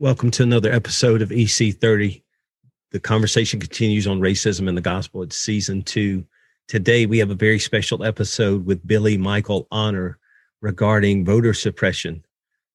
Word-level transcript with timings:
Welcome 0.00 0.32
to 0.32 0.42
another 0.42 0.72
episode 0.72 1.22
of 1.22 1.28
EC30. 1.28 2.20
The 2.90 2.98
conversation 2.98 3.60
continues 3.60 4.08
on 4.08 4.18
racism 4.18 4.68
in 4.68 4.74
the 4.74 4.80
gospel. 4.80 5.22
It's 5.22 5.36
season 5.36 5.82
two. 5.82 6.24
Today, 6.66 7.06
we 7.06 7.18
have 7.18 7.30
a 7.30 7.36
very 7.36 7.60
special 7.60 8.02
episode 8.02 8.66
with 8.66 8.84
Billy 8.84 9.16
Michael 9.16 9.68
Honor 9.70 10.18
regarding 10.60 11.24
voter 11.24 11.54
suppression, 11.54 12.24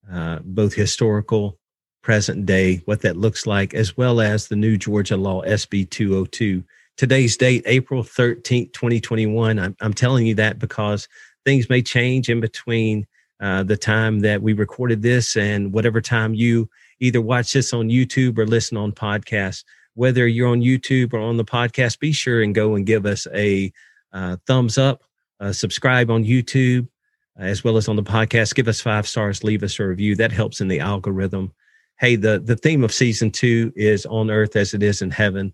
uh, 0.10 0.40
both 0.46 0.74
historical, 0.74 1.60
present 2.02 2.46
day, 2.46 2.78
what 2.86 3.02
that 3.02 3.18
looks 3.18 3.46
like, 3.46 3.74
as 3.74 3.98
well 3.98 4.22
as 4.22 4.48
the 4.48 4.56
new 4.56 4.78
Georgia 4.78 5.18
law, 5.18 5.44
SB 5.44 5.90
202. 5.90 6.64
Today's 6.96 7.36
date, 7.36 7.64
April 7.66 8.02
13th, 8.02 8.72
2021. 8.72 9.60
I'm, 9.60 9.76
I'm 9.82 9.94
telling 9.94 10.26
you 10.26 10.36
that 10.36 10.58
because 10.58 11.10
things 11.44 11.70
may 11.70 11.82
change 11.82 12.30
in 12.30 12.40
between 12.40 13.06
uh, 13.42 13.64
the 13.64 13.78
time 13.78 14.22
that 14.22 14.42
we 14.42 14.54
recorded 14.54 15.02
this 15.02 15.36
and 15.36 15.74
whatever 15.74 16.00
time 16.00 16.34
you 16.34 16.70
either 17.00 17.22
watch 17.22 17.54
this 17.54 17.74
on 17.74 17.90
YouTube 17.90 18.38
or 18.38 18.46
listen 18.46 18.78
on 18.78 18.92
podcasts. 18.92 19.64
Whether 19.96 20.28
you're 20.28 20.50
on 20.50 20.62
YouTube 20.62 21.14
or 21.14 21.20
on 21.20 21.38
the 21.38 21.46
podcast, 21.46 22.00
be 22.00 22.12
sure 22.12 22.42
and 22.42 22.56
go 22.56 22.76
and 22.76 22.86
give 22.86 23.06
us 23.06 23.28
a 23.34 23.72
uh, 24.14 24.38
thumbs 24.48 24.78
up, 24.78 25.04
uh, 25.40 25.52
subscribe 25.52 26.10
on 26.10 26.24
YouTube, 26.24 26.88
as 27.38 27.64
well 27.64 27.78
as 27.78 27.88
on 27.88 27.96
the 27.96 28.04
podcast. 28.04 28.56
Give 28.56 28.68
us 28.68 28.82
five 28.82 29.08
stars, 29.08 29.44
leave 29.44 29.64
us 29.64 29.80
a 29.80 29.86
review. 29.86 30.16
That 30.16 30.32
helps 30.32 30.62
in 30.62 30.68
the 30.68 30.80
algorithm. 30.80 31.54
Hey, 32.00 32.16
the, 32.16 32.40
the 32.40 32.56
theme 32.56 32.84
of 32.84 32.94
season 32.94 33.32
two 33.32 33.74
is 33.76 34.06
on 34.06 34.30
earth 34.30 34.56
as 34.56 34.74
it 34.74 34.84
is 34.84 35.02
in 35.02 35.12
heaven. 35.12 35.54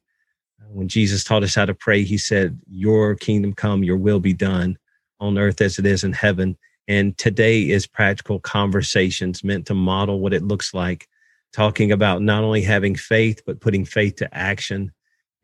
When 0.67 0.87
Jesus 0.87 1.23
taught 1.23 1.43
us 1.43 1.55
how 1.55 1.65
to 1.65 1.73
pray, 1.73 2.03
he 2.03 2.17
said, 2.17 2.59
Your 2.67 3.15
kingdom 3.15 3.53
come, 3.53 3.83
your 3.83 3.97
will 3.97 4.19
be 4.19 4.33
done 4.33 4.77
on 5.19 5.37
earth 5.37 5.61
as 5.61 5.79
it 5.79 5.85
is 5.85 6.03
in 6.03 6.13
heaven. 6.13 6.57
And 6.87 7.17
today 7.17 7.69
is 7.69 7.87
practical 7.87 8.39
conversations 8.39 9.43
meant 9.43 9.65
to 9.67 9.73
model 9.73 10.19
what 10.19 10.33
it 10.33 10.43
looks 10.43 10.73
like 10.73 11.07
talking 11.55 11.93
about 11.93 12.21
not 12.21 12.43
only 12.43 12.61
having 12.61 12.95
faith, 12.95 13.41
but 13.45 13.61
putting 13.61 13.85
faith 13.85 14.17
to 14.17 14.37
action 14.37 14.91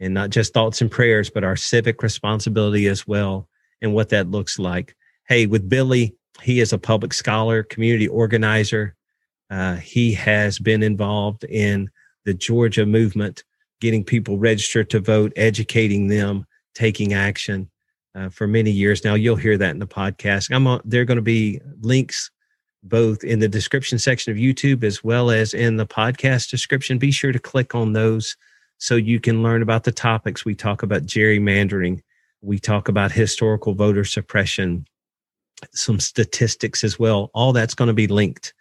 and 0.01 0.13
not 0.13 0.29
just 0.29 0.53
thoughts 0.53 0.81
and 0.81 0.91
prayers, 0.91 1.29
but 1.29 1.45
our 1.45 1.55
civic 1.55 2.03
responsibility 2.03 2.87
as 2.87 3.07
well 3.07 3.47
and 3.81 3.93
what 3.93 4.09
that 4.09 4.29
looks 4.29 4.59
like. 4.59 4.93
Hey, 5.29 5.45
with 5.45 5.69
Billy, 5.69 6.13
he 6.41 6.59
is 6.59 6.73
a 6.73 6.77
public 6.77 7.13
scholar, 7.13 7.63
community 7.63 8.09
organizer. 8.09 8.93
Uh, 9.49 9.75
he 9.75 10.13
has 10.13 10.59
been 10.59 10.83
involved 10.83 11.45
in 11.45 11.89
the 12.25 12.33
Georgia 12.33 12.85
movement, 12.85 13.45
getting 13.79 14.03
people 14.03 14.37
registered 14.37 14.89
to 14.89 14.99
vote, 14.99 15.31
educating 15.37 16.07
them, 16.07 16.45
taking 16.75 17.13
action 17.13 17.71
uh, 18.15 18.27
for 18.27 18.47
many 18.47 18.71
years 18.71 19.05
now. 19.05 19.13
You'll 19.13 19.37
hear 19.37 19.57
that 19.57 19.71
in 19.71 19.79
the 19.79 19.87
podcast. 19.87 20.53
I'm 20.53 20.67
on, 20.67 20.81
there 20.83 21.03
are 21.03 21.05
going 21.05 21.15
to 21.15 21.21
be 21.21 21.61
links 21.79 22.31
both 22.83 23.23
in 23.23 23.39
the 23.39 23.47
description 23.47 23.99
section 23.99 24.31
of 24.31 24.37
YouTube 24.37 24.83
as 24.83 25.03
well 25.03 25.29
as 25.29 25.53
in 25.53 25.77
the 25.77 25.85
podcast 25.85 26.49
description. 26.49 26.97
Be 26.97 27.11
sure 27.11 27.31
to 27.31 27.39
click 27.39 27.75
on 27.75 27.93
those 27.93 28.35
so 28.77 28.95
you 28.95 29.19
can 29.19 29.43
learn 29.43 29.61
about 29.61 29.83
the 29.83 29.91
topics. 29.91 30.43
We 30.43 30.55
talk 30.55 30.81
about 30.83 31.05
gerrymandering, 31.05 32.01
we 32.41 32.57
talk 32.57 32.87
about 32.87 33.11
historical 33.11 33.73
voter 33.75 34.03
suppression, 34.03 34.85
some 35.73 35.99
statistics 35.99 36.83
as 36.83 36.97
well. 36.97 37.29
All 37.33 37.53
that's 37.53 37.75
going 37.75 37.89
to 37.89 37.93
be 37.93 38.07
linked 38.07 38.53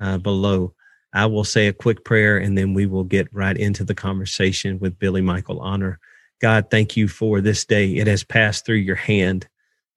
uh, 0.00 0.18
below. 0.18 0.74
I 1.14 1.26
will 1.26 1.44
say 1.44 1.68
a 1.68 1.72
quick 1.72 2.04
prayer 2.04 2.38
and 2.38 2.58
then 2.58 2.74
we 2.74 2.86
will 2.86 3.04
get 3.04 3.32
right 3.32 3.56
into 3.56 3.84
the 3.84 3.94
conversation 3.94 4.78
with 4.78 4.98
Billy 4.98 5.22
Michael 5.22 5.60
Honor. 5.60 5.98
God, 6.40 6.70
thank 6.70 6.96
you 6.96 7.08
for 7.08 7.40
this 7.40 7.64
day. 7.64 7.96
It 7.96 8.06
has 8.06 8.24
passed 8.24 8.66
through 8.66 8.76
your 8.76 8.96
hand. 8.96 9.48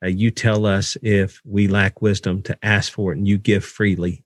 Uh, 0.03 0.07
you 0.07 0.31
tell 0.31 0.66
us 0.66 0.97
if 1.02 1.41
we 1.45 1.67
lack 1.67 2.02
wisdom 2.02 2.41
to 2.41 2.57
ask 2.63 2.91
for 2.91 3.11
it, 3.11 3.17
and 3.17 3.27
you 3.27 3.38
give 3.38 3.63
freely 3.63 4.23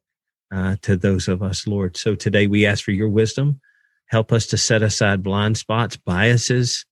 uh, 0.53 0.75
to 0.81 0.95
those 0.95 1.27
of 1.27 1.43
us, 1.43 1.67
Lord. 1.67 1.97
So 1.97 2.15
today 2.15 2.47
we 2.47 2.65
ask 2.65 2.83
for 2.83 2.91
your 2.91 3.09
wisdom. 3.09 3.59
Help 4.07 4.31
us 4.31 4.45
to 4.47 4.57
set 4.57 4.81
aside 4.81 5.23
blind 5.23 5.57
spots, 5.57 5.97
biases, 5.97 6.85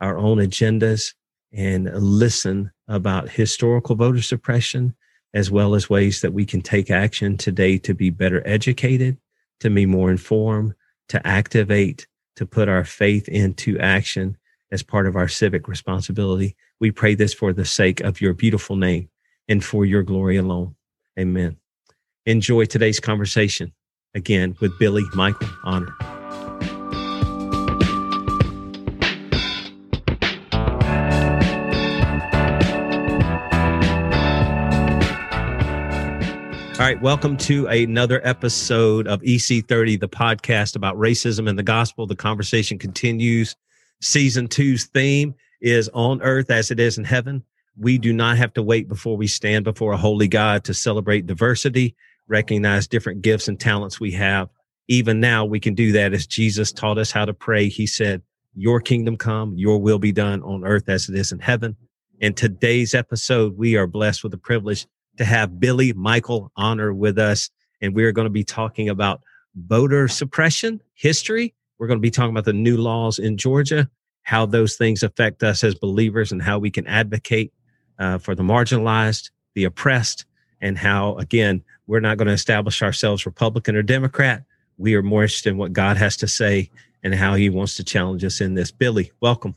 our 0.00 0.18
own 0.18 0.38
agendas, 0.38 1.14
and 1.52 1.90
listen 1.94 2.70
about 2.88 3.30
historical 3.30 3.96
voter 3.96 4.20
suppression, 4.20 4.94
as 5.32 5.50
well 5.50 5.74
as 5.74 5.88
ways 5.88 6.20
that 6.20 6.32
we 6.32 6.44
can 6.44 6.60
take 6.60 6.90
action 6.90 7.36
today 7.36 7.78
to 7.78 7.94
be 7.94 8.10
better 8.10 8.42
educated, 8.46 9.16
to 9.60 9.70
be 9.70 9.86
more 9.86 10.10
informed, 10.10 10.74
to 11.08 11.24
activate, 11.26 12.06
to 12.34 12.44
put 12.44 12.68
our 12.68 12.84
faith 12.84 13.28
into 13.28 13.78
action 13.78 14.36
as 14.70 14.82
part 14.82 15.06
of 15.06 15.16
our 15.16 15.28
civic 15.28 15.68
responsibility. 15.68 16.56
We 16.78 16.90
pray 16.90 17.14
this 17.14 17.32
for 17.32 17.54
the 17.54 17.64
sake 17.64 18.00
of 18.00 18.20
your 18.20 18.34
beautiful 18.34 18.76
name 18.76 19.08
and 19.48 19.64
for 19.64 19.86
your 19.86 20.02
glory 20.02 20.36
alone. 20.36 20.74
Amen. 21.18 21.56
Enjoy 22.26 22.66
today's 22.66 23.00
conversation 23.00 23.72
again 24.12 24.56
with 24.60 24.78
Billy 24.78 25.04
Michael 25.14 25.48
Honor. 25.64 25.96
All 36.74 36.82
right, 36.84 37.00
welcome 37.00 37.38
to 37.38 37.66
another 37.68 38.20
episode 38.22 39.06
of 39.06 39.22
EC30, 39.22 39.98
the 39.98 40.10
podcast 40.10 40.76
about 40.76 40.94
racism 40.96 41.48
and 41.48 41.58
the 41.58 41.62
gospel. 41.62 42.06
The 42.06 42.16
conversation 42.16 42.78
continues 42.78 43.56
Season 44.02 44.46
two's 44.46 44.84
theme 44.84 45.34
is 45.66 45.90
on 45.92 46.22
earth 46.22 46.50
as 46.50 46.70
it 46.70 46.78
is 46.78 46.96
in 46.96 47.04
heaven. 47.04 47.42
We 47.76 47.98
do 47.98 48.12
not 48.12 48.38
have 48.38 48.54
to 48.54 48.62
wait 48.62 48.88
before 48.88 49.16
we 49.16 49.26
stand 49.26 49.64
before 49.64 49.92
a 49.92 49.96
holy 49.98 50.28
God 50.28 50.64
to 50.64 50.74
celebrate 50.74 51.26
diversity, 51.26 51.96
recognize 52.28 52.86
different 52.86 53.22
gifts 53.22 53.48
and 53.48 53.58
talents 53.58 54.00
we 54.00 54.12
have. 54.12 54.48
Even 54.88 55.20
now, 55.20 55.44
we 55.44 55.58
can 55.58 55.74
do 55.74 55.92
that 55.92 56.14
as 56.14 56.26
Jesus 56.26 56.72
taught 56.72 56.98
us 56.98 57.10
how 57.10 57.24
to 57.24 57.34
pray. 57.34 57.68
He 57.68 57.86
said, 57.86 58.22
Your 58.54 58.80
kingdom 58.80 59.16
come, 59.16 59.54
your 59.56 59.78
will 59.78 59.98
be 59.98 60.12
done 60.12 60.42
on 60.42 60.64
earth 60.64 60.88
as 60.88 61.08
it 61.08 61.16
is 61.16 61.32
in 61.32 61.40
heaven. 61.40 61.76
In 62.20 62.32
today's 62.32 62.94
episode, 62.94 63.58
we 63.58 63.76
are 63.76 63.88
blessed 63.88 64.22
with 64.22 64.32
the 64.32 64.38
privilege 64.38 64.86
to 65.18 65.24
have 65.24 65.58
Billy 65.58 65.92
Michael 65.92 66.52
Honor 66.56 66.94
with 66.94 67.18
us. 67.18 67.50
And 67.82 67.94
we 67.94 68.04
are 68.04 68.12
going 68.12 68.26
to 68.26 68.30
be 68.30 68.44
talking 68.44 68.88
about 68.88 69.20
voter 69.54 70.06
suppression 70.06 70.80
history 70.94 71.54
we're 71.78 71.86
going 71.86 71.98
to 71.98 72.02
be 72.02 72.10
talking 72.10 72.30
about 72.30 72.44
the 72.44 72.52
new 72.52 72.76
laws 72.76 73.18
in 73.18 73.36
Georgia, 73.36 73.90
how 74.26 74.44
those 74.44 74.74
things 74.74 75.04
affect 75.04 75.44
us 75.44 75.62
as 75.62 75.76
believers, 75.76 76.32
and 76.32 76.42
how 76.42 76.58
we 76.58 76.68
can 76.68 76.84
advocate 76.88 77.52
uh, 78.00 78.18
for 78.18 78.34
the 78.34 78.42
marginalized, 78.42 79.30
the 79.54 79.62
oppressed, 79.62 80.24
and 80.60 80.76
how, 80.76 81.14
again, 81.18 81.62
we're 81.86 82.00
not 82.00 82.18
going 82.18 82.26
to 82.26 82.34
establish 82.34 82.82
ourselves 82.82 83.24
Republican 83.24 83.76
or 83.76 83.82
Democrat. 83.82 84.42
We 84.78 84.96
are 84.96 85.02
more 85.02 85.22
interested 85.22 85.50
in 85.50 85.58
what 85.58 85.72
God 85.72 85.96
has 85.96 86.16
to 86.16 86.26
say 86.26 86.68
and 87.04 87.14
how 87.14 87.34
he 87.34 87.48
wants 87.48 87.76
to 87.76 87.84
challenge 87.84 88.24
us 88.24 88.40
in 88.40 88.54
this. 88.54 88.72
Billy, 88.72 89.12
welcome. 89.20 89.54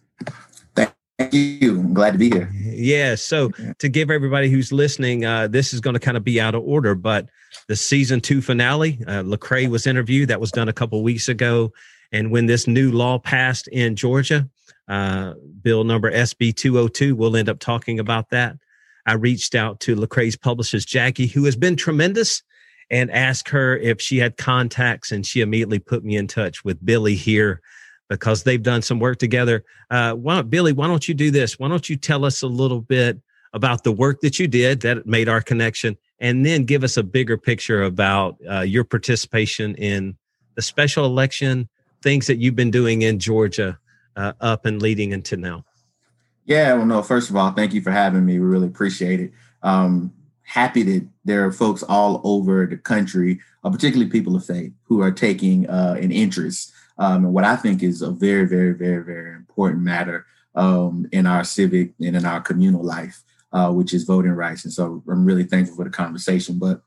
Thank 0.75 0.93
you. 1.33 1.79
I'm 1.79 1.95
glad 1.95 2.11
to 2.11 2.19
be 2.19 2.29
here. 2.29 2.51
Yeah. 2.53 3.15
So, 3.15 3.49
to 3.79 3.89
give 3.89 4.11
everybody 4.11 4.51
who's 4.51 4.71
listening, 4.71 5.25
uh, 5.25 5.47
this 5.47 5.73
is 5.73 5.81
going 5.81 5.95
to 5.95 5.99
kind 5.99 6.15
of 6.15 6.23
be 6.23 6.39
out 6.39 6.53
of 6.53 6.61
order, 6.63 6.93
but 6.93 7.27
the 7.67 7.75
season 7.75 8.21
two 8.21 8.39
finale, 8.39 8.99
uh, 9.07 9.23
Lecrae 9.23 9.67
was 9.67 9.87
interviewed. 9.87 10.29
That 10.29 10.39
was 10.39 10.51
done 10.51 10.69
a 10.69 10.73
couple 10.73 11.01
weeks 11.01 11.27
ago. 11.27 11.73
And 12.11 12.29
when 12.29 12.45
this 12.45 12.67
new 12.67 12.91
law 12.91 13.17
passed 13.17 13.67
in 13.69 13.95
Georgia, 13.95 14.47
uh, 14.89 15.35
bill 15.61 15.83
number 15.83 16.11
SB 16.11 16.55
202, 16.55 17.15
we'll 17.15 17.37
end 17.37 17.47
up 17.47 17.59
talking 17.59 17.99
about 17.99 18.31
that. 18.31 18.57
I 19.05 19.13
reached 19.13 19.55
out 19.55 19.79
to 19.81 19.95
Lecrae's 19.95 20.35
publishers, 20.35 20.85
Jackie, 20.85 21.27
who 21.27 21.45
has 21.45 21.55
been 21.55 21.75
tremendous, 21.75 22.43
and 22.91 23.11
asked 23.11 23.49
her 23.49 23.77
if 23.77 24.01
she 24.01 24.17
had 24.17 24.37
contacts. 24.37 25.11
And 25.11 25.25
she 25.25 25.41
immediately 25.41 25.79
put 25.79 26.03
me 26.03 26.17
in 26.17 26.27
touch 26.27 26.65
with 26.65 26.83
Billy 26.83 27.15
here 27.15 27.61
because 28.09 28.43
they've 28.43 28.61
done 28.61 28.81
some 28.81 28.99
work 28.99 29.19
together. 29.19 29.63
Uh, 29.91 30.13
why 30.13 30.41
Billy, 30.41 30.73
why 30.73 30.87
don't 30.87 31.07
you 31.07 31.13
do 31.13 31.29
this? 31.29 31.59
Why 31.59 31.67
don't 31.67 31.87
you 31.87 31.95
tell 31.95 32.25
us 32.25 32.41
a 32.41 32.47
little 32.47 32.81
bit 32.81 33.19
about 33.53 33.83
the 33.83 33.91
work 33.91 34.21
that 34.21 34.39
you 34.39 34.47
did 34.47 34.81
that 34.81 35.05
made 35.05 35.29
our 35.29 35.41
connection, 35.41 35.97
and 36.19 36.45
then 36.45 36.65
give 36.65 36.83
us 36.83 36.97
a 36.97 37.03
bigger 37.03 37.37
picture 37.37 37.83
about 37.83 38.37
uh, 38.49 38.61
your 38.61 38.83
participation 38.83 39.75
in 39.75 40.15
the 40.55 40.61
special 40.61 41.05
election 41.05 41.69
things 42.01 42.27
that 42.27 42.37
you've 42.37 42.55
been 42.55 42.71
doing 42.71 43.01
in 43.01 43.19
Georgia 43.19 43.77
uh, 44.15 44.33
up 44.41 44.65
and 44.65 44.81
leading 44.81 45.11
into 45.11 45.37
now? 45.37 45.65
Yeah, 46.45 46.73
well, 46.73 46.85
no, 46.85 47.03
first 47.03 47.29
of 47.29 47.35
all, 47.35 47.51
thank 47.51 47.73
you 47.73 47.81
for 47.81 47.91
having 47.91 48.25
me. 48.25 48.39
We 48.39 48.45
really 48.45 48.67
appreciate 48.67 49.19
it. 49.19 49.31
Um, 49.61 50.13
happy 50.43 50.81
that 50.81 51.07
there 51.25 51.45
are 51.45 51.51
folks 51.51 51.83
all 51.83 52.21
over 52.23 52.65
the 52.65 52.77
country, 52.77 53.39
uh, 53.63 53.69
particularly 53.69 54.09
people 54.09 54.35
of 54.35 54.43
faith, 54.43 54.71
who 54.83 55.01
are 55.01 55.11
taking 55.11 55.69
uh, 55.69 55.95
an 55.99 56.11
interest 56.11 56.73
um, 56.97 57.25
in 57.25 57.33
what 57.33 57.43
I 57.43 57.55
think 57.55 57.83
is 57.83 58.01
a 58.01 58.09
very, 58.09 58.45
very, 58.47 58.73
very, 58.73 59.03
very 59.03 59.35
important 59.35 59.83
matter 59.83 60.25
um, 60.55 61.07
in 61.11 61.27
our 61.27 61.43
civic 61.43 61.93
and 62.01 62.15
in 62.15 62.25
our 62.25 62.41
communal 62.41 62.83
life, 62.83 63.21
uh, 63.53 63.71
which 63.71 63.93
is 63.93 64.03
voting 64.03 64.31
rights. 64.31 64.65
And 64.65 64.73
so 64.73 65.03
I'm 65.07 65.25
really 65.25 65.43
thankful 65.43 65.75
for 65.75 65.85
the 65.85 65.91
conversation. 65.91 66.57
But 66.57 66.81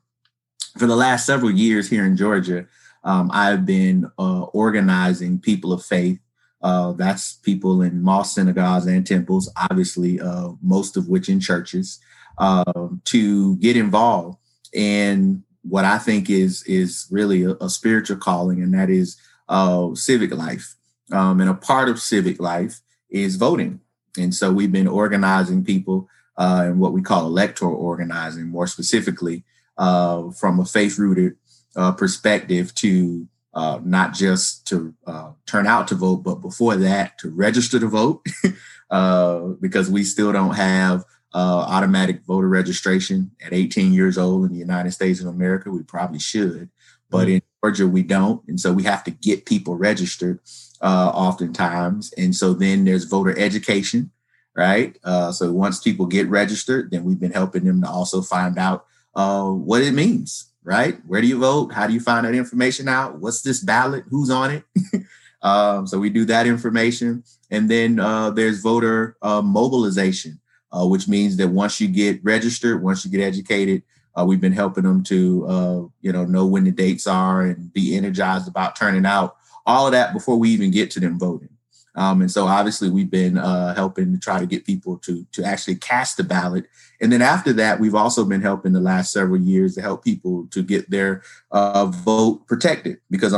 for 0.76 0.86
the 0.86 0.96
last 0.96 1.24
several 1.24 1.50
years 1.50 1.88
here 1.88 2.04
in 2.04 2.16
Georgia, 2.16 2.66
um, 3.04 3.30
I've 3.32 3.64
been 3.64 4.10
uh, 4.18 4.42
organizing 4.42 5.38
people 5.38 5.72
of 5.72 5.84
faith. 5.84 6.18
Uh, 6.62 6.92
that's 6.92 7.34
people 7.34 7.82
in 7.82 8.02
mosque 8.02 8.34
synagogues 8.34 8.86
and 8.86 9.06
temples, 9.06 9.50
obviously, 9.56 10.20
uh, 10.20 10.50
most 10.62 10.96
of 10.96 11.08
which 11.08 11.28
in 11.28 11.40
churches, 11.40 11.98
um, 12.38 13.00
to 13.04 13.56
get 13.56 13.76
involved 13.76 14.38
in 14.72 15.42
what 15.62 15.84
I 15.84 15.98
think 15.98 16.30
is 16.30 16.62
is 16.64 17.06
really 17.10 17.44
a, 17.44 17.50
a 17.60 17.68
spiritual 17.68 18.16
calling, 18.16 18.62
and 18.62 18.74
that 18.74 18.90
is 18.90 19.16
uh, 19.48 19.94
civic 19.94 20.32
life. 20.32 20.76
Um, 21.12 21.40
and 21.40 21.50
a 21.50 21.54
part 21.54 21.88
of 21.88 22.00
civic 22.00 22.40
life 22.40 22.80
is 23.10 23.36
voting. 23.36 23.80
And 24.16 24.34
so 24.34 24.52
we've 24.52 24.72
been 24.72 24.88
organizing 24.88 25.64
people 25.64 26.08
uh, 26.36 26.64
in 26.68 26.78
what 26.78 26.92
we 26.92 27.02
call 27.02 27.26
electoral 27.26 27.74
organizing, 27.74 28.46
more 28.48 28.66
specifically 28.66 29.44
uh, 29.78 30.30
from 30.30 30.60
a 30.60 30.64
faith 30.64 30.98
rooted 30.98 31.36
uh, 31.76 31.92
perspective 31.92 32.74
to 32.76 33.28
uh, 33.54 33.80
not 33.84 34.14
just 34.14 34.66
to 34.68 34.94
uh, 35.06 35.32
turn 35.46 35.66
out 35.66 35.88
to 35.88 35.94
vote, 35.94 36.18
but 36.18 36.36
before 36.36 36.76
that, 36.76 37.18
to 37.18 37.30
register 37.30 37.78
to 37.78 37.86
vote, 37.88 38.24
uh, 38.90 39.40
because 39.60 39.90
we 39.90 40.04
still 40.04 40.32
don't 40.32 40.54
have 40.54 41.04
automatic 41.34 42.22
voter 42.26 42.48
registration 42.48 43.30
at 43.44 43.54
18 43.54 43.92
years 43.92 44.18
old 44.18 44.44
in 44.44 44.52
the 44.52 44.58
United 44.58 44.90
States 44.90 45.20
of 45.20 45.26
America. 45.26 45.70
We 45.70 45.82
probably 45.82 46.18
should, 46.18 46.70
but 47.10 47.26
mm-hmm. 47.26 47.36
in 47.36 47.42
Georgia, 47.62 47.86
we 47.86 48.02
don't. 48.02 48.42
And 48.48 48.58
so 48.58 48.72
we 48.72 48.82
have 48.82 49.04
to 49.04 49.10
get 49.10 49.46
people 49.46 49.76
registered 49.76 50.40
uh, 50.82 51.12
oftentimes. 51.14 52.12
And 52.18 52.34
so 52.34 52.54
then 52.54 52.84
there's 52.84 53.04
voter 53.04 53.38
education, 53.38 54.10
right? 54.56 54.98
Uh, 55.04 55.30
so 55.30 55.52
once 55.52 55.80
people 55.80 56.06
get 56.06 56.28
registered, 56.28 56.90
then 56.90 57.04
we've 57.04 57.20
been 57.20 57.32
helping 57.32 57.64
them 57.64 57.80
to 57.82 57.88
also 57.88 58.20
find 58.20 58.58
out 58.58 58.86
uh, 59.14 59.44
what 59.44 59.82
it 59.82 59.94
means, 59.94 60.51
right? 60.64 60.98
Where 61.06 61.20
do 61.20 61.26
you 61.26 61.38
vote? 61.38 61.72
How 61.72 61.86
do 61.86 61.92
you 61.92 62.00
find 62.00 62.26
that 62.26 62.34
information 62.34 62.88
out? 62.88 63.18
What's 63.18 63.42
this 63.42 63.60
ballot? 63.60 64.04
Who's 64.08 64.30
on 64.30 64.50
it? 64.50 64.64
um, 65.42 65.86
so 65.86 65.98
we 65.98 66.10
do 66.10 66.24
that 66.26 66.46
information. 66.46 67.24
And 67.50 67.70
then 67.70 67.98
uh, 67.98 68.30
there's 68.30 68.60
voter 68.60 69.16
uh, 69.22 69.42
mobilization, 69.42 70.40
uh, 70.72 70.86
which 70.86 71.08
means 71.08 71.36
that 71.36 71.48
once 71.48 71.80
you 71.80 71.88
get 71.88 72.22
registered, 72.24 72.82
once 72.82 73.04
you 73.04 73.10
get 73.10 73.20
educated, 73.20 73.82
uh, 74.18 74.24
we've 74.24 74.40
been 74.40 74.52
helping 74.52 74.84
them 74.84 75.02
to, 75.04 75.46
uh, 75.46 75.80
you 76.00 76.12
know, 76.12 76.24
know 76.24 76.46
when 76.46 76.64
the 76.64 76.70
dates 76.70 77.06
are 77.06 77.42
and 77.42 77.72
be 77.72 77.96
energized 77.96 78.46
about 78.46 78.76
turning 78.76 79.06
out 79.06 79.36
all 79.66 79.86
of 79.86 79.92
that 79.92 80.12
before 80.12 80.36
we 80.36 80.50
even 80.50 80.70
get 80.70 80.90
to 80.90 81.00
them 81.00 81.18
voting. 81.18 81.48
Um, 81.94 82.22
and 82.22 82.30
so 82.30 82.46
obviously 82.46 82.90
we've 82.90 83.10
been 83.10 83.36
uh, 83.36 83.74
helping 83.74 84.12
to 84.12 84.18
try 84.18 84.38
to 84.38 84.46
get 84.46 84.64
people 84.64 84.96
to 84.98 85.26
to 85.32 85.44
actually 85.44 85.76
cast 85.76 86.16
the 86.16 86.24
ballot. 86.24 86.66
And 87.02 87.10
then 87.10 87.20
after 87.20 87.52
that, 87.54 87.80
we've 87.80 87.96
also 87.96 88.24
been 88.24 88.40
helping 88.40 88.72
the 88.72 88.80
last 88.80 89.12
several 89.12 89.40
years 89.40 89.74
to 89.74 89.82
help 89.82 90.04
people 90.04 90.46
to 90.52 90.62
get 90.62 90.88
their 90.88 91.22
uh, 91.50 91.86
vote 91.86 92.46
protected 92.46 93.00
because 93.10 93.34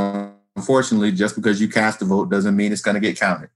unfortunately, 0.55 1.12
just 1.12 1.34
because 1.34 1.62
you 1.62 1.69
cast 1.69 2.02
a 2.02 2.05
vote 2.05 2.31
doesn't 2.31 2.55
mean 2.55 2.72
it's 2.72 2.82
going 2.82 2.94
to 2.94 3.00
get 3.00 3.19
counted. 3.19 3.49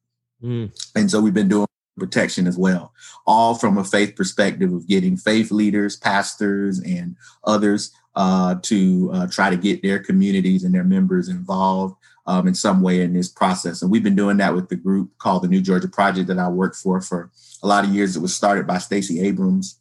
Mm. 0.43 0.73
And 0.97 1.11
so 1.11 1.21
we've 1.21 1.35
been 1.35 1.49
doing 1.49 1.67
protection 1.99 2.47
as 2.47 2.57
well, 2.57 2.95
all 3.27 3.55
from 3.55 3.77
a 3.77 3.85
faith 3.85 4.17
perspective 4.17 4.73
of 4.73 4.87
getting 4.87 5.17
faith 5.17 5.51
leaders, 5.51 5.97
pastors, 5.97 6.81
and 6.81 7.17
others 7.45 7.93
uh, 8.15 8.55
to 8.63 9.11
uh, 9.13 9.27
try 9.27 9.51
to 9.51 9.57
get 9.57 9.83
their 9.83 9.99
communities 9.99 10.65
and 10.65 10.75
their 10.75 10.85
members 10.85 11.29
involved 11.29 11.97
um, 12.27 12.47
in 12.47 12.55
some 12.55 12.81
way 12.81 13.03
in 13.03 13.13
this 13.13 13.29
process. 13.29 13.83
And 13.83 13.91
we've 13.91 14.03
been 14.03 14.17
doing 14.17 14.39
that 14.39 14.55
with 14.55 14.71
the 14.71 14.77
group 14.77 15.11
called 15.19 15.43
the 15.43 15.49
New 15.49 15.61
Georgia 15.61 15.89
Project 15.89 16.29
that 16.29 16.39
I 16.39 16.49
worked 16.49 16.77
for 16.77 17.01
for 17.03 17.31
a 17.63 17.67
lot 17.67 17.85
of 17.85 17.95
years. 17.95 18.17
It 18.17 18.21
was 18.21 18.35
started 18.35 18.67
by 18.67 18.79
Stacey 18.79 19.21
Abrams 19.21 19.79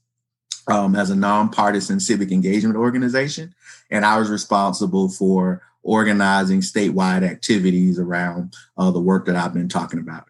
um, 0.67 0.95
as 0.95 1.09
a 1.09 1.15
nonpartisan 1.15 1.99
civic 1.99 2.31
engagement 2.31 2.75
organization. 2.75 3.53
And 3.89 4.05
I 4.05 4.19
was 4.19 4.29
responsible 4.29 5.09
for 5.09 5.61
organizing 5.83 6.59
statewide 6.61 7.23
activities 7.23 7.97
around 7.97 8.55
uh, 8.77 8.91
the 8.91 8.99
work 8.99 9.25
that 9.25 9.35
I've 9.35 9.53
been 9.53 9.69
talking 9.69 9.99
about. 9.99 10.25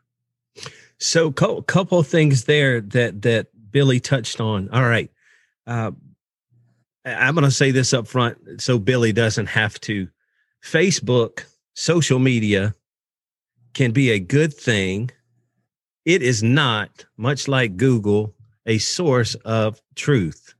So, 1.00 1.28
a 1.28 1.64
couple 1.64 2.00
of 2.00 2.08
things 2.08 2.46
there 2.46 2.82
that 2.82 3.22
that 3.24 3.48
Billy 3.72 4.00
touched 4.00 4.40
on. 4.40 4.70
All 4.70 4.84
right, 4.84 5.12
uh, 5.68 5.92
I'm 7.06 7.36
going 7.36 7.46
to 7.46 7.52
say 7.52 7.72
this 7.72 7.94
up 7.94 8.08
front 8.08 8.62
so 8.62 8.80
Billy 8.80 9.14
doesn't 9.14 9.48
have 9.48 9.80
to. 9.82 10.08
Facebook 10.64 11.44
social 11.76 12.20
media 12.20 12.74
can 13.74 13.92
be 13.92 14.12
a 14.12 14.20
good 14.20 14.54
thing. 14.54 15.12
It 16.06 16.24
is 16.24 16.42
not, 16.42 17.06
much 17.18 17.48
like 17.48 17.78
Google, 17.78 18.34
a 18.68 18.78
source 18.78 19.36
of 19.46 19.82
truth. 19.96 20.54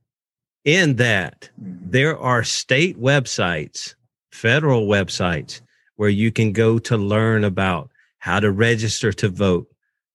In 0.64 0.96
that, 0.96 1.48
mm-hmm. 1.60 1.90
there 1.90 2.18
are 2.18 2.42
state 2.42 3.00
websites, 3.00 3.94
federal 4.32 4.86
websites, 4.86 5.60
where 5.96 6.08
you 6.08 6.32
can 6.32 6.52
go 6.52 6.78
to 6.78 6.96
learn 6.96 7.44
about 7.44 7.90
how 8.18 8.40
to 8.40 8.50
register 8.50 9.12
to 9.12 9.28
vote. 9.28 9.68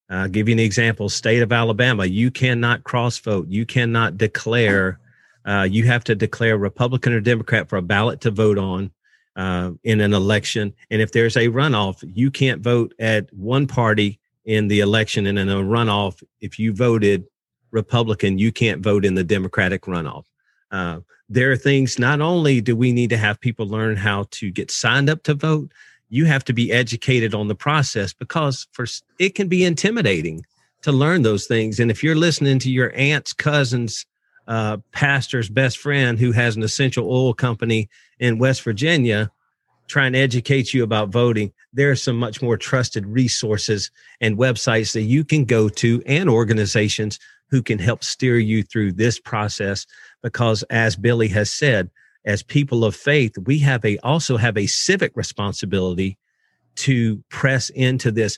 I'll 0.10 0.28
give 0.28 0.48
you 0.48 0.54
an 0.54 0.60
example. 0.60 1.10
State 1.10 1.42
of 1.42 1.51
Alabama, 1.51 2.06
you 2.06 2.30
cannot 2.30 2.84
cross 2.84 3.18
vote. 3.18 3.48
You 3.48 3.66
cannot 3.66 4.18
declare. 4.18 5.00
Uh, 5.45 5.68
you 5.69 5.86
have 5.86 6.04
to 6.06 6.16
declare 6.16 6.57
Republican 6.57 7.13
or 7.13 7.19
Democrat 7.19 7.68
for 7.68 7.78
a 7.78 7.81
ballot 7.81 8.22
to 8.22 8.31
vote 8.31 8.57
on 8.57 8.92
uh, 9.36 9.72
in 9.84 10.01
an 10.01 10.13
election. 10.13 10.74
And 10.92 11.01
if 11.01 11.12
there's 11.12 11.36
a 11.36 11.48
runoff, 11.48 12.04
you 12.16 12.30
can't 12.30 12.62
vote 12.62 12.94
at 13.00 13.34
one 13.34 13.66
party 13.66 14.19
in 14.45 14.68
the 14.68 14.81
election. 14.81 15.25
And 15.25 15.40
in 15.40 15.50
a 15.50 15.56
runoff, 15.56 16.22
if 16.42 16.60
you 16.60 16.74
voted 16.74 17.25
Republican, 17.73 18.37
you 18.37 18.51
can't 18.51 18.81
vote 18.81 19.03
in 19.03 19.15
the 19.15 19.23
Democratic 19.23 19.81
runoff. 19.81 20.25
Uh, 20.71 20.99
there 21.27 21.51
are 21.51 21.57
things, 21.57 21.99
not 21.99 22.21
only 22.21 22.61
do 22.61 22.75
we 22.75 22.93
need 22.93 23.09
to 23.09 23.17
have 23.17 23.39
people 23.39 23.67
learn 23.67 23.97
how 23.97 24.27
to 24.31 24.51
get 24.51 24.71
signed 24.71 25.09
up 25.09 25.23
to 25.23 25.33
vote, 25.33 25.71
you 26.09 26.25
have 26.25 26.45
to 26.45 26.53
be 26.53 26.71
educated 26.71 27.33
on 27.33 27.47
the 27.47 27.55
process 27.55 28.13
because 28.13 28.67
for 28.71 28.85
it 29.19 29.33
can 29.33 29.47
be 29.47 29.65
intimidating 29.65 30.45
to 30.83 30.91
learn 30.91 31.23
those 31.23 31.47
things. 31.47 31.79
And 31.79 31.89
if 31.89 32.03
you're 32.03 32.15
listening 32.15 32.59
to 32.59 32.71
your 32.71 32.93
aunt's 32.95 33.33
cousins, 33.33 34.05
uh, 34.47 34.77
pastor's 34.91 35.49
best 35.49 35.77
friend 35.79 36.19
who 36.19 36.31
has 36.31 36.55
an 36.55 36.63
essential 36.63 37.09
oil 37.09 37.33
company 37.33 37.89
in 38.19 38.37
West 38.37 38.61
Virginia 38.61 39.31
trying 39.87 40.13
to 40.13 40.19
educate 40.19 40.73
you 40.73 40.83
about 40.83 41.09
voting, 41.09 41.51
there 41.73 41.89
are 41.89 41.95
some 41.95 42.17
much 42.17 42.41
more 42.41 42.57
trusted 42.57 43.05
resources 43.05 43.89
and 44.21 44.37
websites 44.37 44.93
that 44.93 45.01
you 45.01 45.23
can 45.23 45.45
go 45.45 45.67
to 45.67 46.01
and 46.05 46.29
organizations 46.29 47.19
who 47.50 47.62
can 47.62 47.80
help 47.80 48.04
steer 48.04 48.38
you 48.38 48.63
through 48.63 48.94
this 48.94 49.19
process. 49.19 49.86
Because 50.22 50.63
as 50.63 50.95
Billy 50.95 51.28
has 51.30 51.51
said, 51.51 51.90
as 52.25 52.42
people 52.42 52.86
of 52.86 52.95
faith, 52.95 53.38
we 53.45 53.60
have 53.60 53.84
a 53.84 53.98
also 54.00 54.38
have 54.38 54.57
a 54.57 54.68
civic 54.68 55.12
responsibility 55.16 56.18
to 56.75 57.24
press 57.30 57.69
into 57.72 58.12
this. 58.12 58.38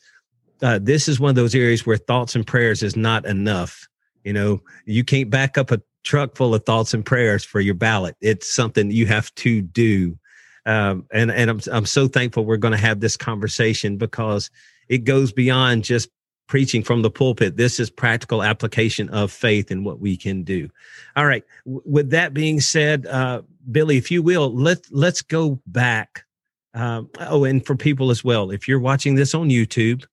Uh, 0.61 0.79
this 0.81 1.07
is 1.07 1.19
one 1.19 1.29
of 1.29 1.35
those 1.35 1.55
areas 1.55 1.85
where 1.85 1.97
thoughts 1.97 2.35
and 2.35 2.47
prayers 2.47 2.81
is 2.81 2.95
not 2.95 3.25
enough. 3.25 3.87
You 4.23 4.33
know, 4.33 4.61
you 4.85 5.03
can't 5.03 5.29
back 5.29 5.57
up 5.57 5.71
a 5.71 5.81
truck 6.03 6.35
full 6.35 6.55
of 6.55 6.65
thoughts 6.65 6.93
and 6.93 7.05
prayers 7.05 7.43
for 7.43 7.59
your 7.59 7.75
ballot. 7.75 8.15
It's 8.21 8.53
something 8.53 8.91
you 8.91 9.05
have 9.07 9.33
to 9.35 9.61
do. 9.61 10.17
Um, 10.65 11.05
and 11.11 11.31
and 11.31 11.49
I'm 11.49 11.59
I'm 11.71 11.85
so 11.85 12.07
thankful 12.07 12.45
we're 12.45 12.57
going 12.57 12.71
to 12.71 12.77
have 12.77 12.99
this 12.99 13.17
conversation 13.17 13.97
because 13.97 14.49
it 14.89 14.99
goes 14.99 15.31
beyond 15.31 15.83
just 15.83 16.09
preaching 16.47 16.83
from 16.83 17.01
the 17.01 17.09
pulpit. 17.09 17.57
This 17.57 17.79
is 17.79 17.89
practical 17.89 18.43
application 18.43 19.09
of 19.09 19.31
faith 19.31 19.71
and 19.71 19.83
what 19.85 19.99
we 19.99 20.15
can 20.17 20.43
do. 20.43 20.69
All 21.15 21.25
right. 21.25 21.43
With 21.65 22.09
that 22.11 22.33
being 22.33 22.59
said, 22.59 23.05
uh, 23.07 23.41
Billy, 23.71 23.97
if 23.97 24.11
you 24.11 24.21
will, 24.21 24.53
let 24.53 24.79
let's 24.91 25.21
go 25.21 25.59
back. 25.67 26.25
Um, 26.73 27.09
oh, 27.21 27.45
and 27.45 27.65
for 27.65 27.75
people 27.75 28.11
as 28.11 28.23
well, 28.23 28.51
if 28.51 28.67
you're 28.67 28.79
watching 28.79 29.15
this 29.15 29.33
on 29.33 29.49
YouTube, 29.49 30.03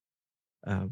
uh, 0.66 0.86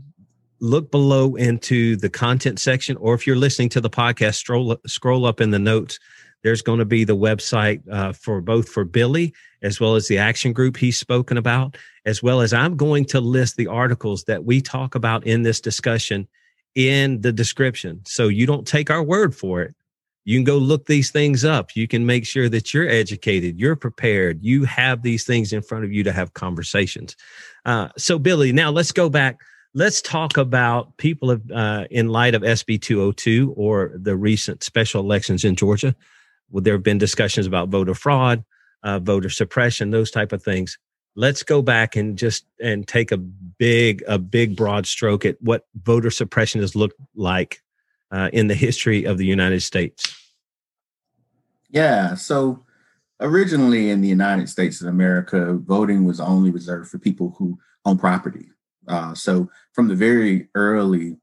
look 0.60 0.90
below 0.90 1.36
into 1.36 1.96
the 1.96 2.10
content 2.10 2.58
section, 2.58 2.96
or 2.96 3.14
if 3.14 3.26
you're 3.26 3.36
listening 3.36 3.68
to 3.70 3.80
the 3.80 3.90
podcast, 3.90 4.36
scroll 4.36 4.76
scroll 4.86 5.26
up 5.26 5.40
in 5.40 5.50
the 5.50 5.58
notes. 5.58 5.98
There's 6.42 6.62
going 6.62 6.78
to 6.78 6.84
be 6.84 7.04
the 7.04 7.16
website 7.16 7.82
uh, 7.90 8.12
for 8.12 8.40
both 8.40 8.68
for 8.68 8.84
Billy 8.84 9.34
as 9.62 9.78
well 9.78 9.94
as 9.94 10.08
the 10.08 10.18
action 10.18 10.52
group 10.52 10.76
he's 10.76 10.98
spoken 10.98 11.36
about, 11.36 11.76
as 12.06 12.22
well 12.22 12.40
as 12.40 12.52
I'm 12.52 12.76
going 12.76 13.04
to 13.06 13.20
list 13.20 13.56
the 13.56 13.66
articles 13.66 14.24
that 14.24 14.44
we 14.44 14.60
talk 14.60 14.94
about 14.94 15.26
in 15.26 15.42
this 15.42 15.60
discussion 15.60 16.26
in 16.74 17.20
the 17.20 17.32
description. 17.32 18.00
So 18.06 18.28
you 18.28 18.46
don't 18.46 18.66
take 18.66 18.90
our 18.90 19.02
word 19.02 19.34
for 19.34 19.62
it. 19.62 19.74
You 20.24 20.38
can 20.38 20.44
go 20.44 20.56
look 20.58 20.86
these 20.86 21.10
things 21.10 21.44
up. 21.44 21.74
You 21.74 21.88
can 21.88 22.06
make 22.06 22.26
sure 22.26 22.48
that 22.48 22.72
you're 22.72 22.88
educated, 22.88 23.58
you're 23.58 23.76
prepared, 23.76 24.38
you 24.42 24.64
have 24.64 25.02
these 25.02 25.24
things 25.24 25.52
in 25.52 25.62
front 25.62 25.84
of 25.84 25.92
you 25.92 26.04
to 26.04 26.12
have 26.12 26.34
conversations. 26.34 27.16
Uh, 27.64 27.88
so, 27.96 28.18
Billy, 28.18 28.52
now 28.52 28.70
let's 28.70 28.92
go 28.92 29.08
back 29.08 29.40
let's 29.74 30.02
talk 30.02 30.36
about 30.36 30.96
people 30.96 31.30
of, 31.30 31.48
uh, 31.50 31.84
in 31.90 32.08
light 32.08 32.34
of 32.34 32.42
SB 32.42 32.80
202 32.80 33.54
or 33.56 33.92
the 33.94 34.16
recent 34.16 34.62
special 34.62 35.00
elections 35.00 35.44
in 35.44 35.54
Georgia. 35.54 35.94
Well, 36.50 36.62
there 36.62 36.74
have 36.74 36.82
been 36.82 36.98
discussions 36.98 37.46
about 37.46 37.68
voter 37.68 37.94
fraud, 37.94 38.44
uh, 38.82 38.98
voter 38.98 39.30
suppression, 39.30 39.90
those 39.90 40.10
type 40.10 40.32
of 40.32 40.42
things. 40.42 40.78
Let's 41.16 41.42
go 41.42 41.62
back 41.62 41.96
and 41.96 42.16
just 42.16 42.44
and 42.62 42.86
take 42.86 43.12
a 43.12 43.16
big, 43.16 44.02
a 44.06 44.18
big 44.18 44.56
broad 44.56 44.86
stroke 44.86 45.24
at 45.24 45.36
what 45.40 45.66
voter 45.82 46.10
suppression 46.10 46.60
has 46.60 46.76
looked 46.76 47.00
like 47.14 47.62
uh, 48.10 48.30
in 48.32 48.46
the 48.46 48.54
history 48.54 49.04
of 49.04 49.18
the 49.18 49.26
United 49.26 49.62
States. 49.62 50.14
Yeah. 51.68 52.14
So 52.14 52.64
originally 53.20 53.90
in 53.90 54.00
the 54.00 54.08
United 54.08 54.48
States 54.48 54.80
of 54.80 54.88
America, 54.88 55.54
voting 55.54 56.04
was 56.04 56.20
only 56.20 56.50
reserved 56.50 56.90
for 56.90 56.98
people 56.98 57.34
who 57.38 57.58
own 57.84 57.98
property. 57.98 58.48
Uh, 58.88 59.14
so 59.14 59.50
from 59.72 59.88
the 59.88 59.94
very 59.94 60.48
early 60.54 61.16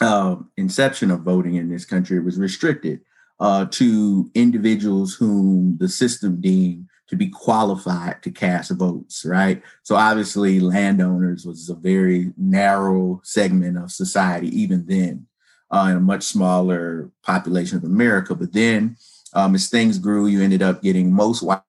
uh, 0.00 0.36
inception 0.56 1.10
of 1.10 1.20
voting 1.20 1.54
in 1.54 1.68
this 1.68 1.84
country, 1.84 2.16
it 2.16 2.24
was 2.24 2.38
restricted 2.38 3.00
uh, 3.40 3.66
to 3.66 4.30
individuals 4.34 5.14
whom 5.14 5.76
the 5.78 5.88
system 5.88 6.40
deemed 6.40 6.86
to 7.08 7.16
be 7.16 7.28
qualified 7.28 8.22
to 8.22 8.30
cast 8.30 8.70
votes, 8.72 9.24
right? 9.24 9.62
So 9.82 9.96
obviously, 9.96 10.60
landowners 10.60 11.44
was 11.44 11.68
a 11.68 11.74
very 11.74 12.32
narrow 12.36 13.20
segment 13.24 13.76
of 13.76 13.90
society 13.90 14.48
even 14.48 14.86
then, 14.86 15.26
uh, 15.70 15.88
in 15.90 15.96
a 15.96 16.00
much 16.00 16.22
smaller 16.22 17.10
population 17.22 17.76
of 17.76 17.84
America. 17.84 18.34
But 18.34 18.52
then, 18.52 18.96
um, 19.34 19.54
as 19.54 19.68
things 19.68 19.98
grew, 19.98 20.26
you 20.26 20.42
ended 20.42 20.62
up 20.62 20.82
getting 20.82 21.12
most 21.12 21.42
white, 21.42 21.62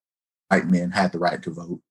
white 0.47 0.67
men 0.67 0.91
had 0.91 1.11
the 1.11 1.19
right 1.19 1.41
to 1.43 1.51
vote, 1.51 1.81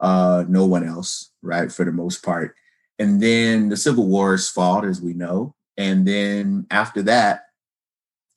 uh, 0.00 0.44
no 0.48 0.64
one 0.64 0.86
else, 0.86 1.32
right, 1.42 1.70
for 1.70 1.84
the 1.84 1.92
most 1.92 2.24
part. 2.24 2.54
And 2.98 3.20
then 3.20 3.68
the 3.68 3.76
Civil 3.76 4.06
Wars 4.06 4.48
fought, 4.48 4.86
as 4.86 5.02
we 5.02 5.12
know. 5.12 5.54
And 5.76 6.08
then 6.08 6.66
after 6.70 7.02
that, 7.02 7.42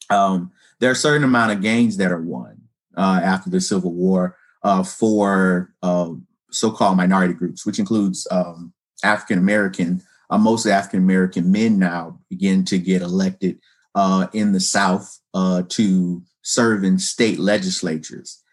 um, 0.10 0.52
there 0.80 0.90
are 0.90 0.94
a 0.94 0.96
certain 0.96 1.24
amount 1.24 1.52
of 1.52 1.62
gains 1.62 1.98
that 1.98 2.12
are 2.12 2.22
won 2.22 2.62
uh, 2.98 3.22
after 3.24 3.50
the 3.50 3.62
Civil 3.62 3.94
War 3.94 4.36
uh, 4.64 4.84
for 4.84 5.74
uh, 5.84 6.12
so-called 6.52 6.98
minority 6.98 7.34
groups, 7.34 7.66
which 7.66 7.80
includes 7.80 8.28
um, 8.32 8.74
African 9.04 9.38
American. 9.38 10.02
Uh, 10.30 10.38
mostly 10.38 10.72
African 10.72 11.00
American 11.00 11.52
men 11.52 11.80
now 11.80 12.20
begin 12.30 12.64
to 12.66 12.78
get 12.78 13.02
elected 13.02 13.60
uh, 13.96 14.28
in 14.34 14.52
the 14.52 14.60
South 14.60 15.20
uh, 15.34 15.64
to 15.70 16.22
serve 16.44 16.84
in 16.84 17.00
state 17.00 17.40
legislatures 17.40 18.44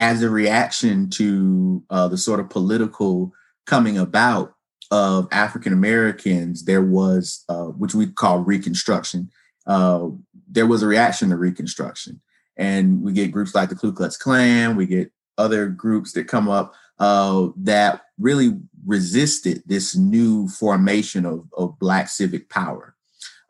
as 0.00 0.22
a 0.22 0.28
reaction 0.28 1.08
to 1.08 1.82
the 1.88 2.18
sort 2.18 2.40
of 2.40 2.50
political 2.50 3.32
coming 3.66 3.96
about 3.96 4.52
of 4.90 5.26
African 5.32 5.72
Americans, 5.72 6.64
there 6.64 6.82
was, 6.82 7.44
which 7.78 7.94
we 7.94 8.06
call 8.06 8.40
Reconstruction, 8.40 9.30
uh, 9.66 10.08
there 10.48 10.66
was 10.66 10.82
a 10.82 10.86
reaction 10.86 11.30
to 11.30 11.36
Reconstruction. 11.36 12.20
And 12.56 13.02
we 13.02 13.12
get 13.12 13.32
groups 13.32 13.54
like 13.54 13.68
the 13.68 13.74
Ku 13.74 13.92
Klux 13.92 14.16
Klan, 14.16 14.76
we 14.76 14.86
get 14.86 15.10
other 15.36 15.66
groups 15.66 16.12
that 16.12 16.28
come 16.28 16.48
up 16.48 16.74
uh, 16.98 17.48
that 17.56 18.02
really 18.18 18.58
resisted 18.86 19.62
this 19.66 19.96
new 19.96 20.48
formation 20.48 21.26
of, 21.26 21.46
of 21.56 21.78
Black 21.78 22.08
civic 22.08 22.48
power. 22.48 22.94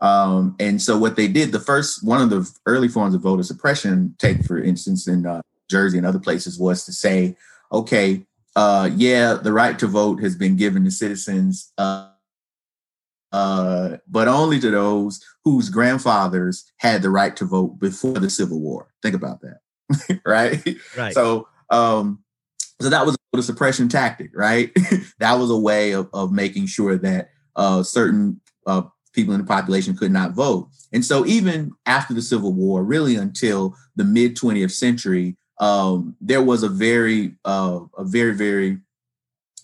Um, 0.01 0.57
and 0.59 0.81
so 0.81 0.99
what 0.99 1.17
they 1.17 1.29
did, 1.29 1.53
the 1.53 1.61
first 1.61 2.05
one 2.05 2.21
of 2.21 2.31
the 2.31 2.51
early 2.67 2.89
forms 2.89 3.15
of 3.15 3.23
voter 3.23 3.43
suppression, 3.43 4.15
take 4.19 4.45
for 4.45 4.63
instance 4.63 5.09
in 5.09 5.27
uh, 5.27 5.41
Jersey 5.71 5.99
and 5.99 6.07
other 6.07 6.19
places, 6.19 6.59
was 6.59 6.85
to 6.85 6.93
say, 6.93 7.37
okay, 7.73 8.27
uh, 8.57 8.91
yeah, 8.95 9.35
the 9.35 9.53
right 9.53 9.79
to 9.79 9.87
vote 9.87 10.23
has 10.23 10.37
been 10.37 10.57
given 10.57 10.85
to 10.85 10.91
citizens, 10.91 11.73
uh, 11.79 12.09
uh, 13.35 13.97
but 14.07 14.29
only 14.29 14.61
to 14.61 14.71
those 14.71 15.21
whose 15.43 15.69
grandfathers 15.69 16.71
had 16.77 17.03
the 17.03 17.11
right 17.11 17.35
to 17.35 17.45
vote 17.45 17.81
before 17.81 18.13
the 18.13 18.31
Civil 18.31 18.61
War. 18.61 18.87
Think 19.03 19.17
about 19.17 19.41
that, 19.41 20.21
right? 20.25 20.65
Right. 20.97 21.13
So, 21.13 21.49
um, 21.69 22.23
so 22.81 22.89
that 22.91 23.05
was 23.05 23.17
a 23.17 23.19
voter 23.33 23.43
suppression 23.43 23.89
tactic, 23.89 24.31
right? 24.35 24.71
that 25.19 25.35
was 25.35 25.51
a 25.51 25.59
way 25.59 25.91
of, 25.91 26.09
of 26.13 26.31
making 26.31 26.67
sure 26.67 26.97
that 26.97 27.31
uh, 27.57 27.83
certain 27.83 28.41
uh, 28.69 28.83
people 29.13 29.35
in 29.35 29.41
the 29.41 29.47
population 29.47 29.97
could 29.97 30.13
not 30.13 30.31
vote. 30.31 30.69
And 30.93 31.05
so, 31.05 31.27
even 31.27 31.73
after 31.87 32.15
the 32.15 32.23
Civil 32.23 32.53
War, 32.53 32.85
really 32.85 33.17
until 33.17 33.75
the 33.97 34.05
mid 34.05 34.37
20th 34.37 34.71
century, 34.71 35.37
um, 35.59 36.15
there 36.21 36.43
was 36.43 36.63
a 36.63 36.69
very, 36.69 37.35
uh, 37.45 37.81
a 37.99 38.05
very, 38.05 38.37
very 38.37 38.79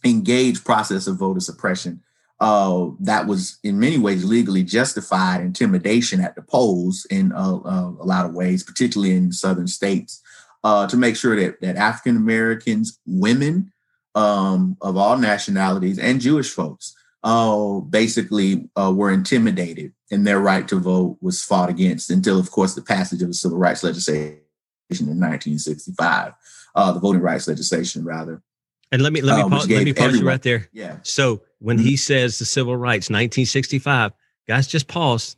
engaged 0.04 0.64
process 0.64 1.06
of 1.06 1.18
voter 1.18 1.38
suppression 1.38 2.02
uh, 2.40 2.88
that 3.00 3.26
was 3.26 3.58
in 3.62 3.78
many 3.78 3.98
ways 3.98 4.24
legally 4.24 4.62
justified 4.62 5.42
intimidation 5.42 6.20
at 6.20 6.34
the 6.34 6.42
polls 6.42 7.06
in 7.10 7.32
uh, 7.32 7.56
uh, 7.56 7.92
a 8.00 8.06
lot 8.06 8.24
of 8.24 8.32
ways, 8.32 8.62
particularly 8.62 9.14
in 9.14 9.30
southern 9.30 9.66
states, 9.66 10.22
uh, 10.64 10.86
to 10.86 10.96
make 10.96 11.16
sure 11.16 11.36
that, 11.36 11.60
that 11.60 11.76
African 11.76 12.16
Americans, 12.16 12.98
women 13.06 13.72
um, 14.14 14.76
of 14.80 14.96
all 14.96 15.18
nationalities, 15.18 15.98
and 15.98 16.20
Jewish 16.20 16.50
folks 16.50 16.94
uh, 17.22 17.80
basically 17.80 18.70
uh, 18.74 18.92
were 18.94 19.10
intimidated 19.10 19.92
and 20.10 20.26
their 20.26 20.40
right 20.40 20.66
to 20.68 20.76
vote 20.76 21.18
was 21.20 21.42
fought 21.42 21.68
against 21.68 22.10
until, 22.10 22.38
of 22.38 22.50
course, 22.50 22.74
the 22.74 22.82
passage 22.82 23.20
of 23.20 23.28
the 23.28 23.34
civil 23.34 23.58
rights 23.58 23.82
legislation 23.82 24.40
in 24.88 25.20
1965, 25.20 26.32
uh, 26.74 26.92
the 26.92 27.00
voting 27.00 27.20
rights 27.20 27.46
legislation, 27.46 28.04
rather. 28.04 28.42
And 28.90 29.02
let 29.02 29.12
me 29.12 29.20
let 29.20 29.36
me 29.36 29.42
uh, 29.42 29.48
pause, 29.48 29.68
let 29.68 29.84
me 29.84 29.92
pause 29.92 30.18
you 30.18 30.26
right 30.26 30.42
there. 30.42 30.68
Yeah. 30.72 30.96
So 31.02 31.42
when 31.60 31.76
mm-hmm. 31.76 31.86
he 31.86 31.96
says 31.96 32.38
the 32.38 32.44
civil 32.44 32.76
rights, 32.76 33.08
1965, 33.08 34.12
guys, 34.48 34.66
just 34.66 34.88
pause. 34.88 35.36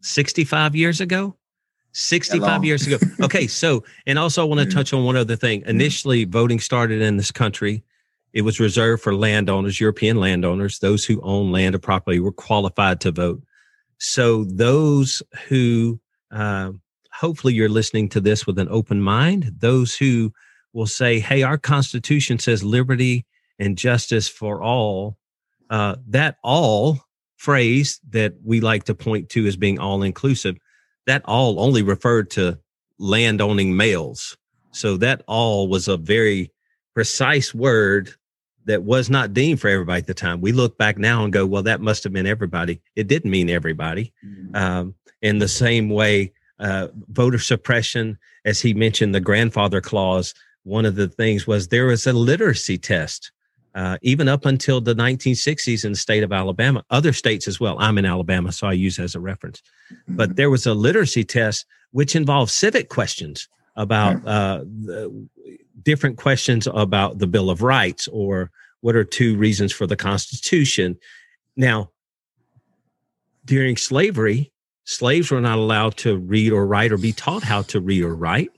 65 0.00 0.74
years 0.74 1.00
ago. 1.00 1.36
65 1.92 2.64
years 2.64 2.86
ago. 2.86 2.98
Okay, 3.22 3.46
so 3.46 3.84
and 4.06 4.18
also 4.18 4.42
I 4.42 4.48
want 4.48 4.68
to 4.68 4.74
touch 4.74 4.92
on 4.92 5.04
one 5.04 5.16
other 5.16 5.36
thing. 5.36 5.60
Mm-hmm. 5.60 5.70
Initially, 5.70 6.24
voting 6.24 6.60
started 6.60 7.00
in 7.00 7.16
this 7.16 7.30
country. 7.30 7.84
It 8.32 8.42
was 8.42 8.58
reserved 8.58 9.02
for 9.02 9.14
landowners, 9.14 9.80
European 9.80 10.18
landowners, 10.18 10.80
those 10.80 11.04
who 11.04 11.20
own 11.22 11.52
land 11.52 11.74
or 11.74 11.78
property 11.78 12.18
were 12.18 12.32
qualified 12.32 13.00
to 13.02 13.12
vote. 13.12 13.42
So 13.98 14.44
those 14.44 15.22
who 15.48 16.00
uh, 16.32 16.72
hopefully 17.14 17.54
you're 17.54 17.68
listening 17.68 18.08
to 18.10 18.20
this 18.20 18.46
with 18.46 18.58
an 18.58 18.68
open 18.70 19.00
mind. 19.00 19.52
Those 19.58 19.96
who 19.96 20.32
will 20.72 20.86
say, 20.86 21.20
hey, 21.20 21.42
our 21.42 21.58
Constitution 21.58 22.38
says 22.38 22.64
liberty 22.64 23.24
and 23.58 23.78
justice 23.78 24.28
for 24.28 24.62
all. 24.62 25.16
Uh, 25.70 25.96
that 26.06 26.36
all 26.42 26.98
phrase 27.36 28.00
that 28.10 28.34
we 28.44 28.60
like 28.60 28.84
to 28.84 28.94
point 28.94 29.28
to 29.30 29.46
as 29.46 29.56
being 29.56 29.78
all 29.78 30.02
inclusive, 30.02 30.56
that 31.06 31.22
all 31.24 31.60
only 31.60 31.82
referred 31.82 32.30
to 32.30 32.58
land 32.98 33.40
owning 33.40 33.76
males. 33.76 34.36
So 34.72 34.96
that 34.98 35.22
all 35.26 35.68
was 35.68 35.88
a 35.88 35.96
very 35.96 36.50
precise 36.94 37.54
word 37.54 38.10
that 38.66 38.82
was 38.82 39.10
not 39.10 39.34
deemed 39.34 39.60
for 39.60 39.68
everybody 39.68 39.98
at 39.98 40.06
the 40.06 40.14
time. 40.14 40.40
We 40.40 40.52
look 40.52 40.78
back 40.78 40.96
now 40.96 41.22
and 41.22 41.32
go, 41.32 41.44
well, 41.44 41.62
that 41.64 41.80
must 41.80 42.02
have 42.04 42.12
been 42.12 42.26
everybody. 42.26 42.80
It 42.96 43.08
didn't 43.08 43.30
mean 43.30 43.50
everybody. 43.50 44.12
Mm-hmm. 44.24 44.56
Um, 44.56 44.94
in 45.20 45.38
the 45.38 45.48
same 45.48 45.90
way, 45.90 46.32
uh, 46.58 46.88
voter 47.08 47.38
suppression, 47.38 48.18
as 48.44 48.60
he 48.60 48.72
mentioned, 48.72 49.14
the 49.14 49.20
grandfather 49.20 49.80
clause, 49.80 50.34
one 50.62 50.86
of 50.86 50.96
the 50.96 51.08
things 51.08 51.46
was 51.46 51.68
there 51.68 51.86
was 51.86 52.06
a 52.06 52.12
literacy 52.12 52.78
test. 52.78 53.32
Uh, 53.74 53.98
even 54.02 54.28
up 54.28 54.46
until 54.46 54.80
the 54.80 54.94
1960s 54.94 55.84
in 55.84 55.92
the 55.92 55.98
state 55.98 56.22
of 56.22 56.32
Alabama, 56.32 56.84
other 56.90 57.12
states 57.12 57.48
as 57.48 57.58
well. 57.58 57.76
I'm 57.80 57.98
in 57.98 58.04
Alabama, 58.04 58.52
so 58.52 58.68
I 58.68 58.72
use 58.72 59.00
as 59.00 59.16
a 59.16 59.20
reference. 59.20 59.62
But 60.06 60.28
mm-hmm. 60.28 60.34
there 60.36 60.50
was 60.50 60.64
a 60.66 60.74
literacy 60.74 61.24
test 61.24 61.66
which 61.90 62.14
involved 62.14 62.52
civic 62.52 62.88
questions 62.88 63.48
about 63.76 64.24
uh, 64.26 64.60
the, 64.60 65.28
different 65.82 66.18
questions 66.18 66.68
about 66.72 67.18
the 67.18 67.26
Bill 67.26 67.50
of 67.50 67.62
Rights 67.62 68.08
or 68.08 68.50
what 68.80 68.94
are 68.94 69.04
two 69.04 69.36
reasons 69.36 69.72
for 69.72 69.86
the 69.86 69.96
Constitution. 69.96 70.96
Now, 71.56 71.90
during 73.44 73.76
slavery, 73.76 74.52
slaves 74.84 75.30
were 75.30 75.40
not 75.40 75.58
allowed 75.58 75.96
to 75.98 76.16
read 76.16 76.52
or 76.52 76.66
write 76.66 76.92
or 76.92 76.98
be 76.98 77.12
taught 77.12 77.42
how 77.42 77.62
to 77.62 77.80
read 77.80 78.02
or 78.02 78.14
write. 78.14 78.50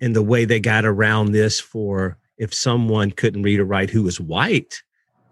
And 0.00 0.14
the 0.14 0.22
way 0.22 0.44
they 0.44 0.60
got 0.60 0.84
around 0.84 1.32
this 1.32 1.58
for 1.58 2.18
if 2.38 2.52
someone 2.54 3.10
couldn't 3.10 3.42
read 3.42 3.60
or 3.60 3.64
write 3.64 3.90
who 3.90 4.02
was 4.02 4.20
white, 4.20 4.82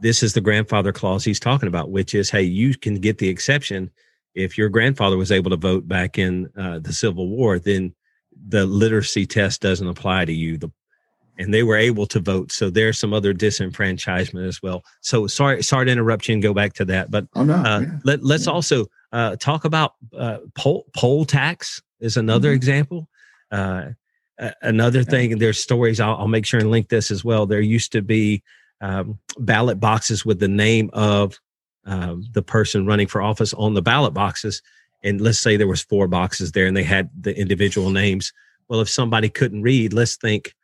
this 0.00 0.22
is 0.22 0.32
the 0.32 0.40
grandfather 0.40 0.92
clause 0.92 1.24
he's 1.24 1.40
talking 1.40 1.68
about, 1.68 1.90
which 1.90 2.14
is, 2.14 2.30
hey, 2.30 2.42
you 2.42 2.76
can 2.76 2.96
get 2.96 3.18
the 3.18 3.28
exception 3.28 3.90
if 4.34 4.58
your 4.58 4.68
grandfather 4.68 5.16
was 5.16 5.30
able 5.30 5.50
to 5.50 5.56
vote 5.56 5.86
back 5.86 6.18
in 6.18 6.50
uh, 6.58 6.80
the 6.80 6.92
Civil 6.92 7.28
War, 7.28 7.58
then 7.58 7.94
the 8.48 8.66
literacy 8.66 9.26
test 9.26 9.62
doesn't 9.62 9.86
apply 9.86 10.24
to 10.24 10.32
you. 10.32 10.58
The 10.58 10.70
and 11.38 11.52
they 11.52 11.62
were 11.62 11.76
able 11.76 12.06
to 12.06 12.20
vote. 12.20 12.52
So 12.52 12.70
there's 12.70 12.98
some 12.98 13.12
other 13.12 13.34
disenfranchisement 13.34 14.46
as 14.46 14.62
well. 14.62 14.84
So 15.00 15.26
sorry, 15.26 15.62
sorry 15.64 15.86
to 15.86 15.92
interrupt 15.92 16.28
you 16.28 16.34
and 16.34 16.42
go 16.42 16.54
back 16.54 16.74
to 16.74 16.84
that, 16.86 17.10
but 17.10 17.26
oh, 17.34 17.44
no, 17.44 17.54
uh, 17.54 17.80
yeah. 17.80 17.98
let, 18.04 18.22
let's 18.22 18.46
yeah. 18.46 18.52
also 18.52 18.86
uh, 19.12 19.34
talk 19.36 19.64
about 19.64 19.94
uh, 20.16 20.38
poll, 20.54 20.86
poll 20.96 21.24
tax 21.24 21.82
is 22.00 22.16
another 22.16 22.50
mm-hmm. 22.50 22.56
example. 22.56 23.08
Uh, 23.50 23.86
another 24.62 25.04
thing, 25.04 25.38
there's 25.38 25.60
stories. 25.60 26.00
I'll, 26.00 26.16
I'll, 26.16 26.28
make 26.28 26.46
sure 26.46 26.60
and 26.60 26.70
link 26.70 26.88
this 26.88 27.10
as 27.10 27.24
well. 27.24 27.46
There 27.46 27.60
used 27.60 27.92
to 27.92 28.02
be 28.02 28.42
um, 28.80 29.18
ballot 29.38 29.80
boxes 29.80 30.24
with 30.24 30.40
the 30.40 30.48
name 30.48 30.90
of 30.92 31.38
um, 31.86 32.24
the 32.32 32.42
person 32.42 32.86
running 32.86 33.06
for 33.06 33.22
office 33.22 33.54
on 33.54 33.74
the 33.74 33.82
ballot 33.82 34.14
boxes, 34.14 34.62
and 35.02 35.20
let's 35.20 35.38
say 35.38 35.56
there 35.56 35.68
was 35.68 35.82
four 35.82 36.08
boxes 36.08 36.52
there, 36.52 36.66
and 36.66 36.76
they 36.76 36.82
had 36.82 37.10
the 37.18 37.36
individual 37.38 37.90
names. 37.90 38.32
Well, 38.68 38.80
if 38.80 38.88
somebody 38.88 39.28
couldn't 39.28 39.62
read, 39.62 39.92
let's 39.92 40.16
think 40.16 40.54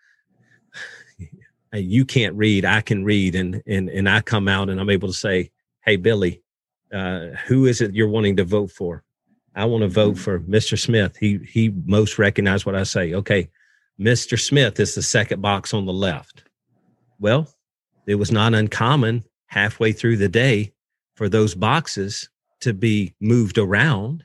you 1.72 2.04
can't 2.04 2.34
read, 2.34 2.64
I 2.64 2.80
can 2.80 3.04
read, 3.04 3.34
and 3.34 3.62
and 3.66 3.88
and 3.88 4.08
I 4.08 4.20
come 4.20 4.48
out 4.48 4.68
and 4.70 4.80
I'm 4.80 4.90
able 4.90 5.08
to 5.08 5.14
say, 5.14 5.50
hey 5.84 5.96
Billy, 5.96 6.42
uh, 6.92 7.28
who 7.46 7.66
is 7.66 7.80
it 7.80 7.94
you're 7.94 8.08
wanting 8.08 8.36
to 8.36 8.44
vote 8.44 8.70
for? 8.70 9.04
I 9.54 9.64
want 9.64 9.82
to 9.82 9.88
vote 9.88 10.14
mm-hmm. 10.14 10.22
for 10.22 10.40
Mr. 10.40 10.78
Smith. 10.78 11.16
He 11.16 11.38
he 11.38 11.72
most 11.84 12.18
recognized 12.18 12.66
what 12.66 12.74
I 12.74 12.84
say. 12.84 13.14
Okay, 13.14 13.50
Mr. 14.00 14.40
Smith 14.40 14.80
is 14.80 14.95
the 14.95 15.02
second 15.02 15.42
box 15.42 15.75
on 15.75 15.85
the 15.85 15.92
left. 15.92 16.45
Well, 17.19 17.52
it 18.07 18.14
was 18.14 18.33
not 18.33 18.54
uncommon 18.54 19.25
halfway 19.47 19.92
through 19.92 20.16
the 20.16 20.28
day 20.28 20.73
for 21.14 21.28
those 21.28 21.54
boxes 21.54 22.30
to 22.61 22.73
be 22.73 23.14
moved 23.21 23.59
around 23.59 24.25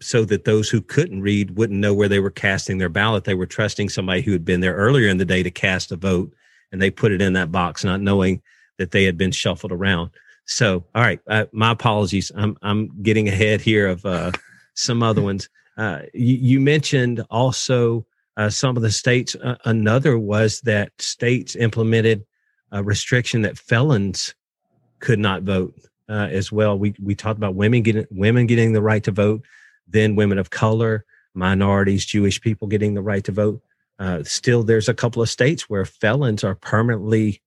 so 0.00 0.24
that 0.24 0.44
those 0.44 0.70
who 0.70 0.80
couldn't 0.80 1.20
read 1.20 1.56
wouldn't 1.56 1.80
know 1.80 1.92
where 1.92 2.08
they 2.08 2.20
were 2.20 2.30
casting 2.30 2.78
their 2.78 2.88
ballot. 2.88 3.24
They 3.24 3.34
were 3.34 3.46
trusting 3.46 3.88
somebody 3.90 4.22
who 4.22 4.32
had 4.32 4.44
been 4.44 4.60
there 4.60 4.74
earlier 4.74 5.08
in 5.08 5.18
the 5.18 5.24
day 5.24 5.42
to 5.42 5.50
cast 5.50 5.92
a 5.92 5.96
vote, 5.96 6.32
and 6.72 6.80
they 6.80 6.90
put 6.90 7.12
it 7.12 7.20
in 7.20 7.32
that 7.34 7.52
box, 7.52 7.84
not 7.84 8.00
knowing 8.00 8.40
that 8.78 8.92
they 8.92 9.04
had 9.04 9.18
been 9.18 9.32
shuffled 9.32 9.72
around. 9.72 10.10
So, 10.46 10.84
all 10.94 11.02
right, 11.02 11.20
uh, 11.26 11.46
my 11.52 11.72
apologies. 11.72 12.32
I'm 12.34 12.56
I'm 12.62 13.02
getting 13.02 13.28
ahead 13.28 13.60
here 13.60 13.88
of 13.88 14.06
uh, 14.06 14.32
some 14.74 15.02
other 15.02 15.20
ones. 15.20 15.50
Uh, 15.76 16.00
you, 16.14 16.36
you, 16.36 16.60
mentioned 16.60 17.22
also 17.30 18.04
uh, 18.38 18.48
some 18.48 18.76
of 18.76 18.82
the 18.82 18.90
states. 18.90 19.34
Uh, 19.34 19.56
another 19.64 20.18
was 20.18 20.60
that 20.62 20.92
states 20.98 21.56
implemented 21.56 22.24
a 22.70 22.82
restriction 22.82 23.42
that 23.42 23.58
felons 23.58 24.34
could 25.00 25.18
not 25.18 25.42
vote 25.42 25.74
uh, 26.08 26.28
as 26.30 26.50
well. 26.50 26.78
We 26.78 26.94
we 27.02 27.14
talked 27.14 27.36
about 27.36 27.56
women 27.56 27.82
getting 27.82 28.06
women 28.10 28.46
getting 28.46 28.72
the 28.72 28.80
right 28.80 29.02
to 29.04 29.10
vote, 29.10 29.44
then 29.86 30.16
women 30.16 30.38
of 30.38 30.50
color, 30.50 31.04
minorities, 31.34 32.06
Jewish 32.06 32.40
people 32.40 32.68
getting 32.68 32.94
the 32.94 33.02
right 33.02 33.24
to 33.24 33.32
vote. 33.32 33.60
Uh, 33.98 34.22
still, 34.22 34.62
there's 34.62 34.88
a 34.88 34.94
couple 34.94 35.20
of 35.20 35.28
states 35.28 35.68
where 35.68 35.84
felons 35.84 36.44
are 36.44 36.54
permanently 36.54 37.42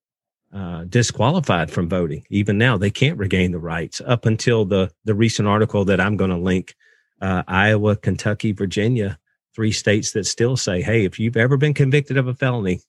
uh, 0.54 0.84
disqualified 0.84 1.72
from 1.72 1.88
voting. 1.88 2.26
Even 2.30 2.58
now, 2.58 2.78
they 2.78 2.92
can't 2.92 3.18
regain 3.18 3.52
the 3.52 3.60
rights. 3.60 4.02
Up 4.06 4.26
until 4.26 4.66
the 4.66 4.92
the 5.06 5.16
recent 5.16 5.48
article 5.48 5.86
that 5.86 6.02
I'm 6.02 6.18
going 6.18 6.32
to 6.32 6.38
link, 6.38 6.76
uh, 7.22 7.44
Iowa, 7.48 7.96
Kentucky, 7.96 8.52
Virginia, 8.52 9.18
three 9.56 9.72
states 9.72 10.12
that 10.14 10.26
still 10.26 10.58
say, 10.58 10.82
"Hey, 10.82 11.06
if 11.06 11.20
you've 11.20 11.38
ever 11.38 11.58
been 11.58 11.74
convicted 11.74 12.18
of 12.18 12.28
a 12.28 12.34
felony, 12.34 12.82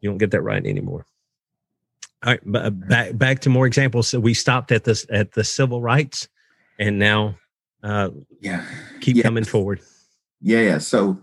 you 0.00 0.10
don't 0.10 0.18
get 0.18 0.30
that 0.32 0.42
right 0.42 0.64
anymore." 0.64 1.06
All 2.24 2.32
right, 2.32 2.40
but 2.44 2.64
uh, 2.66 2.70
back 2.70 3.16
back 3.16 3.40
to 3.40 3.50
more 3.50 3.66
examples. 3.66 4.08
So 4.08 4.20
we 4.20 4.34
stopped 4.34 4.72
at 4.72 4.84
this 4.84 5.06
at 5.10 5.32
the 5.32 5.44
civil 5.44 5.80
rights, 5.80 6.28
and 6.78 6.98
now, 6.98 7.36
uh, 7.82 8.10
yeah, 8.40 8.64
keep 9.00 9.16
yeah. 9.16 9.22
coming 9.22 9.44
forward. 9.44 9.80
Yeah, 10.42 10.60
yeah. 10.60 10.78
So, 10.78 11.18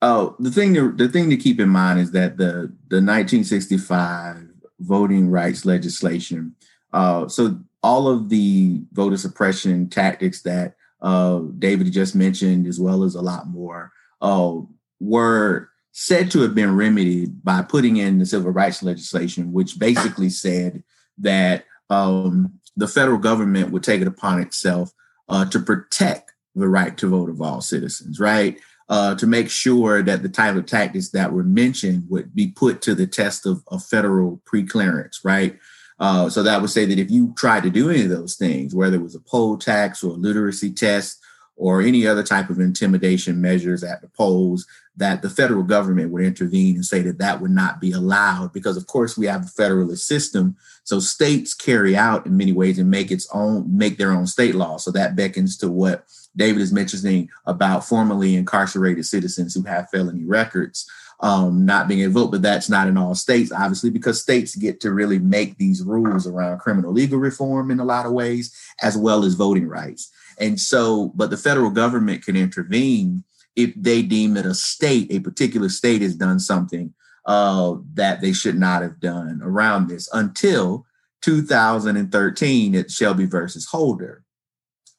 oh, 0.00 0.34
the 0.38 0.50
thing 0.50 0.72
to 0.74 0.92
the 0.92 1.08
thing 1.08 1.28
to 1.28 1.36
keep 1.36 1.60
in 1.60 1.68
mind 1.68 2.00
is 2.00 2.12
that 2.12 2.38
the 2.38 2.72
the 2.88 3.02
1965 3.02 4.48
voting 4.80 5.28
rights 5.28 5.64
legislation. 5.64 6.54
Uh, 6.92 7.28
so 7.28 7.58
all 7.82 8.08
of 8.08 8.28
the 8.28 8.80
voter 8.92 9.16
suppression 9.16 9.88
tactics 9.88 10.42
that 10.42 10.74
uh, 11.00 11.40
David 11.58 11.92
just 11.92 12.14
mentioned, 12.14 12.66
as 12.66 12.80
well 12.80 13.04
as 13.04 13.14
a 13.14 13.22
lot 13.22 13.46
more, 13.46 13.92
uh, 14.20 14.56
were 15.00 15.70
said 15.92 16.30
to 16.30 16.40
have 16.40 16.54
been 16.54 16.76
remedied 16.76 17.42
by 17.42 17.62
putting 17.62 17.96
in 17.96 18.18
the 18.18 18.26
civil 18.26 18.50
rights 18.50 18.82
legislation, 18.82 19.52
which 19.52 19.78
basically 19.78 20.28
said 20.28 20.82
that 21.18 21.64
um, 21.90 22.52
the 22.76 22.88
federal 22.88 23.18
government 23.18 23.70
would 23.70 23.82
take 23.82 24.00
it 24.00 24.06
upon 24.06 24.40
itself 24.40 24.92
uh, 25.28 25.44
to 25.46 25.58
protect 25.58 26.32
the 26.54 26.68
right 26.68 26.96
to 26.98 27.08
vote 27.08 27.30
of 27.30 27.40
all 27.40 27.60
citizens, 27.60 28.20
right? 28.20 28.58
Uh, 28.88 29.14
to 29.14 29.26
make 29.26 29.50
sure 29.50 30.02
that 30.02 30.22
the 30.22 30.28
type 30.28 30.56
of 30.56 30.66
tactics 30.66 31.10
that 31.10 31.32
were 31.32 31.42
mentioned 31.42 32.04
would 32.08 32.34
be 32.34 32.48
put 32.48 32.80
to 32.80 32.94
the 32.94 33.06
test 33.06 33.44
of, 33.44 33.62
of 33.68 33.84
federal 33.84 34.40
preclearance, 34.50 35.18
right? 35.24 35.58
Uh, 36.00 36.28
so 36.28 36.42
that 36.42 36.60
would 36.60 36.70
say 36.70 36.84
that 36.84 36.98
if 36.98 37.10
you 37.10 37.34
tried 37.36 37.62
to 37.64 37.70
do 37.70 37.90
any 37.90 38.02
of 38.02 38.10
those 38.10 38.36
things, 38.36 38.74
whether 38.74 38.96
it 38.96 39.02
was 39.02 39.14
a 39.14 39.20
poll 39.20 39.56
tax 39.56 40.02
or 40.02 40.12
a 40.12 40.18
literacy 40.18 40.70
test 40.72 41.20
or 41.56 41.82
any 41.82 42.06
other 42.06 42.22
type 42.22 42.50
of 42.50 42.60
intimidation 42.60 43.40
measures 43.40 43.82
at 43.82 44.00
the 44.00 44.08
polls, 44.08 44.64
that 44.96 45.22
the 45.22 45.30
federal 45.30 45.62
government 45.62 46.10
would 46.10 46.24
intervene 46.24 46.76
and 46.76 46.84
say 46.84 47.02
that 47.02 47.18
that 47.18 47.40
would 47.40 47.50
not 47.50 47.80
be 47.80 47.92
allowed 47.92 48.52
because 48.52 48.76
of 48.76 48.86
course 48.86 49.16
we 49.16 49.26
have 49.26 49.44
a 49.44 49.48
federalist 49.48 50.06
system. 50.06 50.56
So 50.84 51.00
states 51.00 51.54
carry 51.54 51.96
out 51.96 52.26
in 52.26 52.36
many 52.36 52.52
ways 52.52 52.78
and 52.78 52.90
make 52.90 53.10
its 53.10 53.28
own 53.32 53.76
make 53.76 53.98
their 53.98 54.12
own 54.12 54.26
state 54.26 54.54
law. 54.54 54.76
So 54.76 54.90
that 54.92 55.16
beckons 55.16 55.56
to 55.58 55.68
what 55.68 56.04
david 56.36 56.60
is 56.60 56.72
mentioning 56.72 57.28
about 57.46 57.84
formerly 57.84 58.36
incarcerated 58.36 59.04
citizens 59.06 59.54
who 59.54 59.62
have 59.62 59.88
felony 59.90 60.24
records 60.24 60.88
um, 61.20 61.66
not 61.66 61.88
being 61.88 62.00
able 62.00 62.12
to 62.12 62.20
vote 62.20 62.30
but 62.30 62.42
that's 62.42 62.68
not 62.68 62.86
in 62.86 62.96
all 62.96 63.14
states 63.14 63.50
obviously 63.52 63.90
because 63.90 64.20
states 64.20 64.54
get 64.54 64.80
to 64.80 64.92
really 64.92 65.18
make 65.18 65.56
these 65.58 65.82
rules 65.82 66.26
around 66.26 66.58
criminal 66.58 66.92
legal 66.92 67.18
reform 67.18 67.70
in 67.70 67.80
a 67.80 67.84
lot 67.84 68.06
of 68.06 68.12
ways 68.12 68.56
as 68.82 68.96
well 68.96 69.24
as 69.24 69.34
voting 69.34 69.66
rights 69.66 70.12
and 70.38 70.60
so 70.60 71.12
but 71.16 71.30
the 71.30 71.36
federal 71.36 71.70
government 71.70 72.24
can 72.24 72.36
intervene 72.36 73.24
if 73.58 73.74
they 73.74 74.02
deem 74.02 74.34
that 74.34 74.46
a 74.46 74.54
state, 74.54 75.08
a 75.10 75.18
particular 75.18 75.68
state, 75.68 76.00
has 76.00 76.14
done 76.14 76.38
something 76.38 76.94
uh, 77.26 77.74
that 77.94 78.20
they 78.20 78.32
should 78.32 78.56
not 78.56 78.82
have 78.82 79.00
done 79.00 79.40
around 79.42 79.88
this 79.88 80.08
until 80.12 80.86
2013 81.22 82.76
at 82.76 82.88
Shelby 82.88 83.26
versus 83.26 83.66
Holder. 83.66 84.22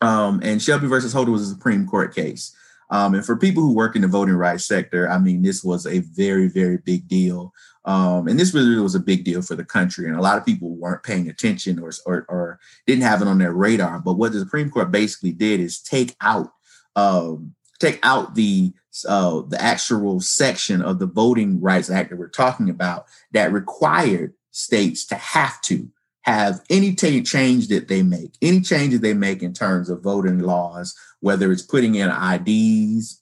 Um, 0.02 0.42
and 0.44 0.62
Shelby 0.62 0.88
versus 0.88 1.14
Holder 1.14 1.32
was 1.32 1.44
a 1.44 1.54
Supreme 1.54 1.88
Court 1.88 2.14
case. 2.14 2.54
Um, 2.92 3.14
and 3.14 3.26
for 3.26 3.38
people 3.38 3.64
who 3.64 3.74
work 3.74 3.96
in 3.96 4.02
the 4.02 4.08
voting 4.08 4.36
rights 4.36 4.66
sector, 4.66 5.10
I 5.10 5.20
mean, 5.20 5.42
this 5.42 5.64
was 5.64 5.86
a 5.86 6.00
very, 6.00 6.48
very 6.48 6.78
big 6.78 7.08
deal. 7.08 7.54
Um, 7.86 8.28
and 8.28 8.40
this 8.40 8.54
really 8.54 8.80
was 8.80 8.96
a 8.96 9.00
big 9.00 9.24
deal 9.24 9.42
for 9.42 9.56
the 9.56 9.64
country. 9.64 10.08
And 10.08 10.16
a 10.18 10.22
lot 10.22 10.38
of 10.38 10.46
people 10.46 10.76
weren't 10.76 11.04
paying 11.04 11.30
attention 11.30 11.80
or, 11.80 11.92
or, 12.06 12.26
or 12.28 12.60
didn't 12.88 13.04
have 13.04 13.22
it 13.22 13.28
on 13.28 13.38
their 13.38 13.54
radar. 13.54 14.00
But 14.00 14.14
what 14.14 14.32
the 14.32 14.40
Supreme 14.40 14.70
Court 14.70 14.92
basically 14.92 15.32
did 15.32 15.60
is 15.60 15.80
take 15.80 16.16
out 16.22 16.52
um, 16.96 17.54
take 17.80 18.00
out 18.04 18.36
the 18.36 18.74
uh, 19.08 19.42
the 19.48 19.62
actual 19.62 20.20
section 20.20 20.82
of 20.82 21.00
the 21.00 21.06
Voting 21.06 21.62
Rights 21.62 21.90
Act 21.90 22.10
that 22.10 22.18
we're 22.18 22.28
talking 22.28 22.70
about 22.70 23.06
that 23.32 23.54
required 23.54 24.34
states 24.52 25.06
to 25.06 25.16
have 25.16 25.62
to 25.62 25.90
have 26.24 26.62
any 26.70 26.94
t- 26.94 27.24
change 27.24 27.70
that 27.70 27.88
they 27.88 28.04
make, 28.04 28.34
any 28.42 28.62
changes 28.62 29.00
they 29.00 29.14
make 29.14 29.42
in 29.42 29.54
terms 29.54 29.90
of 29.90 30.04
voting 30.04 30.40
laws, 30.40 30.96
whether 31.22 31.52
it's 31.52 31.62
putting 31.62 31.96
in 31.96 32.10
IDs, 32.10 33.22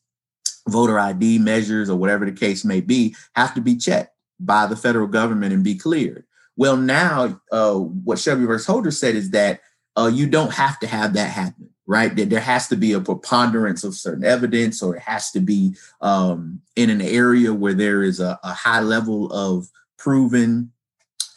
voter 0.68 1.00
ID 1.00 1.40
measures, 1.40 1.90
or 1.90 1.98
whatever 1.98 2.26
the 2.26 2.32
case 2.32 2.64
may 2.66 2.82
be, 2.82 3.16
have 3.36 3.54
to 3.56 3.62
be 3.62 3.76
checked 3.76 4.14
by 4.40 4.68
the 4.68 4.76
federal 4.76 5.08
government 5.08 5.54
and 5.54 5.64
be 5.64 5.76
cleared. 5.76 6.26
Well, 6.56 6.78
now 6.78 7.40
uh, 7.52 7.76
what 7.76 8.20
Shelby 8.20 8.46
versus 8.46 8.68
Holder 8.68 8.92
said 8.92 9.16
is 9.16 9.32
that 9.32 9.62
uh, 9.96 10.12
you 10.14 10.28
don't 10.28 10.54
have 10.54 10.80
to 10.80 10.88
have 10.88 11.14
that 11.14 11.30
happen 11.30 11.70
right? 11.88 12.14
That 12.18 12.30
there 12.30 12.42
has 12.42 12.68
to 12.68 12.76
be 12.76 12.92
a 12.92 13.00
preponderance 13.00 13.84
of 13.84 13.96
certain 13.96 14.26
evidence, 14.26 14.84
or 14.84 14.98
it 14.98 15.02
has 15.04 15.32
to 15.32 15.40
be 15.40 15.76
um, 16.02 16.62
in 16.76 16.90
an 16.90 17.02
area 17.02 17.54
where 17.54 17.74
there 17.74 18.04
is 18.04 18.20
a, 18.20 18.38
a 18.44 18.54
high 18.54 18.82
level 18.82 19.32
of 19.32 19.70
proven 19.98 20.72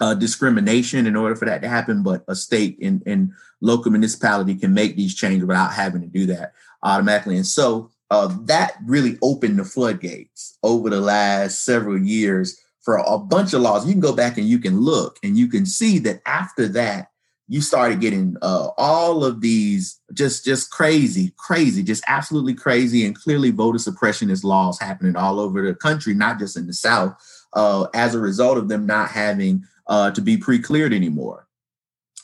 uh, 0.00 0.14
discrimination 0.14 1.06
in 1.06 1.16
order 1.16 1.36
for 1.36 1.44
that 1.44 1.62
to 1.62 1.68
happen. 1.68 2.02
But 2.02 2.24
a 2.28 2.34
state 2.34 2.78
and, 2.82 3.02
and 3.06 3.32
local 3.60 3.90
municipality 3.90 4.54
can 4.54 4.74
make 4.74 4.96
these 4.96 5.14
changes 5.14 5.46
without 5.46 5.72
having 5.72 6.00
to 6.00 6.06
do 6.06 6.26
that 6.26 6.52
automatically. 6.82 7.36
And 7.36 7.46
so 7.46 7.90
uh, 8.10 8.36
that 8.42 8.74
really 8.84 9.18
opened 9.22 9.58
the 9.58 9.64
floodgates 9.64 10.58
over 10.62 10.90
the 10.90 11.00
last 11.00 11.64
several 11.64 11.98
years 11.98 12.60
for 12.82 12.96
a 12.96 13.18
bunch 13.18 13.52
of 13.52 13.60
laws. 13.60 13.86
You 13.86 13.92
can 13.92 14.00
go 14.00 14.14
back 14.14 14.38
and 14.38 14.48
you 14.48 14.58
can 14.58 14.80
look 14.80 15.18
and 15.22 15.36
you 15.36 15.48
can 15.48 15.66
see 15.66 15.98
that 16.00 16.20
after 16.26 16.66
that, 16.68 17.08
you 17.46 17.60
started 17.60 18.00
getting 18.00 18.36
uh, 18.42 18.68
all 18.78 19.24
of 19.24 19.40
these 19.40 20.00
just 20.14 20.44
just 20.44 20.70
crazy, 20.70 21.34
crazy, 21.36 21.82
just 21.82 22.04
absolutely 22.06 22.54
crazy, 22.54 23.04
and 23.04 23.16
clearly 23.16 23.50
voter 23.50 23.78
suppressionist 23.78 24.44
laws 24.44 24.78
happening 24.78 25.16
all 25.16 25.40
over 25.40 25.66
the 25.66 25.74
country, 25.74 26.14
not 26.14 26.38
just 26.38 26.56
in 26.56 26.68
the 26.68 26.72
South, 26.72 27.12
uh, 27.54 27.88
as 27.92 28.14
a 28.14 28.20
result 28.20 28.56
of 28.56 28.68
them 28.68 28.86
not 28.86 29.08
having 29.10 29.64
uh, 29.90 30.10
to 30.12 30.22
be 30.22 30.38
pre-cleared 30.38 30.94
anymore. 30.94 31.46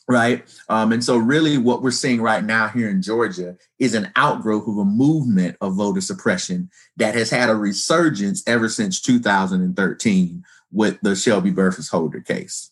Right. 0.08 0.44
Um, 0.68 0.92
and 0.92 1.04
so, 1.04 1.16
really, 1.16 1.58
what 1.58 1.82
we're 1.82 1.90
seeing 1.90 2.22
right 2.22 2.44
now 2.44 2.68
here 2.68 2.88
in 2.88 3.02
Georgia 3.02 3.56
is 3.80 3.92
an 3.92 4.12
outgrowth 4.14 4.68
of 4.68 4.78
a 4.78 4.84
movement 4.84 5.56
of 5.60 5.74
voter 5.74 6.00
suppression 6.00 6.70
that 6.96 7.14
has 7.14 7.28
had 7.28 7.50
a 7.50 7.56
resurgence 7.56 8.42
ever 8.46 8.68
since 8.68 9.00
2013 9.00 10.44
with 10.70 10.98
the 11.02 11.16
Shelby 11.16 11.50
versus 11.50 11.88
Holder 11.88 12.20
case 12.20 12.70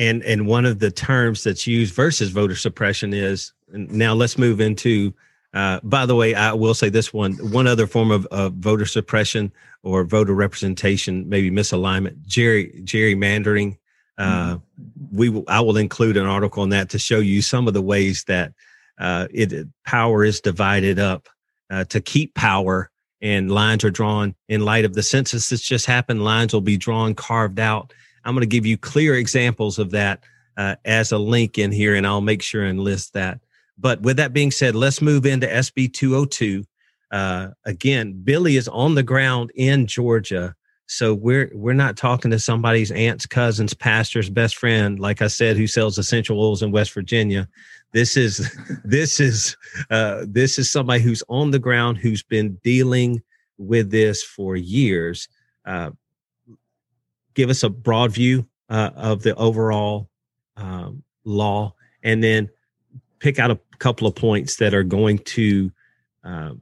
and 0.00 0.22
and 0.24 0.46
one 0.46 0.64
of 0.64 0.78
the 0.78 0.90
terms 0.90 1.44
that's 1.44 1.66
used 1.66 1.94
versus 1.94 2.30
voter 2.30 2.56
suppression 2.56 3.12
is 3.12 3.52
now 3.72 4.14
let's 4.14 4.38
move 4.38 4.60
into 4.60 5.12
uh, 5.52 5.78
by 5.82 6.06
the 6.06 6.14
way 6.14 6.34
i 6.34 6.52
will 6.52 6.74
say 6.74 6.88
this 6.88 7.12
one 7.12 7.34
one 7.52 7.66
other 7.66 7.86
form 7.86 8.10
of, 8.10 8.26
of 8.26 8.54
voter 8.54 8.86
suppression 8.86 9.52
or 9.82 10.04
voter 10.04 10.34
representation 10.34 11.28
maybe 11.28 11.50
misalignment 11.50 12.24
jerry 12.26 12.72
gerrymandering 12.84 13.76
uh, 14.18 14.54
mm-hmm. 14.54 15.16
we 15.16 15.28
will, 15.28 15.44
i 15.48 15.60
will 15.60 15.76
include 15.76 16.16
an 16.16 16.26
article 16.26 16.62
on 16.62 16.70
that 16.70 16.90
to 16.90 16.98
show 16.98 17.18
you 17.18 17.42
some 17.42 17.68
of 17.68 17.74
the 17.74 17.82
ways 17.82 18.24
that 18.24 18.52
uh, 18.98 19.26
it 19.32 19.66
power 19.84 20.24
is 20.24 20.40
divided 20.40 20.98
up 20.98 21.28
uh, 21.70 21.84
to 21.84 22.00
keep 22.00 22.34
power 22.34 22.90
and 23.22 23.50
lines 23.50 23.84
are 23.84 23.90
drawn 23.90 24.34
in 24.48 24.64
light 24.64 24.84
of 24.84 24.94
the 24.94 25.02
census 25.02 25.48
that's 25.48 25.62
just 25.62 25.86
happened 25.86 26.24
lines 26.24 26.52
will 26.52 26.60
be 26.60 26.76
drawn 26.76 27.14
carved 27.14 27.60
out 27.60 27.92
I'm 28.24 28.34
going 28.34 28.42
to 28.42 28.46
give 28.46 28.66
you 28.66 28.76
clear 28.76 29.14
examples 29.14 29.78
of 29.78 29.90
that 29.92 30.24
uh, 30.56 30.76
as 30.84 31.12
a 31.12 31.18
link 31.18 31.58
in 31.58 31.72
here, 31.72 31.94
and 31.94 32.06
I'll 32.06 32.20
make 32.20 32.42
sure 32.42 32.64
and 32.64 32.80
list 32.80 33.14
that. 33.14 33.40
But 33.78 34.02
with 34.02 34.18
that 34.18 34.32
being 34.32 34.50
said, 34.50 34.74
let's 34.74 35.00
move 35.00 35.24
into 35.24 35.46
SB 35.46 35.92
202. 35.94 36.64
Uh, 37.10 37.48
again, 37.64 38.20
Billy 38.22 38.56
is 38.56 38.68
on 38.68 38.94
the 38.94 39.02
ground 39.02 39.50
in 39.54 39.86
Georgia, 39.86 40.54
so 40.86 41.14
we're 41.14 41.50
we're 41.54 41.72
not 41.72 41.96
talking 41.96 42.30
to 42.32 42.38
somebody's 42.38 42.90
aunt's 42.90 43.26
cousin's 43.26 43.74
pastor's 43.74 44.28
best 44.28 44.56
friend, 44.56 44.98
like 44.98 45.22
I 45.22 45.28
said, 45.28 45.56
who 45.56 45.66
sells 45.66 45.98
essential 45.98 46.40
oils 46.40 46.62
in 46.62 46.72
West 46.72 46.92
Virginia. 46.92 47.48
This 47.92 48.16
is 48.16 48.56
this 48.84 49.20
is 49.20 49.56
uh, 49.90 50.24
this 50.28 50.58
is 50.58 50.70
somebody 50.70 51.00
who's 51.00 51.22
on 51.28 51.50
the 51.50 51.58
ground 51.58 51.98
who's 51.98 52.22
been 52.22 52.58
dealing 52.64 53.22
with 53.56 53.90
this 53.90 54.22
for 54.22 54.56
years. 54.56 55.28
Uh, 55.64 55.90
give 57.34 57.50
us 57.50 57.62
a 57.62 57.70
broad 57.70 58.12
view 58.12 58.46
uh, 58.68 58.90
of 58.96 59.22
the 59.22 59.34
overall 59.36 60.10
um, 60.56 61.02
law, 61.24 61.74
and 62.02 62.22
then 62.22 62.48
pick 63.20 63.38
out 63.38 63.50
a 63.50 63.60
couple 63.78 64.06
of 64.06 64.14
points 64.14 64.56
that 64.56 64.74
are 64.74 64.82
going 64.82 65.18
to 65.18 65.70
um, 66.24 66.60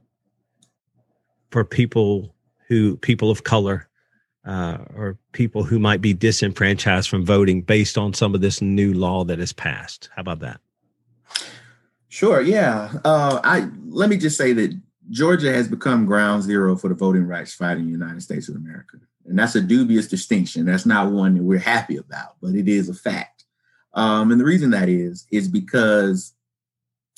for 1.49 1.63
people 1.63 2.35
who 2.67 2.97
people 2.97 3.31
of 3.31 3.43
color 3.43 3.87
uh, 4.45 4.77
or 4.95 5.17
people 5.31 5.63
who 5.63 5.79
might 5.79 6.01
be 6.01 6.13
disenfranchised 6.13 7.09
from 7.09 7.25
voting 7.25 7.61
based 7.61 7.97
on 7.97 8.13
some 8.13 8.33
of 8.33 8.41
this 8.41 8.61
new 8.61 8.93
law 8.93 9.23
that 9.23 9.39
has 9.39 9.53
passed. 9.53 10.09
How 10.15 10.21
about 10.21 10.39
that? 10.39 10.59
Sure. 12.07 12.41
Yeah. 12.41 12.91
Uh, 13.05 13.39
I 13.43 13.69
let 13.87 14.09
me 14.09 14.17
just 14.17 14.37
say 14.37 14.53
that 14.53 14.79
Georgia 15.11 15.51
has 15.53 15.67
become 15.67 16.05
ground 16.05 16.43
zero 16.43 16.75
for 16.75 16.87
the 16.87 16.95
voting 16.95 17.25
rights 17.25 17.53
fight 17.53 17.77
in 17.77 17.85
the 17.85 17.91
United 17.91 18.21
States 18.21 18.49
of 18.49 18.55
America, 18.55 18.97
and 19.25 19.37
that's 19.37 19.55
a 19.55 19.61
dubious 19.61 20.07
distinction. 20.07 20.65
That's 20.65 20.85
not 20.85 21.11
one 21.11 21.35
that 21.35 21.43
we're 21.43 21.59
happy 21.59 21.97
about, 21.97 22.35
but 22.41 22.55
it 22.55 22.67
is 22.67 22.89
a 22.89 22.93
fact. 22.93 23.45
Um, 23.93 24.31
and 24.31 24.39
the 24.39 24.45
reason 24.45 24.71
that 24.71 24.89
is 24.89 25.25
is 25.31 25.47
because 25.47 26.33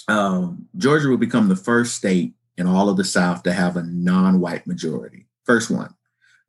um, 0.07 0.67
Georgia 0.77 1.07
will 1.07 1.17
become 1.17 1.47
the 1.47 1.55
first 1.55 1.95
state 1.95 2.33
in 2.57 2.67
all 2.67 2.89
of 2.89 2.97
the 2.97 3.03
South 3.03 3.43
to 3.43 3.53
have 3.53 3.77
a 3.77 3.83
non-white 3.83 4.67
majority. 4.67 5.27
First 5.45 5.71
one, 5.71 5.93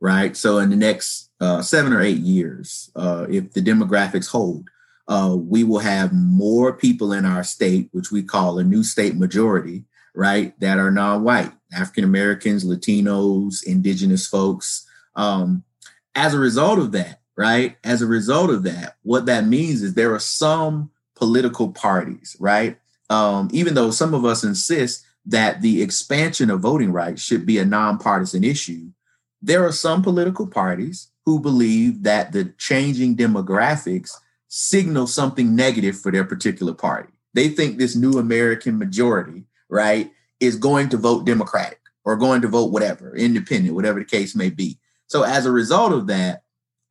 right? 0.00 0.36
So 0.36 0.58
in 0.58 0.70
the 0.70 0.76
next 0.76 1.30
uh, 1.40 1.62
seven 1.62 1.92
or 1.92 2.02
eight 2.02 2.18
years, 2.18 2.90
uh, 2.96 3.26
if 3.28 3.52
the 3.52 3.62
demographics 3.62 4.28
hold, 4.28 4.68
uh, 5.08 5.36
we 5.38 5.64
will 5.64 5.80
have 5.80 6.12
more 6.12 6.72
people 6.72 7.12
in 7.12 7.24
our 7.24 7.42
state, 7.42 7.88
which 7.92 8.10
we 8.10 8.22
call 8.22 8.58
a 8.58 8.64
new 8.64 8.84
state 8.84 9.16
majority, 9.16 9.84
right, 10.14 10.58
that 10.60 10.78
are 10.78 10.90
non-white, 10.90 11.52
African 11.72 12.04
Americans, 12.04 12.64
Latinos, 12.64 13.64
Indigenous 13.64 14.26
folks. 14.26 14.86
Um, 15.16 15.64
as 16.14 16.34
a 16.34 16.38
result 16.38 16.78
of 16.78 16.92
that, 16.92 17.20
right, 17.36 17.76
as 17.82 18.02
a 18.02 18.06
result 18.06 18.50
of 18.50 18.62
that, 18.64 18.96
what 19.02 19.26
that 19.26 19.46
means 19.46 19.82
is 19.82 19.94
there 19.94 20.14
are 20.14 20.20
some 20.20 20.90
political 21.16 21.72
parties, 21.72 22.36
right, 22.38 22.78
um, 23.10 23.48
even 23.52 23.74
though 23.74 23.90
some 23.90 24.14
of 24.14 24.24
us 24.24 24.44
insist 24.44 25.04
that 25.26 25.62
the 25.62 25.82
expansion 25.82 26.50
of 26.50 26.60
voting 26.60 26.92
rights 26.92 27.22
should 27.22 27.46
be 27.46 27.58
a 27.58 27.64
nonpartisan 27.64 28.44
issue, 28.44 28.90
there 29.40 29.64
are 29.64 29.72
some 29.72 30.02
political 30.02 30.46
parties 30.46 31.10
who 31.24 31.40
believe 31.40 32.02
that 32.02 32.32
the 32.32 32.52
changing 32.58 33.16
demographics 33.16 34.12
signal 34.48 35.06
something 35.06 35.54
negative 35.54 35.98
for 35.98 36.12
their 36.12 36.24
particular 36.24 36.74
party. 36.74 37.12
They 37.34 37.48
think 37.48 37.78
this 37.78 37.96
new 37.96 38.18
American 38.18 38.78
majority, 38.78 39.44
right, 39.68 40.10
is 40.40 40.56
going 40.56 40.88
to 40.90 40.96
vote 40.96 41.24
Democratic 41.24 41.80
or 42.04 42.16
going 42.16 42.42
to 42.42 42.48
vote 42.48 42.72
whatever, 42.72 43.16
independent, 43.16 43.74
whatever 43.74 44.00
the 44.00 44.04
case 44.04 44.34
may 44.34 44.50
be. 44.50 44.78
So 45.06 45.22
as 45.22 45.46
a 45.46 45.52
result 45.52 45.92
of 45.92 46.08
that, 46.08 46.42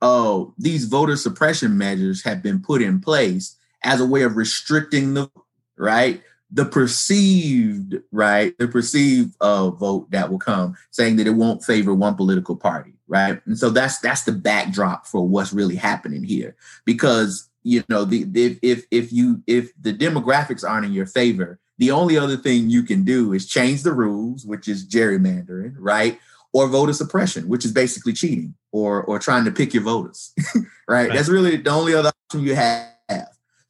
oh, 0.02 0.54
these 0.58 0.86
voter 0.86 1.16
suppression 1.16 1.78
measures 1.78 2.24
have 2.24 2.42
been 2.42 2.62
put 2.62 2.82
in 2.82 3.02
place 3.02 3.58
as 3.84 4.00
a 4.00 4.06
way 4.06 4.24
of 4.24 4.38
restricting 4.38 5.14
the 5.14 5.30
right? 5.78 6.22
The 6.52 6.66
perceived, 6.66 7.96
right? 8.12 8.58
The 8.58 8.68
perceived 8.68 9.36
uh, 9.40 9.70
vote 9.70 10.12
that 10.12 10.30
will 10.30 10.40
come 10.40 10.76
saying 10.92 11.16
that 11.18 11.28
it 11.28 11.32
won't 11.32 11.64
favor 11.64 11.94
one 11.94 12.16
political 12.16 12.56
party, 12.56 12.94
right? 13.08 13.42
And 13.46 13.58
so 13.58 13.70
that's 13.70 14.00
that's 14.00 14.24
the 14.24 14.34
backdrop 14.34 15.08
for 15.08 15.28
what's 15.28 15.54
really 15.54 15.78
happening 15.78 16.24
here. 16.24 16.56
Because 16.86 17.50
you 17.64 17.84
know, 17.90 18.06
the 18.06 18.28
if 18.34 18.58
if 18.62 18.86
if 18.92 19.14
you 19.14 19.44
if 19.48 19.72
the 19.82 19.94
demographics 19.94 20.68
aren't 20.68 20.86
in 20.86 20.94
your 20.94 21.06
favor, 21.06 21.60
the 21.78 21.92
only 21.92 22.18
other 22.18 22.38
thing 22.38 22.70
you 22.70 22.84
can 22.84 23.04
do 23.04 23.34
is 23.34 23.48
change 23.48 23.84
the 23.84 23.94
rules, 23.94 24.46
which 24.46 24.68
is 24.68 24.88
gerrymandering, 24.88 25.76
right? 25.78 26.20
Or 26.54 26.68
voter 26.68 26.94
suppression, 26.94 27.48
which 27.48 27.64
is 27.66 27.72
basically 27.72 28.14
cheating 28.14 28.56
or 28.72 29.04
or 29.04 29.20
trying 29.20 29.46
to 29.46 29.52
pick 29.52 29.74
your 29.74 29.84
voters, 29.84 30.34
right? 30.56 30.66
right? 30.88 31.14
That's 31.14 31.30
really 31.30 31.58
the 31.58 31.70
only 31.70 31.94
other 31.94 32.10
option 32.10 32.46
you 32.46 32.56
have. 32.56 32.91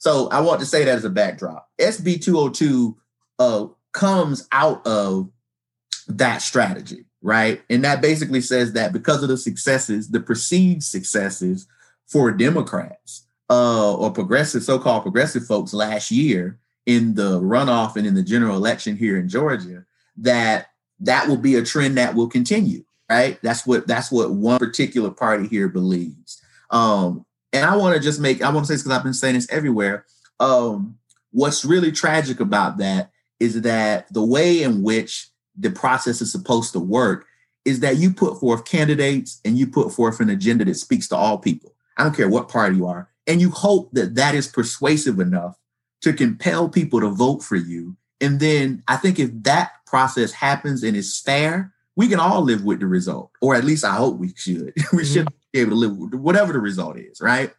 So 0.01 0.29
I 0.29 0.41
want 0.41 0.59
to 0.61 0.65
say 0.65 0.83
that 0.83 0.97
as 0.97 1.05
a 1.05 1.11
backdrop. 1.11 1.69
SB 1.79 2.23
202 2.23 2.97
uh, 3.37 3.67
comes 3.91 4.47
out 4.51 4.85
of 4.87 5.29
that 6.07 6.41
strategy, 6.41 7.05
right? 7.21 7.61
And 7.69 7.83
that 7.85 8.01
basically 8.01 8.41
says 8.41 8.73
that 8.73 8.93
because 8.93 9.21
of 9.21 9.29
the 9.29 9.37
successes, 9.37 10.09
the 10.09 10.19
perceived 10.19 10.81
successes 10.81 11.67
for 12.07 12.31
Democrats 12.31 13.27
uh, 13.51 13.93
or 13.93 14.09
progressive, 14.09 14.63
so-called 14.63 15.03
progressive 15.03 15.45
folks 15.45 15.71
last 15.71 16.09
year 16.09 16.57
in 16.87 17.13
the 17.13 17.39
runoff 17.39 17.95
and 17.95 18.07
in 18.07 18.15
the 18.15 18.23
general 18.23 18.55
election 18.55 18.97
here 18.97 19.19
in 19.19 19.29
Georgia, 19.29 19.85
that 20.17 20.69
that 20.99 21.27
will 21.27 21.37
be 21.37 21.53
a 21.57 21.63
trend 21.63 21.99
that 21.99 22.15
will 22.15 22.27
continue, 22.27 22.83
right? 23.07 23.37
That's 23.43 23.67
what 23.67 23.85
that's 23.85 24.11
what 24.11 24.31
one 24.31 24.57
particular 24.57 25.11
party 25.11 25.47
here 25.47 25.67
believes. 25.67 26.41
Um, 26.71 27.23
and 27.53 27.65
I 27.65 27.75
want 27.75 27.95
to 27.95 28.01
just 28.01 28.19
make, 28.19 28.41
I 28.41 28.49
want 28.49 28.65
to 28.65 28.67
say 28.67 28.75
this 28.75 28.83
because 28.83 28.97
I've 28.97 29.03
been 29.03 29.13
saying 29.13 29.35
this 29.35 29.49
everywhere. 29.49 30.05
Um, 30.39 30.97
what's 31.31 31.65
really 31.65 31.91
tragic 31.91 32.39
about 32.39 32.77
that 32.77 33.11
is 33.39 33.61
that 33.61 34.11
the 34.13 34.23
way 34.23 34.63
in 34.63 34.83
which 34.83 35.29
the 35.57 35.71
process 35.71 36.21
is 36.21 36.31
supposed 36.31 36.73
to 36.73 36.79
work 36.79 37.25
is 37.65 37.81
that 37.81 37.97
you 37.97 38.13
put 38.13 38.39
forth 38.39 38.65
candidates 38.65 39.39
and 39.45 39.57
you 39.57 39.67
put 39.67 39.91
forth 39.91 40.19
an 40.19 40.29
agenda 40.29 40.65
that 40.65 40.75
speaks 40.75 41.07
to 41.09 41.15
all 41.15 41.37
people. 41.37 41.75
I 41.97 42.03
don't 42.03 42.15
care 42.15 42.29
what 42.29 42.49
party 42.49 42.77
you 42.77 42.87
are. 42.87 43.09
And 43.27 43.39
you 43.39 43.51
hope 43.51 43.91
that 43.93 44.15
that 44.15 44.33
is 44.33 44.47
persuasive 44.47 45.19
enough 45.19 45.57
to 46.01 46.13
compel 46.13 46.69
people 46.69 46.99
to 47.01 47.09
vote 47.09 47.43
for 47.43 47.55
you. 47.55 47.95
And 48.19 48.39
then 48.39 48.83
I 48.87 48.97
think 48.97 49.19
if 49.19 49.29
that 49.43 49.71
process 49.85 50.31
happens 50.31 50.83
and 50.83 50.95
is 50.95 51.19
fair, 51.19 51.73
we 51.95 52.07
can 52.07 52.19
all 52.19 52.41
live 52.41 52.63
with 52.63 52.79
the 52.79 52.87
result, 52.87 53.31
or 53.41 53.53
at 53.53 53.63
least 53.63 53.85
I 53.85 53.95
hope 53.95 54.17
we 54.17 54.33
should. 54.35 54.73
we 54.93 55.05
should 55.05 55.27
mm-hmm. 55.27 55.40
Be 55.53 55.59
able 55.59 55.71
to 55.71 55.75
live 55.75 55.97
with 55.97 56.13
whatever 56.13 56.53
the 56.53 56.59
result 56.59 56.97
is, 56.97 57.21
right? 57.21 57.53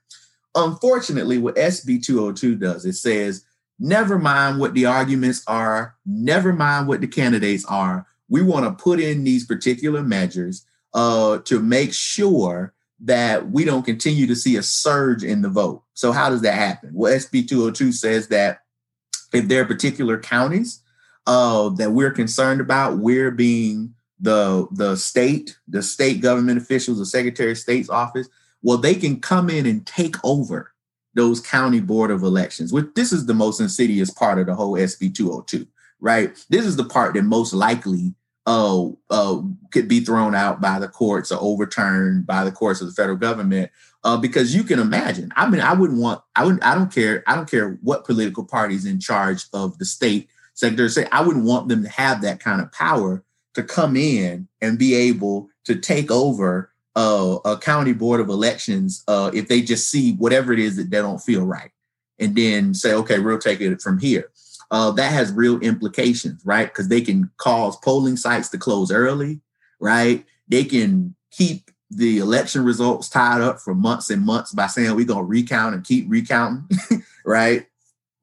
Unfortunately, 0.55 1.38
what 1.38 1.57
SB 1.57 2.05
202 2.05 2.57
does, 2.57 2.85
it 2.85 2.94
says, 2.94 3.44
never 3.78 4.18
mind 4.18 4.59
what 4.59 4.74
the 4.74 4.87
arguments 4.87 5.42
are, 5.46 5.96
never 6.07 6.52
mind 6.52 6.88
what 6.88 7.00
the 7.00 7.07
candidates 7.07 7.64
are. 7.64 8.07
We 8.28 8.42
want 8.42 8.64
to 8.66 8.83
put 8.83 9.00
in 9.00 9.24
these 9.24 9.46
particular 9.46 10.02
measures 10.02 10.66
uh, 10.94 11.38
to 11.38 11.61
make 11.61 11.92
sure 11.92 12.74
that 13.00 13.50
we 13.50 13.64
don't 13.64 13.83
continue 13.83 14.26
to 14.26 14.37
see 14.37 14.57
a 14.57 14.62
surge 14.62 15.24
in 15.24 15.42
the 15.42 15.48
vote. 15.48 15.83
So, 15.94 16.12
how 16.12 16.31
does 16.31 16.42
that 16.42 16.55
happen? 16.55 16.90
Well, 16.94 17.12
SB 17.12 17.48
202 17.48 17.92
says 17.92 18.28
that 18.28 18.61
if 19.33 19.48
there 19.48 19.62
are 19.62 19.66
particular 19.66 20.18
counties 20.18 20.81
uh, 21.26 21.70
that 21.70 21.90
we're 21.90 22.12
concerned 22.12 22.61
about, 22.61 22.98
we're 22.98 23.31
being 23.31 23.94
the 24.22 24.68
the 24.70 24.96
state, 24.96 25.58
the 25.68 25.82
state 25.82 26.22
government 26.22 26.58
officials, 26.62 26.98
the 26.98 27.06
Secretary 27.06 27.50
of 27.50 27.58
State's 27.58 27.90
office, 27.90 28.28
well, 28.62 28.78
they 28.78 28.94
can 28.94 29.20
come 29.20 29.50
in 29.50 29.66
and 29.66 29.85
take 29.85 30.16
over 30.24 30.72
those 31.14 31.40
county 31.40 31.80
board 31.80 32.11
of 32.11 32.22
elections. 32.22 32.72
Which 32.72 32.87
this 32.94 33.12
is 33.12 33.26
the 33.26 33.35
most 33.35 33.61
insidious 33.61 34.11
part 34.11 34.38
of 34.38 34.46
the 34.46 34.54
whole 34.54 34.74
SB 34.74 35.14
202, 35.14 35.66
right? 36.00 36.32
This 36.48 36.64
is 36.64 36.76
the 36.76 36.85
part 36.85 37.14
that 37.14 37.24
most 37.24 37.52
likely 37.52 38.14
uh, 38.46 38.88
uh, 39.11 39.42
could 39.72 39.88
be 39.88 40.00
thrown 40.00 40.35
out 40.37 40.61
by 40.61 40.78
the 40.78 40.88
courts 40.88 41.32
or 41.32 41.38
overturned 41.40 42.26
by 42.26 42.44
the 42.44 42.52
courts 42.52 42.80
of 42.80 42.87
the 42.87 42.94
federal 42.94 43.18
government. 43.18 43.70
Uh, 44.04 44.16
because 44.16 44.52
you 44.54 44.64
can 44.64 44.80
imagine. 44.80 45.30
I 45.37 45.48
mean, 45.48 45.61
I 45.61 45.72
wouldn't 45.74 46.00
want. 46.00 46.22
I 46.37 46.44
wouldn't. 46.44 46.64
I 46.64 46.76
don't 46.76 46.92
care. 46.92 47.24
I 47.26 47.35
don't 47.35 47.50
care 47.50 47.78
what 47.82 48.04
political 48.04 48.44
party 48.44 48.76
is 48.76 48.87
in 48.87 49.00
charge 49.00 49.44
of 49.52 49.78
the 49.78 49.85
state. 49.85 50.28
Secretary 50.54 50.88
say 50.88 51.06
I 51.11 51.22
wouldn't 51.22 51.44
want 51.44 51.68
them 51.68 51.82
to 51.82 51.88
have 51.88 52.22
that 52.22 52.40
kind 52.40 52.61
of 52.61 52.70
power 52.72 53.24
to 53.55 53.62
come 53.62 53.97
in 53.97 54.49
and 54.61 54.79
be 54.79 54.95
able 54.95 55.49
to 55.65 55.77
take 55.77 56.11
over 56.11 56.73
uh, 56.95 57.38
a 57.45 57.57
county 57.57 57.93
board 57.93 58.21
of 58.21 58.29
elections 58.29 59.03
uh, 59.09 59.31
if 59.35 59.49
they 59.49 59.62
just 59.62 59.91
see 59.91 60.15
whatever 60.15 60.53
it 60.53 60.59
is 60.59 60.77
that 60.77 60.91
they 60.91 60.99
don't 60.99 61.21
feel 61.21 61.45
right 61.45 61.71
and 62.19 62.37
then 62.37 62.75
say, 62.75 62.93
okay, 62.93 63.19
we'll 63.19 63.38
take 63.38 63.61
it 63.61 63.81
from 63.81 63.99
here. 63.99 64.31
Uh, 64.71 64.91
that 64.91 65.12
has 65.12 65.33
real 65.33 65.59
implications, 65.61 66.41
right? 66.45 66.69
Because 66.69 66.88
they 66.88 67.01
can 67.01 67.31
cause 67.37 67.77
polling 67.79 68.17
sites 68.17 68.49
to 68.49 68.59
close 68.59 68.91
early, 68.91 69.41
right? 69.81 70.25
They 70.49 70.65
can 70.65 71.15
keep 71.31 71.71
the 71.91 72.19
election 72.19 72.65
results 72.65 73.11
tied 73.11 73.43
up 73.43 73.61
for 73.61 73.75
months 73.75 74.09
and 74.09 74.25
months 74.25 74.53
by 74.53 74.67
saying 74.67 74.95
we're 74.95 75.05
going 75.05 75.25
to 75.25 75.29
recount 75.29 75.75
and 75.75 75.85
keep 75.85 76.07
recounting, 76.09 76.79
right? 77.27 77.67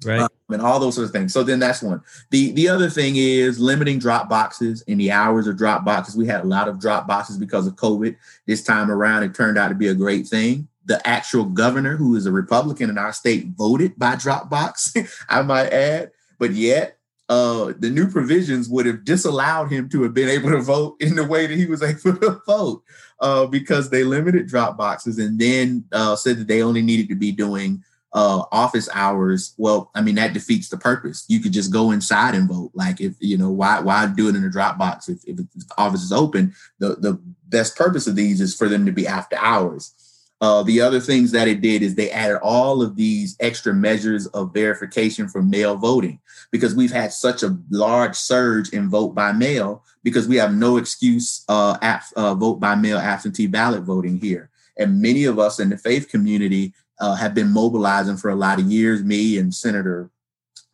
Right. 0.05 0.21
Um, 0.21 0.29
and 0.49 0.61
all 0.61 0.79
those 0.79 0.95
sorts 0.95 1.09
of 1.09 1.13
things. 1.13 1.33
So 1.33 1.43
then 1.43 1.59
that's 1.59 1.81
one. 1.81 2.01
The 2.29 2.51
the 2.53 2.69
other 2.69 2.89
thing 2.89 3.15
is 3.17 3.59
limiting 3.59 3.99
drop 3.99 4.29
boxes 4.29 4.83
and 4.87 4.99
the 4.99 5.11
hours 5.11 5.45
of 5.45 5.57
drop 5.57 5.83
boxes. 5.83 6.15
We 6.15 6.25
had 6.25 6.41
a 6.41 6.47
lot 6.47 6.69
of 6.69 6.79
drop 6.79 7.05
boxes 7.05 7.37
because 7.37 7.67
of 7.67 7.75
covid 7.75 8.15
this 8.45 8.63
time 8.63 8.89
around. 8.89 9.23
It 9.23 9.35
turned 9.35 9.57
out 9.57 9.67
to 9.69 9.75
be 9.75 9.89
a 9.89 9.93
great 9.93 10.27
thing. 10.27 10.69
The 10.85 11.05
actual 11.07 11.43
governor 11.43 11.97
who 11.97 12.15
is 12.15 12.25
a 12.25 12.31
republican 12.31 12.89
in 12.89 12.97
our 12.97 13.11
state 13.11 13.47
voted 13.57 13.99
by 13.99 14.15
drop 14.15 14.49
box 14.49 14.93
i 15.29 15.41
might 15.41 15.73
add. 15.73 16.11
But 16.39 16.51
yet 16.51 16.97
uh, 17.29 17.73
the 17.77 17.89
new 17.89 18.09
provisions 18.09 18.67
would 18.67 18.87
have 18.87 19.05
disallowed 19.05 19.71
him 19.71 19.87
to 19.89 20.01
have 20.01 20.15
been 20.15 20.29
able 20.29 20.49
to 20.49 20.61
vote 20.61 20.95
in 20.99 21.15
the 21.15 21.23
way 21.23 21.45
that 21.45 21.57
he 21.57 21.67
was 21.67 21.83
able 21.83 22.17
to 22.17 22.41
vote 22.47 22.83
uh, 23.19 23.45
because 23.45 23.89
they 23.89 24.03
limited 24.03 24.47
drop 24.47 24.77
boxes 24.77 25.19
and 25.19 25.37
then 25.37 25.83
uh, 25.91 26.15
said 26.15 26.37
that 26.37 26.47
they 26.47 26.63
only 26.63 26.81
needed 26.81 27.07
to 27.09 27.15
be 27.15 27.31
doing 27.31 27.83
uh, 28.13 28.43
office 28.51 28.89
hours, 28.93 29.53
well, 29.57 29.91
I 29.93 30.01
mean 30.01 30.15
that 30.15 30.33
defeats 30.33 30.69
the 30.69 30.77
purpose. 30.77 31.25
You 31.27 31.39
could 31.39 31.53
just 31.53 31.71
go 31.71 31.91
inside 31.91 32.35
and 32.35 32.49
vote. 32.49 32.71
Like 32.73 33.01
if 33.01 33.13
you 33.19 33.37
know 33.37 33.51
why 33.51 33.79
why 33.79 34.07
do 34.07 34.29
it 34.29 34.35
in 34.35 34.43
a 34.43 34.49
drop 34.49 34.77
box 34.77 35.09
if, 35.09 35.19
if 35.25 35.37
the 35.37 35.47
office 35.77 36.03
is 36.03 36.11
open? 36.11 36.53
The 36.79 36.95
the 36.95 37.19
best 37.47 37.75
purpose 37.75 38.07
of 38.07 38.15
these 38.15 38.41
is 38.41 38.55
for 38.55 38.67
them 38.67 38.85
to 38.85 38.91
be 38.91 39.07
after 39.07 39.37
hours. 39.37 39.93
Uh, 40.41 40.63
the 40.63 40.79
other 40.79 41.01
things 41.01 41.31
that 41.31 41.49
it 41.49 41.59
did 41.59 41.83
is 41.83 41.95
they 41.95 42.09
added 42.11 42.39
all 42.41 42.81
of 42.81 42.95
these 42.95 43.35
extra 43.41 43.73
measures 43.73 44.25
of 44.27 44.53
verification 44.53 45.27
for 45.27 45.43
mail 45.43 45.75
voting 45.75 46.17
because 46.49 46.73
we've 46.73 46.93
had 46.93 47.11
such 47.11 47.43
a 47.43 47.57
large 47.69 48.15
surge 48.15 48.69
in 48.69 48.89
vote 48.89 49.13
by 49.13 49.33
mail 49.33 49.83
because 50.01 50.29
we 50.29 50.37
have 50.37 50.53
no 50.53 50.77
excuse 50.77 51.43
uh, 51.49 51.77
uh, 52.15 52.33
vote 52.35 52.55
by 52.59 52.73
mail 52.73 52.97
absentee 52.97 53.47
ballot 53.47 53.83
voting 53.83 54.17
here. 54.17 54.49
And 54.77 55.01
many 55.01 55.25
of 55.25 55.39
us 55.39 55.59
in 55.59 55.69
the 55.69 55.77
faith 55.77 56.07
community 56.07 56.73
uh, 56.99 57.15
have 57.15 57.33
been 57.33 57.51
mobilizing 57.51 58.17
for 58.17 58.29
a 58.29 58.35
lot 58.35 58.59
of 58.59 58.65
years. 58.65 59.03
Me 59.03 59.37
and 59.37 59.53
Senator, 59.53 60.09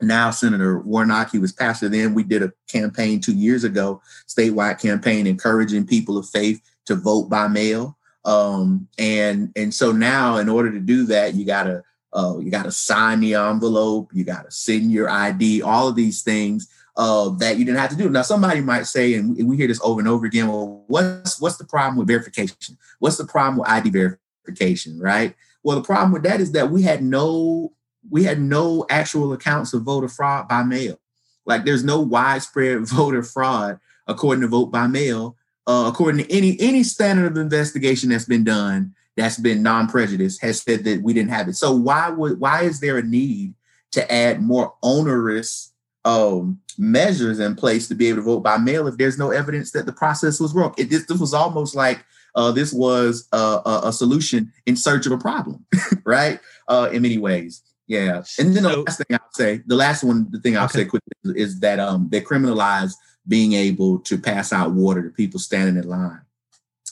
now 0.02 0.32
Senator 0.32 0.80
Warnock, 0.80 1.32
he 1.32 1.40
was 1.40 1.52
pastor 1.52 1.90
then. 1.90 2.14
We 2.14 2.24
did 2.24 2.44
a 2.44 2.52
campaign 2.68 3.22
two 3.22 3.36
years 3.36 3.64
ago, 3.64 4.02
statewide 4.28 4.82
campaign 4.82 5.28
encouraging 5.28 5.88
people 5.88 6.18
of 6.18 6.28
faith 6.30 6.62
to 6.86 6.96
vote 6.96 7.30
by 7.30 7.48
mail. 7.48 7.98
Um, 8.26 8.88
and 8.98 9.52
and 9.56 9.74
so 9.74 9.92
now, 9.92 10.38
in 10.38 10.50
order 10.50 10.72
to 10.72 10.80
do 10.80 11.06
that, 11.06 11.36
you 11.36 11.46
gotta 11.46 11.84
uh, 12.14 12.38
you 12.40 12.50
gotta 12.50 12.72
sign 12.72 13.20
the 13.20 13.36
envelope, 13.36 14.10
you 14.14 14.24
gotta 14.24 14.50
send 14.50 14.92
your 14.92 15.10
ID, 15.10 15.62
all 15.62 15.88
of 15.88 15.96
these 15.96 16.24
things 16.24 16.68
uh, 16.98 17.30
that 17.30 17.58
you 17.58 17.66
didn't 17.66 17.80
have 17.80 17.90
to 17.90 17.96
do. 17.96 18.10
Now, 18.10 18.22
somebody 18.22 18.62
might 18.62 18.88
say, 18.88 19.16
and 19.16 19.36
we 19.48 19.58
hear 19.58 19.68
this 19.68 19.82
over 19.84 20.00
and 20.00 20.08
over 20.08 20.26
again. 20.26 20.48
Well, 20.48 20.84
what's 20.88 21.40
what's 21.40 21.58
the 21.58 21.66
problem 21.66 21.98
with 21.98 22.08
verification? 22.08 22.78
What's 23.00 23.18
the 23.18 23.26
problem 23.26 23.58
with 23.60 23.70
ID 23.70 23.90
verification? 23.90 25.00
Right? 25.00 25.36
Well, 25.66 25.78
the 25.78 25.84
problem 25.84 26.12
with 26.12 26.24
that 26.24 26.40
is 26.40 26.52
that 26.52 26.70
we 26.70 26.84
had 26.84 27.04
no 27.04 27.74
we 28.10 28.24
had 28.24 28.40
no 28.40 28.86
actual 28.90 29.34
accounts 29.34 29.74
of 29.74 29.82
voter 29.82 30.08
fraud 30.08 30.48
by 30.48 30.62
mail. 30.62 31.00
Like, 31.44 31.66
there's 31.66 31.84
no 31.84 32.00
widespread 32.00 32.82
voter 32.88 33.24
fraud 33.24 33.80
according 34.08 34.42
to 34.42 34.48
vote 34.48 34.68
by 34.72 34.86
mail 34.86 35.36
uh, 35.68 35.86
according 35.92 36.24
to 36.24 36.32
any 36.32 36.56
any 36.60 36.84
standard 36.84 37.32
of 37.32 37.38
investigation 37.38 38.10
that's 38.10 38.26
been 38.26 38.44
done 38.44 38.94
that's 39.18 39.40
been 39.40 39.64
non-prejudiced 39.64 40.42
has 40.42 40.62
said 40.62 40.84
that 40.84 41.02
we 41.02 41.14
didn't 41.14 41.32
have 41.32 41.48
it 41.48 41.56
so 41.56 41.74
why 41.76 42.10
would 42.10 42.40
why 42.40 42.62
is 42.62 42.80
there 42.80 42.98
a 42.98 43.04
need 43.04 43.54
to 43.92 44.12
add 44.12 44.42
more 44.42 44.74
onerous 44.84 45.72
um, 46.04 46.60
measures 46.78 47.40
in 47.40 47.56
place 47.56 47.88
to 47.88 47.96
be 47.96 48.08
able 48.08 48.18
to 48.18 48.22
vote 48.22 48.42
by 48.42 48.58
mail 48.58 48.86
if 48.86 48.98
there's 48.98 49.18
no 49.18 49.32
evidence 49.32 49.72
that 49.72 49.88
the 49.88 49.94
process 49.94 50.40
was 50.40 50.54
wrong 50.54 50.74
it, 50.78 50.90
this, 50.90 51.06
this 51.08 51.20
was 51.20 51.34
almost 51.34 51.76
like 51.76 52.06
uh, 52.36 52.52
this 52.52 52.74
was 52.74 53.28
a, 53.32 53.38
a, 53.38 53.82
a, 53.86 53.94
solution 53.94 54.52
in 54.66 54.76
search 54.76 55.06
of 55.06 55.12
a 55.12 55.18
problem 55.18 55.66
right 56.04 56.40
uh, 56.68 56.90
in 56.92 57.02
many 57.02 57.18
ways 57.18 57.62
yeah 57.88 58.24
and 58.40 58.56
then 58.56 58.64
the 58.64 58.78
last 58.78 58.98
thing 58.98 59.18
i'll 59.18 59.34
say 59.34 59.62
the 59.68 59.76
last 59.76 60.04
one 60.04 60.28
the 60.32 60.40
thing 60.40 60.58
i'll 60.58 60.66
okay. 60.66 60.80
say 60.80 60.86
quickly 60.86 61.12
is 61.36 61.60
that 61.60 61.80
um, 61.80 62.08
they 62.10 62.20
criminalize 62.20 62.94
being 63.28 63.54
able 63.54 64.00
to 64.00 64.18
pass 64.18 64.54
out 64.54 64.72
water 64.72 65.04
to 65.04 65.10
people 65.10 65.40
standing 65.40 65.78
in 65.78 65.90
line, 65.90 66.22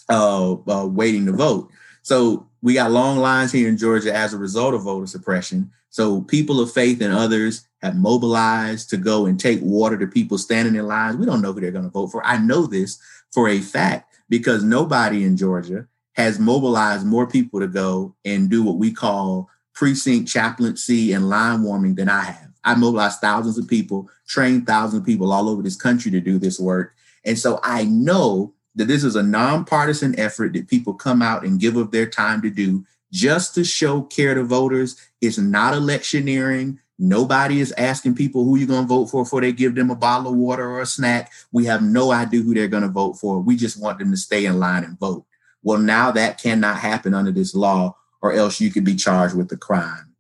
uh, 0.09 0.53
uh, 0.67 0.87
waiting 0.87 1.25
to 1.25 1.31
vote. 1.31 1.69
So 2.01 2.47
we 2.61 2.73
got 2.73 2.91
long 2.91 3.17
lines 3.17 3.51
here 3.51 3.69
in 3.69 3.77
Georgia 3.77 4.13
as 4.13 4.33
a 4.33 4.37
result 4.37 4.73
of 4.73 4.83
voter 4.83 5.07
suppression. 5.07 5.71
So 5.89 6.21
people 6.21 6.59
of 6.59 6.71
faith 6.71 7.01
and 7.01 7.13
others 7.13 7.67
have 7.81 7.95
mobilized 7.95 8.89
to 8.89 8.97
go 8.97 9.25
and 9.25 9.39
take 9.39 9.59
water 9.61 9.97
to 9.97 10.07
people 10.07 10.37
standing 10.37 10.75
in 10.75 10.87
lines. 10.87 11.17
We 11.17 11.25
don't 11.25 11.41
know 11.41 11.53
who 11.53 11.61
they're 11.61 11.71
going 11.71 11.85
to 11.85 11.91
vote 11.91 12.07
for. 12.07 12.25
I 12.25 12.37
know 12.37 12.65
this 12.65 12.99
for 13.31 13.47
a 13.47 13.59
fact 13.59 14.12
because 14.29 14.63
nobody 14.63 15.23
in 15.23 15.37
Georgia 15.37 15.87
has 16.13 16.39
mobilized 16.39 17.05
more 17.05 17.27
people 17.27 17.59
to 17.59 17.67
go 17.67 18.15
and 18.23 18.49
do 18.49 18.63
what 18.63 18.77
we 18.77 18.91
call 18.91 19.49
precinct 19.73 20.29
chaplaincy 20.29 21.11
and 21.11 21.29
line 21.29 21.63
warming 21.63 21.95
than 21.95 22.09
I 22.09 22.21
have. 22.21 22.49
I 22.63 22.75
mobilized 22.75 23.19
thousands 23.19 23.57
of 23.57 23.67
people, 23.67 24.09
trained 24.27 24.65
thousands 24.65 25.01
of 25.01 25.05
people 25.05 25.33
all 25.33 25.49
over 25.49 25.61
this 25.61 25.75
country 25.75 26.11
to 26.11 26.21
do 26.21 26.37
this 26.37 26.59
work. 26.59 26.95
And 27.25 27.37
so 27.37 27.59
I 27.63 27.85
know 27.85 28.53
that 28.75 28.85
this 28.85 29.03
is 29.03 29.15
a 29.15 29.23
nonpartisan 29.23 30.17
effort 30.19 30.53
that 30.53 30.67
people 30.67 30.93
come 30.93 31.21
out 31.21 31.43
and 31.43 31.59
give 31.59 31.75
of 31.75 31.91
their 31.91 32.07
time 32.07 32.41
to 32.41 32.49
do 32.49 32.85
just 33.11 33.53
to 33.55 33.63
show 33.63 34.01
care 34.01 34.33
to 34.33 34.43
voters. 34.43 34.95
It's 35.21 35.37
not 35.37 35.73
electioneering. 35.73 36.79
Nobody 36.99 37.59
is 37.59 37.73
asking 37.77 38.15
people 38.15 38.43
who 38.43 38.55
you're 38.55 38.67
going 38.67 38.83
to 38.83 38.87
vote 38.87 39.07
for 39.07 39.23
before 39.23 39.41
they 39.41 39.51
give 39.51 39.75
them 39.75 39.89
a 39.89 39.95
bottle 39.95 40.31
of 40.31 40.37
water 40.37 40.69
or 40.69 40.81
a 40.81 40.85
snack. 40.85 41.31
We 41.51 41.65
have 41.65 41.81
no 41.81 42.11
idea 42.11 42.41
who 42.41 42.53
they're 42.53 42.67
going 42.67 42.83
to 42.83 42.89
vote 42.89 43.13
for. 43.13 43.39
We 43.39 43.55
just 43.55 43.81
want 43.81 43.99
them 43.99 44.11
to 44.11 44.17
stay 44.17 44.45
in 44.45 44.59
line 44.59 44.83
and 44.83 44.99
vote. 44.99 45.25
Well, 45.63 45.79
now 45.79 46.11
that 46.11 46.41
cannot 46.41 46.77
happen 46.77 47.13
under 47.13 47.31
this 47.31 47.55
law, 47.55 47.95
or 48.21 48.33
else 48.33 48.61
you 48.61 48.71
could 48.71 48.83
be 48.83 48.95
charged 48.95 49.35
with 49.35 49.51
a 49.51 49.57
crime. 49.57 50.13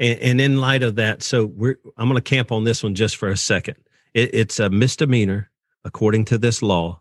And, 0.00 0.18
and 0.20 0.40
in 0.40 0.60
light 0.60 0.82
of 0.82 0.96
that, 0.96 1.22
so 1.22 1.46
we're 1.46 1.78
I'm 1.96 2.08
going 2.08 2.16
to 2.16 2.22
camp 2.22 2.52
on 2.52 2.64
this 2.64 2.82
one 2.82 2.94
just 2.94 3.16
for 3.16 3.28
a 3.28 3.36
second. 3.36 3.76
It, 4.14 4.30
it's 4.34 4.58
a 4.58 4.70
misdemeanor 4.70 5.50
according 5.84 6.24
to 6.26 6.38
this 6.38 6.62
law. 6.62 7.00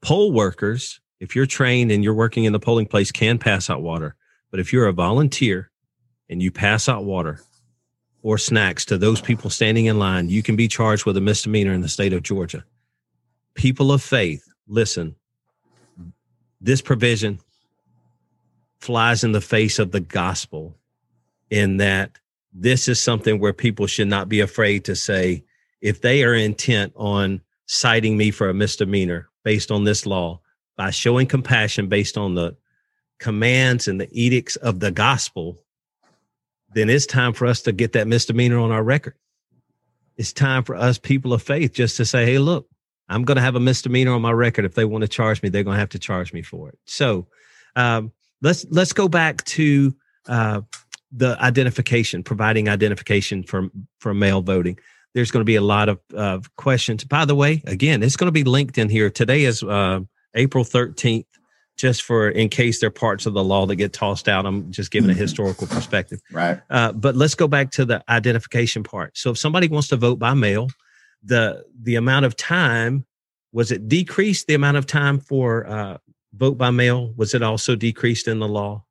Poll 0.00 0.32
workers, 0.32 1.00
if 1.20 1.34
you're 1.34 1.46
trained 1.46 1.90
and 1.90 2.04
you're 2.04 2.14
working 2.14 2.44
in 2.44 2.52
the 2.52 2.60
polling 2.60 2.86
place, 2.86 3.10
can 3.10 3.38
pass 3.38 3.68
out 3.68 3.82
water. 3.82 4.14
But 4.50 4.60
if 4.60 4.72
you're 4.72 4.86
a 4.86 4.92
volunteer 4.92 5.70
and 6.28 6.42
you 6.42 6.50
pass 6.50 6.88
out 6.88 7.04
water 7.04 7.40
or 8.24 8.38
snacks 8.38 8.86
to 8.86 8.96
those 8.96 9.20
people 9.20 9.50
standing 9.50 9.84
in 9.84 9.98
line, 9.98 10.30
you 10.30 10.42
can 10.42 10.56
be 10.56 10.66
charged 10.66 11.04
with 11.04 11.16
a 11.16 11.20
misdemeanor 11.20 11.74
in 11.74 11.82
the 11.82 11.88
state 11.88 12.14
of 12.14 12.22
Georgia. 12.22 12.64
People 13.54 13.92
of 13.92 14.02
faith, 14.02 14.48
listen, 14.66 15.14
this 16.58 16.80
provision 16.80 17.38
flies 18.78 19.24
in 19.24 19.32
the 19.32 19.42
face 19.42 19.78
of 19.78 19.92
the 19.92 20.00
gospel 20.00 20.74
in 21.50 21.76
that 21.76 22.18
this 22.54 22.88
is 22.88 22.98
something 22.98 23.38
where 23.38 23.52
people 23.52 23.86
should 23.86 24.08
not 24.08 24.28
be 24.28 24.40
afraid 24.40 24.84
to 24.86 24.96
say, 24.96 25.44
if 25.82 26.00
they 26.00 26.24
are 26.24 26.34
intent 26.34 26.94
on 26.96 27.42
citing 27.66 28.16
me 28.16 28.30
for 28.30 28.48
a 28.48 28.54
misdemeanor 28.54 29.28
based 29.44 29.70
on 29.70 29.84
this 29.84 30.06
law, 30.06 30.40
by 30.76 30.88
showing 30.90 31.26
compassion 31.26 31.88
based 31.88 32.16
on 32.16 32.34
the 32.34 32.56
commands 33.18 33.86
and 33.86 34.00
the 34.00 34.08
edicts 34.12 34.56
of 34.56 34.80
the 34.80 34.90
gospel, 34.90 35.60
then 36.74 36.90
it's 36.90 37.06
time 37.06 37.32
for 37.32 37.46
us 37.46 37.62
to 37.62 37.72
get 37.72 37.92
that 37.92 38.06
misdemeanor 38.06 38.58
on 38.58 38.70
our 38.70 38.82
record. 38.82 39.14
It's 40.16 40.32
time 40.32 40.62
for 40.64 40.76
us, 40.76 40.98
people 40.98 41.32
of 41.32 41.42
faith, 41.42 41.72
just 41.72 41.96
to 41.96 42.04
say, 42.04 42.24
hey, 42.24 42.38
look, 42.38 42.68
I'm 43.08 43.24
going 43.24 43.36
to 43.36 43.42
have 43.42 43.56
a 43.56 43.60
misdemeanor 43.60 44.12
on 44.12 44.22
my 44.22 44.30
record. 44.30 44.64
If 44.64 44.74
they 44.74 44.84
want 44.84 45.02
to 45.02 45.08
charge 45.08 45.42
me, 45.42 45.48
they're 45.48 45.64
going 45.64 45.76
to 45.76 45.80
have 45.80 45.90
to 45.90 45.98
charge 45.98 46.32
me 46.32 46.42
for 46.42 46.68
it. 46.68 46.78
So 46.86 47.26
um, 47.76 48.12
let's 48.42 48.64
let's 48.70 48.92
go 48.92 49.08
back 49.08 49.44
to 49.44 49.94
uh, 50.26 50.62
the 51.12 51.36
identification, 51.40 52.22
providing 52.22 52.68
identification 52.68 53.42
for 53.42 53.68
for 53.98 54.14
mail 54.14 54.40
voting. 54.40 54.78
There's 55.14 55.30
going 55.30 55.42
to 55.42 55.44
be 55.44 55.56
a 55.56 55.60
lot 55.60 55.88
of 55.88 56.56
questions. 56.56 57.04
By 57.04 57.24
the 57.24 57.36
way, 57.36 57.62
again, 57.66 58.02
it's 58.02 58.16
going 58.16 58.26
to 58.28 58.32
be 58.32 58.44
linked 58.44 58.78
in 58.78 58.88
here. 58.88 59.10
Today 59.10 59.44
is 59.44 59.62
uh, 59.62 60.00
April 60.34 60.64
13th. 60.64 61.26
Just 61.76 62.02
for 62.02 62.28
in 62.28 62.48
case 62.48 62.80
there 62.80 62.86
are 62.86 62.92
parts 62.92 63.26
of 63.26 63.34
the 63.34 63.42
law 63.42 63.66
that 63.66 63.76
get 63.76 63.92
tossed 63.92 64.28
out, 64.28 64.46
I'm 64.46 64.70
just 64.70 64.90
giving 64.90 65.10
a 65.10 65.12
mm-hmm. 65.12 65.22
historical 65.22 65.66
perspective. 65.66 66.20
Right. 66.30 66.60
Uh, 66.70 66.92
but 66.92 67.16
let's 67.16 67.34
go 67.34 67.48
back 67.48 67.72
to 67.72 67.84
the 67.84 68.04
identification 68.08 68.84
part. 68.84 69.18
So 69.18 69.30
if 69.30 69.38
somebody 69.38 69.66
wants 69.66 69.88
to 69.88 69.96
vote 69.96 70.20
by 70.20 70.34
mail, 70.34 70.68
the 71.24 71.64
the 71.82 71.96
amount 71.96 72.26
of 72.26 72.36
time 72.36 73.04
was 73.52 73.70
it 73.70 73.88
decreased? 73.88 74.46
The 74.46 74.54
amount 74.54 74.76
of 74.76 74.86
time 74.86 75.18
for 75.18 75.66
uh, 75.66 75.98
vote 76.34 76.58
by 76.58 76.70
mail 76.70 77.12
was 77.16 77.34
it 77.34 77.42
also 77.42 77.76
decreased 77.76 78.28
in 78.28 78.40
the 78.40 78.48
law? 78.48 78.84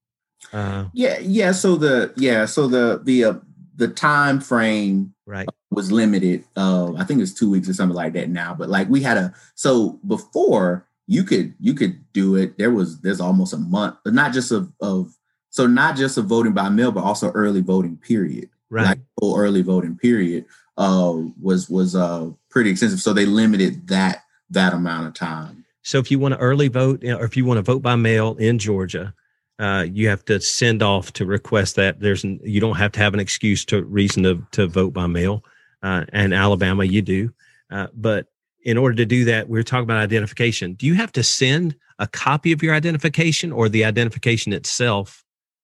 Uh, 0.51 0.85
yeah, 0.93 1.19
yeah. 1.19 1.51
So 1.51 1.75
the 1.75 2.13
yeah, 2.17 2.45
so 2.45 2.67
the 2.67 3.01
the 3.03 3.25
uh, 3.25 3.33
the 3.75 3.87
time 3.87 4.39
frame 4.39 5.13
right 5.25 5.47
was 5.71 5.91
limited. 5.91 6.43
Uh, 6.55 6.93
I 6.95 7.03
think 7.03 7.21
it's 7.21 7.33
two 7.33 7.49
weeks 7.49 7.69
or 7.69 7.73
something 7.73 7.95
like 7.95 8.13
that 8.13 8.29
now. 8.29 8.53
But 8.53 8.69
like 8.69 8.89
we 8.89 9.01
had 9.01 9.17
a 9.17 9.33
so 9.55 9.99
before 10.07 10.87
you 11.07 11.23
could 11.23 11.53
you 11.59 11.73
could 11.73 12.03
do 12.13 12.35
it. 12.35 12.57
There 12.57 12.71
was 12.71 13.01
there's 13.01 13.21
almost 13.21 13.53
a 13.53 13.57
month, 13.57 13.95
but 14.03 14.13
not 14.13 14.33
just 14.33 14.51
of 14.51 14.71
of 14.81 15.13
so 15.49 15.67
not 15.67 15.95
just 15.95 16.17
of 16.17 16.25
voting 16.25 16.53
by 16.53 16.69
mail, 16.69 16.91
but 16.91 17.03
also 17.03 17.31
early 17.31 17.61
voting 17.61 17.97
period. 17.97 18.49
Right, 18.69 18.85
like 18.85 18.99
full 19.19 19.37
early 19.37 19.61
voting 19.61 19.97
period 19.97 20.45
uh 20.77 21.13
was 21.39 21.69
was 21.69 21.95
uh 21.95 22.31
pretty 22.49 22.71
extensive. 22.71 22.99
So 22.99 23.13
they 23.13 23.25
limited 23.25 23.87
that 23.87 24.23
that 24.49 24.73
amount 24.73 25.07
of 25.07 25.13
time. 25.13 25.65
So 25.83 25.99
if 25.99 26.09
you 26.09 26.17
want 26.17 26.33
to 26.33 26.39
early 26.39 26.69
vote, 26.69 27.03
or 27.03 27.25
if 27.25 27.35
you 27.35 27.45
want 27.45 27.57
to 27.57 27.61
vote 27.61 27.81
by 27.81 27.95
mail 27.95 28.35
in 28.37 28.57
Georgia, 28.57 29.13
uh, 29.59 29.85
you 29.91 30.07
have 30.07 30.23
to 30.25 30.39
send 30.39 30.81
off 30.81 31.13
to 31.13 31.25
request 31.25 31.75
that. 31.75 31.99
There's 31.99 32.23
you 32.23 32.59
don't 32.59 32.77
have 32.77 32.93
to 32.93 32.99
have 32.99 33.13
an 33.13 33.19
excuse 33.19 33.65
to 33.65 33.83
reason 33.83 34.23
to 34.23 34.45
to 34.51 34.67
vote 34.67 34.93
by 34.93 35.07
mail. 35.07 35.43
Uh, 35.81 36.05
and 36.13 36.33
Alabama, 36.33 36.85
you 36.85 37.01
do. 37.01 37.33
Uh, 37.69 37.87
but 37.93 38.27
in 38.63 38.77
order 38.77 38.95
to 38.95 39.05
do 39.05 39.25
that, 39.25 39.49
we're 39.49 39.63
talking 39.63 39.83
about 39.83 39.97
identification. 39.97 40.73
Do 40.73 40.85
you 40.85 40.95
have 40.95 41.11
to 41.13 41.23
send 41.23 41.75
a 41.99 42.07
copy 42.07 42.51
of 42.51 42.63
your 42.63 42.73
identification 42.73 43.51
or 43.51 43.69
the 43.69 43.85
identification 43.85 44.53
itself 44.53 45.23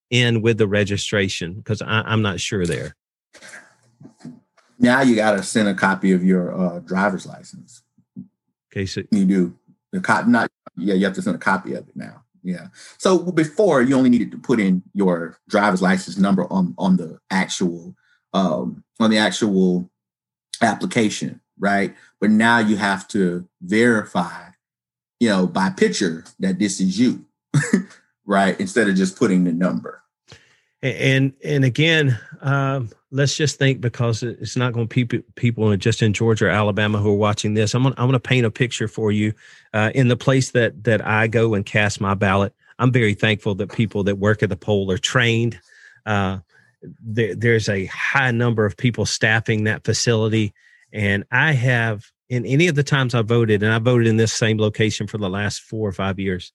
in 0.10 0.42
with 0.42 0.58
the 0.58 0.68
registration? 0.68 1.54
Because 1.54 1.82
I'm 1.86 2.22
not 2.22 2.40
sure 2.40 2.66
there. 2.66 2.96
Now 4.78 5.02
you 5.02 5.16
got 5.16 5.34
to 5.34 5.44
send 5.44 5.68
a 5.68 5.74
copy 5.74 6.12
of 6.12 6.24
your 6.24 6.58
uh, 6.58 6.80
driver's 6.80 7.26
license. 7.26 7.84
Okay, 8.72 8.86
so 8.86 9.02
you 9.12 9.26
do 9.26 9.58
the 9.92 10.00
copy. 10.00 10.30
Not 10.30 10.50
yeah, 10.78 10.94
you 10.94 11.06
have 11.06 11.16
to 11.16 11.22
send 11.22 11.36
a 11.36 11.40
copy 11.40 11.74
of 11.74 11.88
it 11.88 11.96
now 11.96 12.24
Yeah. 12.44 12.68
So 12.98 13.32
before 13.32 13.82
you 13.82 13.96
only 13.96 14.10
needed 14.10 14.32
to 14.32 14.38
put 14.38 14.60
in 14.60 14.84
your 14.94 15.38
driver's 15.50 15.82
license 15.82 16.18
number 16.18 16.46
on 16.52 16.76
on 16.78 16.98
the 16.98 17.20
actual 17.30 17.96
um, 18.34 18.84
on 19.00 19.10
the 19.10 19.18
actual 19.18 19.90
application, 20.62 21.42
right? 21.60 21.96
But 22.20 22.32
now 22.32 22.60
you 22.60 22.78
have 22.78 23.08
to 23.10 23.48
verify, 23.62 24.50
you 25.20 25.30
know, 25.30 25.48
by 25.48 25.70
picture 25.70 26.24
that 26.40 26.60
this 26.60 26.80
is 26.80 27.00
you, 27.00 27.26
right? 28.26 28.60
Instead 28.60 28.90
of 28.90 28.96
just 28.96 29.18
putting 29.18 29.44
the 29.44 29.54
number. 29.54 30.02
And 30.82 31.34
and 31.44 31.66
again, 31.66 32.18
um, 32.42 32.90
let's 33.12 33.36
just 33.36 33.60
think 33.60 33.82
because 33.82 34.24
it's 34.24 34.56
not 34.56 34.72
going 34.72 34.88
to 34.88 34.94
people 34.94 35.20
people 35.36 35.76
just 35.76 36.02
in 36.02 36.14
Georgia 36.14 36.46
or 36.46 36.50
Alabama 36.50 37.00
who 37.00 37.12
are 37.12 37.18
watching 37.18 37.54
this. 37.54 37.74
I'm 37.74 37.84
gonna, 37.84 37.96
I'm 37.98 38.06
going 38.06 38.14
to 38.14 38.20
paint 38.20 38.46
a 38.46 38.52
picture 38.52 38.88
for 38.88 39.12
you 39.12 39.34
uh, 39.74 39.92
in 39.94 40.08
the 40.08 40.16
place 40.16 40.52
that 40.52 40.86
that 40.86 41.06
I 41.06 41.28
go 41.28 41.54
and 41.54 41.66
cast 41.66 42.00
my 42.00 42.14
ballot. 42.14 42.54
I'm 42.78 42.94
very 42.94 43.14
thankful 43.14 43.56
that 43.56 43.74
people 43.74 44.06
that 44.06 44.20
work 44.20 44.42
at 44.42 44.50
the 44.50 44.56
poll 44.56 44.90
are 44.90 44.98
trained. 44.98 45.60
Uh, 46.06 46.40
there, 47.04 47.36
there's 47.36 47.68
a 47.68 47.86
high 47.88 48.32
number 48.32 48.66
of 48.66 48.78
people 48.78 49.06
staffing 49.06 49.66
that 49.66 49.84
facility, 49.84 50.54
and 50.92 51.24
I 51.32 51.54
have 51.54 52.06
in 52.30 52.46
any 52.46 52.68
of 52.68 52.76
the 52.76 52.84
times 52.84 53.16
I 53.16 53.24
voted, 53.24 53.64
and 53.64 53.74
I 53.74 53.80
voted 53.80 54.08
in 54.08 54.18
this 54.18 54.34
same 54.34 54.60
location 54.60 55.08
for 55.08 55.18
the 55.18 55.30
last 55.30 55.62
four 55.62 55.88
or 55.88 55.92
five 55.92 56.20
years. 56.20 56.54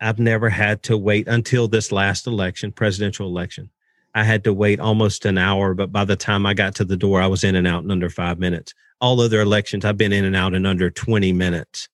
I've 0.00 0.18
never 0.18 0.48
had 0.48 0.82
to 0.84 0.96
wait 0.96 1.28
until 1.28 1.68
this 1.68 1.92
last 1.92 2.26
election, 2.26 2.72
presidential 2.72 3.26
election. 3.26 3.70
I 4.14 4.24
had 4.24 4.42
to 4.44 4.54
wait 4.54 4.80
almost 4.80 5.26
an 5.26 5.36
hour, 5.36 5.74
but 5.74 5.92
by 5.92 6.04
the 6.04 6.16
time 6.16 6.46
I 6.46 6.54
got 6.54 6.74
to 6.76 6.84
the 6.84 6.96
door, 6.96 7.20
I 7.20 7.26
was 7.26 7.44
in 7.44 7.54
and 7.54 7.66
out 7.66 7.84
in 7.84 7.90
under 7.90 8.08
five 8.08 8.38
minutes. 8.38 8.72
All 9.00 9.20
other 9.20 9.40
elections, 9.40 9.84
I've 9.84 9.98
been 9.98 10.12
in 10.12 10.24
and 10.24 10.34
out 10.34 10.54
in 10.54 10.64
under 10.64 10.90
20 10.90 11.32
minutes. 11.32 11.88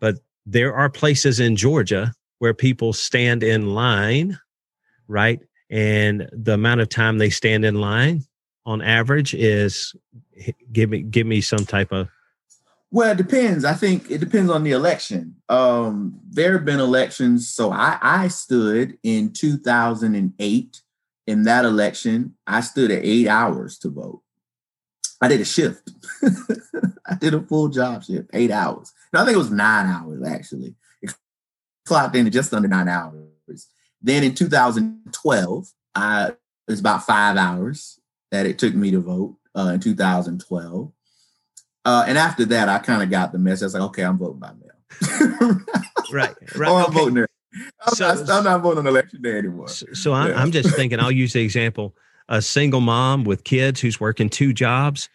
But 0.00 0.16
there 0.44 0.74
are 0.74 0.90
places 0.90 1.40
in 1.40 1.56
Georgia 1.56 2.12
where 2.38 2.52
people 2.52 2.92
stand 2.92 3.42
in 3.42 3.74
line, 3.74 4.38
right? 5.06 5.40
And 5.70 6.28
the 6.32 6.54
amount 6.54 6.80
of 6.80 6.88
time 6.88 7.18
they 7.18 7.30
stand 7.30 7.64
in 7.64 7.76
line 7.76 8.24
on 8.66 8.82
average 8.82 9.34
is 9.34 9.94
give 10.72 10.90
me 10.90 11.02
give 11.02 11.26
me 11.26 11.40
some 11.40 11.64
type 11.64 11.92
of 11.92 12.08
well, 12.90 13.10
it 13.10 13.16
depends. 13.16 13.64
I 13.64 13.72
think 13.72 14.08
it 14.08 14.18
depends 14.18 14.52
on 14.52 14.62
the 14.62 14.70
election. 14.70 15.34
Um, 15.48 16.20
there 16.30 16.52
have 16.52 16.64
been 16.64 16.78
elections. 16.78 17.48
So 17.50 17.72
I, 17.72 17.98
I 18.00 18.28
stood 18.28 18.98
in 19.02 19.32
2008 19.32 20.82
in 21.26 21.42
that 21.42 21.64
election. 21.64 22.36
I 22.46 22.60
stood 22.60 22.92
at 22.92 23.04
eight 23.04 23.26
hours 23.26 23.78
to 23.80 23.88
vote. 23.88 24.22
I 25.20 25.26
did 25.26 25.40
a 25.40 25.44
shift. 25.44 25.90
I 27.04 27.16
did 27.16 27.34
a 27.34 27.40
full 27.40 27.66
job 27.66 28.04
shift, 28.04 28.30
eight 28.32 28.52
hours. 28.52 28.92
No, 29.12 29.22
I 29.22 29.24
think 29.24 29.34
it 29.34 29.38
was 29.38 29.50
nine 29.50 29.86
hours 29.86 30.22
actually. 30.24 30.76
It 31.02 31.12
clocked 31.84 32.14
in 32.14 32.28
at 32.28 32.32
just 32.32 32.54
under 32.54 32.68
nine 32.68 32.86
hours. 32.86 33.66
Then 34.00 34.22
in 34.22 34.36
2012, 34.36 35.72
I 35.96 36.26
it 36.28 36.36
was 36.68 36.78
about 36.78 37.04
five 37.04 37.36
hours 37.36 37.98
that 38.34 38.46
it 38.46 38.58
took 38.58 38.74
me 38.74 38.90
to 38.90 38.98
vote 38.98 39.36
uh, 39.54 39.70
in 39.74 39.80
2012. 39.80 40.92
Uh, 41.84 42.04
and 42.08 42.18
after 42.18 42.44
that, 42.46 42.68
I 42.68 42.80
kind 42.80 43.00
of 43.00 43.08
got 43.08 43.30
the 43.30 43.38
message. 43.38 43.62
I 43.62 43.66
was 43.66 43.74
like, 43.74 43.82
okay, 43.84 44.02
I'm 44.02 44.18
voting 44.18 44.40
by 44.40 44.50
mail. 44.54 45.60
right, 46.12 46.34
right. 46.56 46.68
Oh, 46.68 46.76
I'm 46.76 46.86
okay. 46.86 46.94
voting 46.94 47.14
there. 47.14 47.28
I'm, 47.86 47.94
so, 47.94 48.08
not, 48.08 48.30
I'm, 48.30 48.44
not, 48.44 48.62
voting 48.62 48.80
on 48.80 48.86
election 48.88 49.22
day 49.22 49.38
anymore. 49.38 49.68
So, 49.68 49.86
so 49.92 50.12
I'm, 50.12 50.30
yeah. 50.30 50.42
I'm 50.42 50.50
just 50.50 50.74
thinking, 50.76 50.98
I'll 50.98 51.12
use 51.12 51.32
the 51.32 51.42
example 51.42 51.94
a 52.28 52.42
single 52.42 52.80
mom 52.80 53.22
with 53.22 53.44
kids 53.44 53.80
who's 53.80 54.00
working 54.00 54.28
two 54.28 54.52
jobs. 54.52 55.08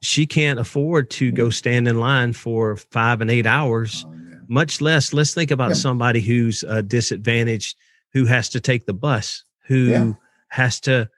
She 0.00 0.24
can't 0.26 0.60
afford 0.60 1.10
to 1.10 1.32
go 1.32 1.46
mm. 1.46 1.52
stand 1.52 1.88
in 1.88 1.98
line 1.98 2.34
for 2.34 2.76
five 2.76 3.20
and 3.20 3.32
eight 3.32 3.46
hours, 3.46 4.04
oh, 4.06 4.12
yeah. 4.12 4.36
much 4.46 4.80
less. 4.80 5.12
Let's 5.12 5.34
think 5.34 5.50
about 5.50 5.70
yeah. 5.70 5.74
somebody 5.74 6.20
who's 6.20 6.62
uh, 6.62 6.82
disadvantaged, 6.82 7.76
who 8.12 8.26
has 8.26 8.48
to 8.50 8.60
take 8.60 8.86
the 8.86 8.94
bus, 8.94 9.42
who 9.66 10.16
has 10.50 10.78
to. 10.82 11.10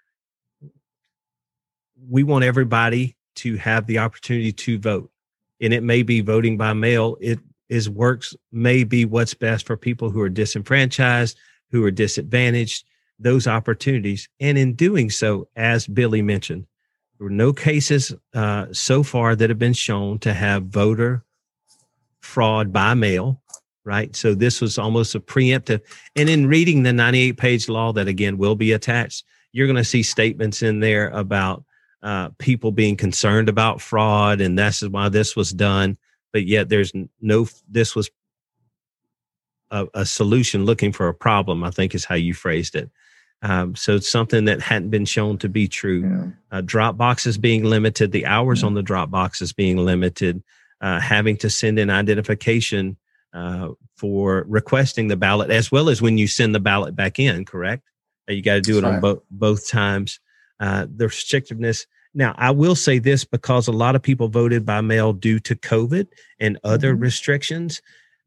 We 2.08 2.22
want 2.22 2.44
everybody 2.44 3.16
to 3.36 3.56
have 3.56 3.86
the 3.86 3.98
opportunity 3.98 4.52
to 4.52 4.78
vote. 4.78 5.10
And 5.60 5.72
it 5.72 5.82
may 5.82 6.02
be 6.02 6.20
voting 6.20 6.56
by 6.56 6.72
mail. 6.72 7.16
It 7.20 7.38
is 7.68 7.88
works 7.88 8.34
may 8.50 8.84
be 8.84 9.04
what's 9.04 9.34
best 9.34 9.66
for 9.66 9.76
people 9.76 10.10
who 10.10 10.20
are 10.20 10.28
disenfranchised, 10.28 11.38
who 11.70 11.84
are 11.84 11.90
disadvantaged, 11.90 12.84
those 13.18 13.46
opportunities. 13.46 14.28
And 14.40 14.58
in 14.58 14.74
doing 14.74 15.10
so, 15.10 15.48
as 15.56 15.86
Billy 15.86 16.22
mentioned, 16.22 16.66
there 17.18 17.26
were 17.26 17.30
no 17.30 17.52
cases 17.52 18.14
uh, 18.34 18.66
so 18.72 19.02
far 19.02 19.36
that 19.36 19.48
have 19.48 19.58
been 19.58 19.72
shown 19.72 20.18
to 20.20 20.34
have 20.34 20.64
voter 20.64 21.24
fraud 22.20 22.72
by 22.72 22.94
mail, 22.94 23.42
right? 23.84 24.14
So 24.16 24.34
this 24.34 24.60
was 24.60 24.78
almost 24.78 25.14
a 25.14 25.20
preemptive. 25.20 25.80
And 26.16 26.28
in 26.28 26.48
reading 26.48 26.82
the 26.82 26.92
98 26.92 27.36
page 27.36 27.68
law 27.68 27.92
that 27.92 28.08
again 28.08 28.38
will 28.38 28.56
be 28.56 28.72
attached, 28.72 29.24
you're 29.52 29.66
going 29.66 29.76
to 29.76 29.84
see 29.84 30.02
statements 30.02 30.62
in 30.62 30.80
there 30.80 31.08
about 31.10 31.64
uh, 32.02 32.30
people 32.38 32.72
being 32.72 32.96
concerned 32.96 33.48
about 33.48 33.80
fraud, 33.80 34.40
and 34.40 34.58
that's 34.58 34.86
why 34.86 35.08
this 35.08 35.36
was 35.36 35.52
done. 35.52 35.96
But 36.32 36.46
yet, 36.46 36.68
there's 36.68 36.92
no. 37.20 37.46
This 37.68 37.94
was 37.94 38.10
a, 39.70 39.86
a 39.94 40.06
solution 40.06 40.64
looking 40.64 40.92
for 40.92 41.08
a 41.08 41.14
problem. 41.14 41.62
I 41.62 41.70
think 41.70 41.94
is 41.94 42.04
how 42.04 42.14
you 42.14 42.34
phrased 42.34 42.74
it. 42.74 42.90
Um, 43.42 43.74
so 43.74 43.96
it's 43.96 44.08
something 44.08 44.44
that 44.44 44.60
hadn't 44.60 44.90
been 44.90 45.04
shown 45.04 45.36
to 45.38 45.48
be 45.48 45.66
true. 45.66 46.00
Yeah. 46.00 46.58
Uh, 46.58 46.60
drop 46.60 46.96
boxes 46.96 47.36
being 47.36 47.64
limited, 47.64 48.12
the 48.12 48.26
hours 48.26 48.62
yeah. 48.62 48.66
on 48.66 48.74
the 48.74 48.82
drop 48.82 49.10
boxes 49.10 49.52
being 49.52 49.78
limited, 49.78 50.42
uh, 50.80 51.00
having 51.00 51.36
to 51.38 51.50
send 51.50 51.78
in 51.78 51.90
identification 51.90 52.96
uh, 53.32 53.70
for 53.96 54.44
requesting 54.48 55.08
the 55.08 55.16
ballot, 55.16 55.50
as 55.50 55.72
well 55.72 55.88
as 55.88 56.00
when 56.00 56.18
you 56.18 56.28
send 56.28 56.54
the 56.54 56.60
ballot 56.60 56.94
back 56.94 57.18
in. 57.18 57.44
Correct? 57.44 57.82
Uh, 58.28 58.32
you 58.32 58.42
got 58.42 58.54
to 58.54 58.60
do 58.60 58.74
That's 58.74 58.84
it 58.84 58.88
right. 58.88 58.94
on 58.94 59.00
both 59.00 59.22
both 59.30 59.68
times. 59.68 60.20
Uh, 60.62 60.86
the 60.94 61.06
restrictiveness. 61.06 61.86
Now, 62.14 62.36
I 62.38 62.52
will 62.52 62.76
say 62.76 63.00
this 63.00 63.24
because 63.24 63.66
a 63.66 63.72
lot 63.72 63.96
of 63.96 64.02
people 64.02 64.28
voted 64.28 64.64
by 64.64 64.80
mail 64.80 65.12
due 65.12 65.40
to 65.40 65.56
COVID 65.56 66.06
and 66.38 66.56
other 66.62 66.92
mm-hmm. 66.92 67.02
restrictions. 67.02 67.82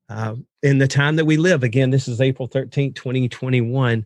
Uh, 0.09 0.35
in 0.61 0.79
the 0.79 0.87
time 0.87 1.15
that 1.15 1.23
we 1.23 1.37
live, 1.37 1.63
again, 1.63 1.91
this 1.91 2.09
is 2.09 2.19
April 2.19 2.49
13th, 2.49 2.95
2021. 2.95 4.05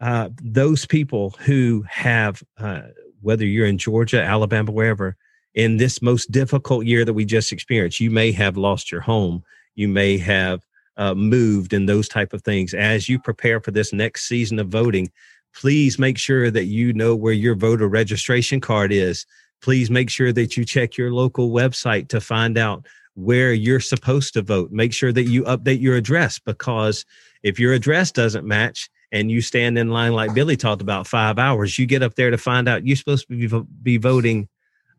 Uh, 0.00 0.30
those 0.42 0.86
people 0.86 1.34
who 1.40 1.84
have, 1.86 2.42
uh, 2.56 2.80
whether 3.20 3.44
you're 3.44 3.66
in 3.66 3.76
Georgia, 3.76 4.22
Alabama, 4.22 4.72
wherever, 4.72 5.14
in 5.54 5.76
this 5.76 6.00
most 6.00 6.30
difficult 6.30 6.86
year 6.86 7.04
that 7.04 7.12
we 7.12 7.26
just 7.26 7.52
experienced, 7.52 8.00
you 8.00 8.10
may 8.10 8.32
have 8.32 8.56
lost 8.56 8.90
your 8.90 9.02
home. 9.02 9.44
You 9.74 9.88
may 9.88 10.16
have 10.16 10.64
uh, 10.96 11.12
moved 11.12 11.74
and 11.74 11.86
those 11.86 12.08
type 12.08 12.32
of 12.32 12.40
things. 12.40 12.72
As 12.72 13.06
you 13.06 13.18
prepare 13.18 13.60
for 13.60 13.70
this 13.70 13.92
next 13.92 14.26
season 14.26 14.58
of 14.58 14.68
voting, 14.68 15.10
please 15.56 15.98
make 15.98 16.18
sure 16.18 16.50
that 16.50 16.66
you 16.66 16.92
know 16.92 17.16
where 17.16 17.32
your 17.32 17.54
voter 17.54 17.88
registration 17.88 18.60
card 18.60 18.92
is. 18.92 19.26
Please 19.62 19.90
make 19.90 20.10
sure 20.10 20.32
that 20.32 20.56
you 20.56 20.64
check 20.64 20.98
your 20.98 21.10
local 21.12 21.50
website 21.50 22.08
to 22.08 22.20
find 22.20 22.58
out 22.58 22.86
where 23.14 23.54
you're 23.54 23.80
supposed 23.80 24.34
to 24.34 24.42
vote. 24.42 24.70
Make 24.70 24.92
sure 24.92 25.12
that 25.12 25.24
you 25.24 25.44
update 25.44 25.80
your 25.80 25.96
address 25.96 26.38
because 26.38 27.06
if 27.42 27.58
your 27.58 27.72
address 27.72 28.12
doesn't 28.12 28.46
match 28.46 28.90
and 29.12 29.30
you 29.30 29.40
stand 29.40 29.78
in 29.78 29.88
line 29.88 30.12
like 30.12 30.34
Billy 30.34 30.58
talked 30.58 30.82
about 30.82 31.06
five 31.06 31.38
hours, 31.38 31.78
you 31.78 31.86
get 31.86 32.02
up 32.02 32.16
there 32.16 32.30
to 32.30 32.38
find 32.38 32.68
out 32.68 32.86
you're 32.86 32.96
supposed 32.96 33.26
to 33.28 33.34
be, 33.34 33.66
be 33.82 33.96
voting 33.96 34.48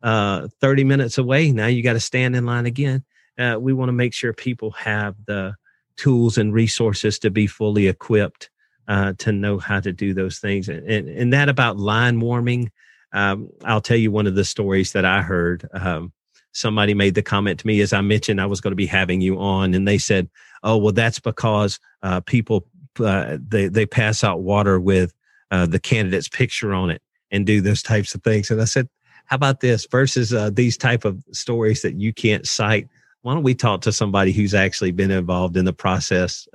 uh, 0.02 0.48
30 0.60 0.84
minutes 0.86 1.20
away. 1.20 1.52
Now 1.52 1.68
you 1.68 1.84
got 1.84 1.94
to 1.94 2.00
stand 2.00 2.36
in 2.36 2.48
line 2.48 2.66
again. 2.66 3.04
Uh, 3.38 3.58
we 3.60 3.74
want 3.74 3.90
to 3.90 3.94
make 3.94 4.14
sure 4.16 4.34
people 4.34 4.72
have 4.72 5.16
the 5.28 5.54
tools 5.98 6.40
and 6.40 6.52
resources 6.52 7.20
to 7.20 7.30
be 7.30 7.46
fully 7.46 7.88
equipped 7.88 8.50
uh, 8.88 9.14
to 9.20 9.32
know 9.32 9.58
how 9.58 9.80
to 9.80 9.92
do 9.92 10.14
those 10.14 10.40
things. 10.40 10.70
And, 10.70 10.88
and, 10.90 11.10
and 11.10 11.34
that 11.34 11.50
about 11.50 11.78
line 11.78 12.20
warming, 12.20 12.72
um, 13.14 13.50
I'll 13.64 13.82
tell 13.82 13.98
you 13.98 14.12
one 14.12 14.28
of 14.28 14.36
the 14.36 14.46
stories 14.46 14.94
that 14.94 15.06
I 15.06 15.22
heard. 15.22 15.68
Um, 15.74 16.14
somebody 16.58 16.94
made 16.94 17.16
the 17.16 17.22
comment 17.22 17.60
to 17.60 17.68
me 17.68 17.82
as 17.82 17.94
I 17.94 18.02
mentioned 18.02 18.42
I 18.42 18.48
was 18.48 18.62
going 18.62 18.72
to 18.72 18.76
be 18.76 18.88
having 18.88 19.22
you 19.22 19.40
on, 19.40 19.74
and 19.74 19.88
they 19.88 19.98
said, 19.98 20.30
"Oh, 20.64 20.78
well, 20.78 20.94
that's 20.94 21.20
because 21.20 21.80
uh, 22.04 22.22
people 22.22 22.68
uh, 23.00 23.38
they 23.48 23.68
they 23.68 23.86
pass 23.86 24.24
out 24.24 24.42
water 24.42 24.80
with 24.80 25.14
uh, 25.52 25.66
the 25.66 25.80
candidate's 25.80 26.30
picture 26.30 26.74
on 26.74 26.90
it 26.90 27.02
and 27.32 27.46
do 27.46 27.62
those 27.62 27.82
types 27.82 28.16
of 28.16 28.24
things." 28.24 28.52
And 28.52 28.62
I 28.62 28.66
said, 28.66 28.90
"How 29.26 29.36
about 29.36 29.62
this 29.62 29.88
versus 29.90 30.34
uh, 30.34 30.50
these 30.52 30.78
type 30.78 31.06
of 31.06 31.24
stories 31.32 31.82
that 31.84 31.96
you 31.96 32.14
can't 32.14 32.46
cite?" 32.48 32.88
Why 33.22 33.34
don't 33.34 33.44
we 33.44 33.56
talk 33.56 33.82
to 33.82 33.92
somebody 33.92 34.32
who's 34.32 34.54
actually 34.54 34.92
been 34.92 35.12
involved 35.12 35.58
in 35.58 35.66
the 35.66 35.74
process 35.74 36.48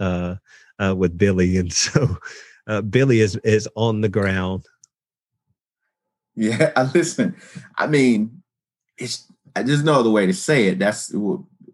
uh, 0.78 0.94
with 0.96 1.16
Billy, 1.18 1.56
and 1.56 1.72
so 1.84 2.16
uh, 2.66 2.82
Billy 2.82 3.20
is 3.20 3.36
is 3.36 3.68
on 3.74 4.00
the 4.00 4.08
ground. 4.08 4.66
Yeah, 6.34 6.72
I 6.76 6.82
listen. 6.94 7.36
I 7.76 7.86
mean, 7.86 8.42
it's 8.98 9.26
there's 9.54 9.84
no 9.84 10.00
other 10.00 10.10
way 10.10 10.26
to 10.26 10.34
say 10.34 10.68
it. 10.68 10.78
That's 10.78 11.14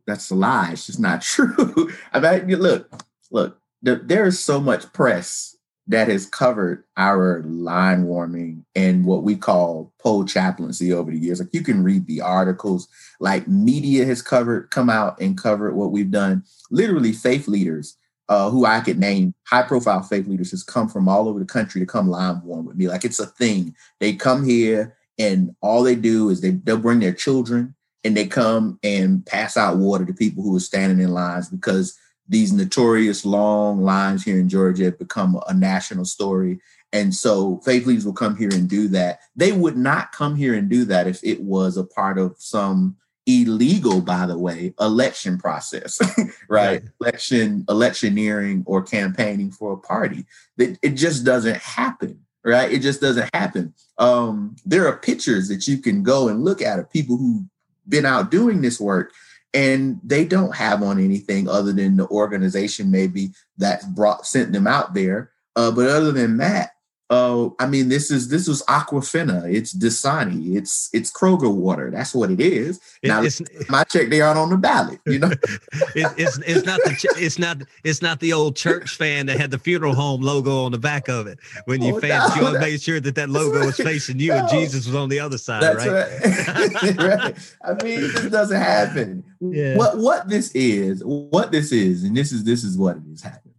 that's 0.07 0.31
a 0.31 0.35
lie. 0.35 0.71
It's 0.73 0.87
just 0.87 1.01
not 1.01 1.23
true. 1.23 1.91
I 2.13 2.21
mean, 2.21 2.59
look, 2.59 2.91
look. 3.31 3.61
there 3.83 4.27
is 4.27 4.43
so 4.43 4.61
much 4.61 4.93
press 4.93 5.55
that 5.89 6.09
has 6.09 6.27
covered 6.27 6.85
our 6.99 7.43
line 7.45 8.05
warming 8.05 8.65
and 8.75 9.07
what 9.07 9.23
we 9.23 9.35
call 9.35 9.91
poll 9.99 10.25
chaplaincy 10.27 10.93
over 10.93 11.11
the 11.11 11.19
years. 11.19 11.41
Like 11.41 11.55
you 11.55 11.63
can 11.63 11.83
read 11.83 12.07
the 12.07 12.21
articles, 12.21 12.89
like 13.21 13.49
media 13.49 14.05
has 14.05 14.21
covered, 14.21 14.71
come 14.71 14.91
out 14.91 15.19
and 15.19 15.39
covered 15.39 15.75
what 15.75 15.91
we've 15.91 16.11
done. 16.11 16.45
Literally, 16.71 17.13
faith 17.13 17.49
leaders 17.49 17.97
uh, 18.29 18.51
who 18.51 18.65
I 18.65 18.81
could 18.81 18.99
name 18.99 19.35
high 19.47 19.63
profile 19.63 20.03
faith 20.03 20.27
leaders 20.27 20.51
has 20.51 20.63
come 20.63 20.89
from 20.89 21.09
all 21.09 21.29
over 21.29 21.39
the 21.39 21.47
country 21.47 21.81
to 21.81 21.87
come 21.87 22.09
line 22.09 22.43
warm 22.45 22.67
with 22.67 22.77
me. 22.77 22.89
Like 22.89 23.05
it's 23.05 23.21
a 23.21 23.27
thing. 23.27 23.75
They 24.01 24.15
come 24.15 24.45
here 24.45 24.97
and 25.19 25.55
all 25.61 25.83
they 25.83 25.95
do 25.95 26.29
is 26.29 26.41
they, 26.41 26.51
they'll 26.51 26.79
bring 26.79 27.01
their 27.01 27.13
children 27.13 27.75
and 28.05 28.17
they 28.17 28.27
come 28.27 28.79
and 28.83 29.25
pass 29.27 29.57
out 29.57 29.79
water 29.79 30.05
to 30.05 30.13
people 30.13 30.43
who 30.43 30.57
are 30.57 30.61
standing 30.61 31.01
in 31.01 31.13
lines 31.13 31.49
because 31.49 31.99
these 32.29 32.53
notorious 32.53 33.25
long 33.25 33.83
lines 33.83 34.23
here 34.23 34.39
in 34.39 34.49
Georgia 34.49 34.85
have 34.85 34.99
become 34.99 35.41
a 35.49 35.55
national 35.55 36.05
story. 36.05 36.61
And 36.93 37.15
so 37.15 37.59
faith 37.65 37.87
leaders 37.87 38.05
will 38.05 38.13
come 38.13 38.37
here 38.37 38.51
and 38.53 38.69
do 38.69 38.89
that. 38.89 39.21
They 39.35 39.53
would 39.53 39.77
not 39.77 40.13
come 40.13 40.37
here 40.37 40.55
and 40.55 40.69
do 40.69 40.85
that 40.87 41.07
if 41.07 41.23
it 41.25 41.41
was 41.41 41.77
a 41.77 41.85
part 41.85 42.19
of 42.19 42.37
some 42.39 42.97
illegal, 43.29 44.01
by 44.01 44.25
the 44.25 44.39
way, 44.39 44.73
election 44.81 45.37
process, 45.37 46.01
right? 46.49 46.83
Election, 46.99 47.65
electioneering 47.69 48.65
or 48.67 48.83
campaigning 48.83 49.51
for 49.51 49.75
a 49.75 49.77
party. 49.77 50.25
It, 50.57 50.79
it 50.81 50.91
just 50.91 51.27
doesn't 51.27 51.59
happen, 51.59 52.21
right? 52.43 52.73
It 52.73 52.81
just 52.81 53.03
doesn't 53.03 53.29
happen. 53.35 53.75
Um, 53.99 54.57
there 54.65 54.87
are 54.89 54.97
pictures 54.97 55.49
that 55.49 55.69
you 55.69 55.77
can 55.77 56.03
go 56.03 56.29
and 56.29 56.43
look 56.43 56.63
at 56.63 56.79
of 56.79 56.91
people 56.91 57.19
who've 57.19 57.45
been 57.87 58.07
out 58.07 58.31
doing 58.31 58.63
this 58.63 58.81
work 58.81 59.13
and 59.53 60.01
they 60.03 60.25
don't 60.25 60.55
have 60.55 60.83
on 60.83 60.99
anything 60.99 61.49
other 61.49 61.73
than 61.73 61.99
the 61.99 62.09
organization 62.09 62.91
maybe 62.91 63.31
that 63.59 63.95
brought 63.95 64.27
sent 64.27 64.53
them 64.53 64.67
out 64.67 64.95
there. 64.95 65.33
Uh, 65.55 65.71
but 65.71 65.89
other 65.89 66.13
than 66.13 66.39
that, 66.39 66.71
uh, 67.11 67.49
I 67.59 67.67
mean, 67.67 67.89
this 67.89 68.11
is 68.11 68.29
this 68.29 68.47
was 68.47 68.63
Aquafina. 68.65 69.51
It's 69.51 69.75
Dasani. 69.75 70.57
It's 70.57 70.91
it's 70.93 71.11
Kroger 71.11 71.53
water. 71.53 71.91
That's 71.91 72.15
what 72.15 72.31
it 72.31 72.39
is. 72.41 72.81
It, 73.03 73.09
now, 73.09 73.23
my 73.71 73.85
check, 73.85 74.11
they 74.11 74.21
aren't 74.21 74.39
on 74.39 74.51
the 74.51 74.59
ballot. 74.59 75.01
You 75.07 75.21
know, 75.21 75.31
it, 75.95 76.13
it's 76.19 76.39
it's 76.39 76.67
not 76.67 76.81
the 76.85 77.15
it's 77.17 77.39
not 77.39 77.63
it's 77.83 78.03
not 78.03 78.21
the 78.21 78.35
old 78.35 78.57
church 78.57 78.97
fan 78.97 79.25
that 79.27 79.41
had 79.41 79.51
the 79.51 79.59
funeral 79.59 79.95
home 79.95 80.21
logo 80.21 80.65
on 80.65 80.73
the 80.73 80.79
back 80.79 81.09
of 81.09 81.27
it. 81.27 81.39
When 81.65 81.81
you 81.81 81.97
oh, 81.97 82.01
fans, 82.01 82.37
no, 82.37 82.53
you 82.53 82.59
made 82.59 82.83
sure 82.83 83.01
that 83.01 83.15
that 83.15 83.31
logo 83.31 83.65
was 83.65 83.77
facing 83.77 84.21
you 84.21 84.29
no, 84.29 84.41
and 84.41 84.49
Jesus 84.51 84.85
was 84.85 84.95
on 84.95 85.09
the 85.09 85.21
other 85.21 85.39
side, 85.39 85.63
right? 85.63 85.89
Right. 85.89 86.99
right. 86.99 87.55
I 87.65 87.85
mean, 87.85 88.01
this 88.01 88.31
doesn't 88.31 88.61
happen. 88.61 89.25
Yeah. 89.41 89.77
What 89.77 89.97
what 89.97 90.29
this 90.29 90.51
is, 90.53 91.03
what 91.03 91.53
this 91.53 91.73
is, 91.73 92.05
and 92.05 92.15
this 92.15 92.33
is 92.33 92.45
this 92.45 92.65
is 92.65 92.77
what 92.77 92.99
it 92.99 93.03
is 93.11 93.23
happening 93.23 93.55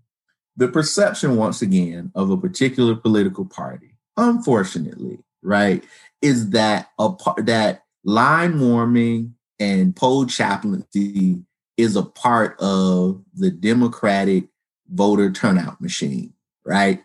the 0.59 0.67
perception 0.67 1.37
once 1.37 1.61
again 1.61 2.11
of 2.15 2.29
a 2.29 2.37
particular 2.37 2.93
political 2.93 3.45
party 3.45 3.95
unfortunately 4.17 5.17
right 5.41 5.85
is 6.21 6.49
that 6.49 6.89
a 6.99 7.09
part 7.09 7.45
that 7.45 7.83
line 8.03 8.59
warming 8.59 9.33
and 9.59 9.95
poll 9.95 10.25
chaplaincy 10.25 11.41
is 11.77 11.95
a 11.95 12.03
part 12.03 12.59
of 12.59 13.23
the 13.33 13.49
democratic 13.49 14.45
voter 14.91 15.31
turnout 15.31 15.79
machine 15.79 16.33
right? 16.65 17.03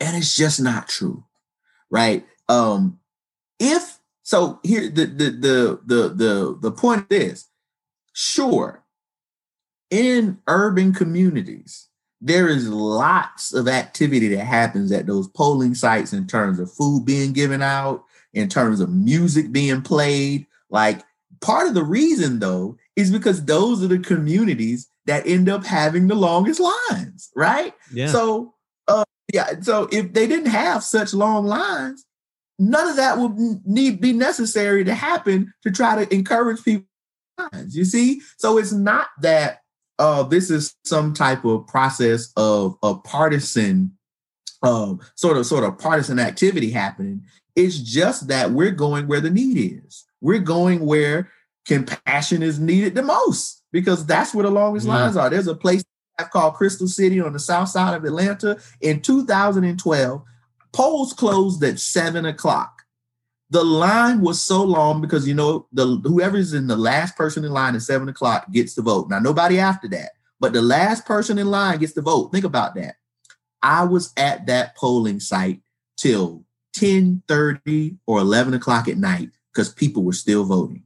And 0.00 0.16
it's 0.16 0.34
just 0.34 0.60
not 0.60 0.88
true 0.88 1.24
right? 1.90 2.26
Um 2.48 2.98
if 3.60 4.00
so 4.24 4.58
here 4.64 4.88
the 4.90 5.06
the 5.06 5.30
the 5.30 5.80
the 5.86 6.08
the, 6.08 6.58
the 6.60 6.72
point 6.72 7.06
is 7.10 7.46
sure 8.14 8.82
in 9.90 10.38
urban 10.48 10.92
communities 10.92 11.86
there 12.20 12.48
is 12.48 12.68
lots 12.68 13.54
of 13.54 13.66
activity 13.68 14.28
that 14.28 14.44
happens 14.44 14.92
at 14.92 15.06
those 15.06 15.28
polling 15.28 15.74
sites 15.74 16.12
in 16.12 16.26
terms 16.26 16.58
of 16.58 16.72
food 16.72 17.04
being 17.04 17.32
given 17.32 17.62
out, 17.62 18.04
in 18.34 18.48
terms 18.48 18.80
of 18.80 18.90
music 18.90 19.52
being 19.52 19.82
played. 19.82 20.46
Like 20.68 21.02
part 21.40 21.66
of 21.66 21.74
the 21.74 21.84
reason, 21.84 22.38
though, 22.38 22.76
is 22.96 23.10
because 23.10 23.44
those 23.44 23.82
are 23.82 23.88
the 23.88 23.98
communities 23.98 24.88
that 25.06 25.26
end 25.26 25.48
up 25.48 25.64
having 25.64 26.08
the 26.08 26.14
longest 26.14 26.60
lines, 26.60 27.30
right? 27.34 27.72
Yeah. 27.92 28.08
So, 28.08 28.54
uh, 28.86 29.04
yeah. 29.32 29.60
So 29.60 29.88
if 29.90 30.12
they 30.12 30.26
didn't 30.26 30.50
have 30.50 30.84
such 30.84 31.14
long 31.14 31.46
lines, 31.46 32.04
none 32.58 32.86
of 32.86 32.96
that 32.96 33.16
would 33.18 33.32
need 33.66 34.00
be 34.00 34.12
necessary 34.12 34.84
to 34.84 34.94
happen 34.94 35.52
to 35.62 35.70
try 35.70 36.04
to 36.04 36.14
encourage 36.14 36.62
people. 36.62 36.86
You 37.68 37.86
see, 37.86 38.20
so 38.36 38.58
it's 38.58 38.72
not 38.72 39.08
that 39.22 39.62
uh, 40.00 40.22
this 40.22 40.50
is 40.50 40.74
some 40.84 41.12
type 41.12 41.44
of 41.44 41.66
process 41.66 42.32
of 42.36 42.76
a 42.82 42.94
partisan, 42.94 43.92
um, 44.62 44.98
sort 45.14 45.36
of 45.36 45.44
sort 45.44 45.62
of 45.62 45.78
partisan 45.78 46.18
activity 46.18 46.70
happening. 46.70 47.22
It's 47.54 47.78
just 47.78 48.28
that 48.28 48.52
we're 48.52 48.70
going 48.70 49.06
where 49.08 49.20
the 49.20 49.28
need 49.28 49.82
is. 49.84 50.06
We're 50.22 50.38
going 50.38 50.86
where 50.86 51.30
compassion 51.66 52.42
is 52.42 52.58
needed 52.58 52.94
the 52.94 53.02
most 53.02 53.62
because 53.72 54.06
that's 54.06 54.34
where 54.34 54.44
the 54.44 54.50
longest 54.50 54.86
yeah. 54.86 54.94
lines 54.94 55.16
are. 55.18 55.28
There's 55.28 55.46
a 55.46 55.54
place 55.54 55.84
I've 56.18 56.30
called 56.30 56.54
Crystal 56.54 56.88
City 56.88 57.20
on 57.20 57.34
the 57.34 57.38
south 57.38 57.68
side 57.68 57.94
of 57.94 58.04
Atlanta 58.04 58.58
in 58.80 59.02
2012. 59.02 60.22
Polls 60.72 61.12
closed 61.12 61.62
at 61.62 61.78
seven 61.78 62.24
o'clock 62.24 62.79
the 63.50 63.64
line 63.64 64.20
was 64.20 64.40
so 64.40 64.62
long 64.62 65.00
because 65.00 65.26
you 65.26 65.34
know 65.34 65.66
the 65.72 66.00
whoever's 66.04 66.54
in 66.54 66.68
the 66.68 66.76
last 66.76 67.16
person 67.16 67.44
in 67.44 67.50
line 67.50 67.74
at 67.74 67.82
seven 67.82 68.08
o'clock 68.08 68.50
gets 68.52 68.74
to 68.74 68.82
vote. 68.82 69.10
Now 69.10 69.18
nobody 69.18 69.58
after 69.58 69.88
that, 69.88 70.10
but 70.38 70.52
the 70.52 70.62
last 70.62 71.04
person 71.04 71.38
in 71.38 71.50
line 71.50 71.78
gets 71.78 71.92
to 71.94 72.02
vote. 72.02 72.30
Think 72.30 72.44
about 72.44 72.74
that. 72.76 72.96
I 73.62 73.84
was 73.84 74.12
at 74.16 74.46
that 74.46 74.76
polling 74.76 75.20
site 75.20 75.60
till 75.96 76.44
10 76.74 77.22
30 77.26 77.96
or 78.06 78.20
11 78.20 78.54
o'clock 78.54 78.88
at 78.88 78.96
night 78.96 79.30
because 79.52 79.72
people 79.72 80.04
were 80.04 80.12
still 80.12 80.44
voting. 80.44 80.84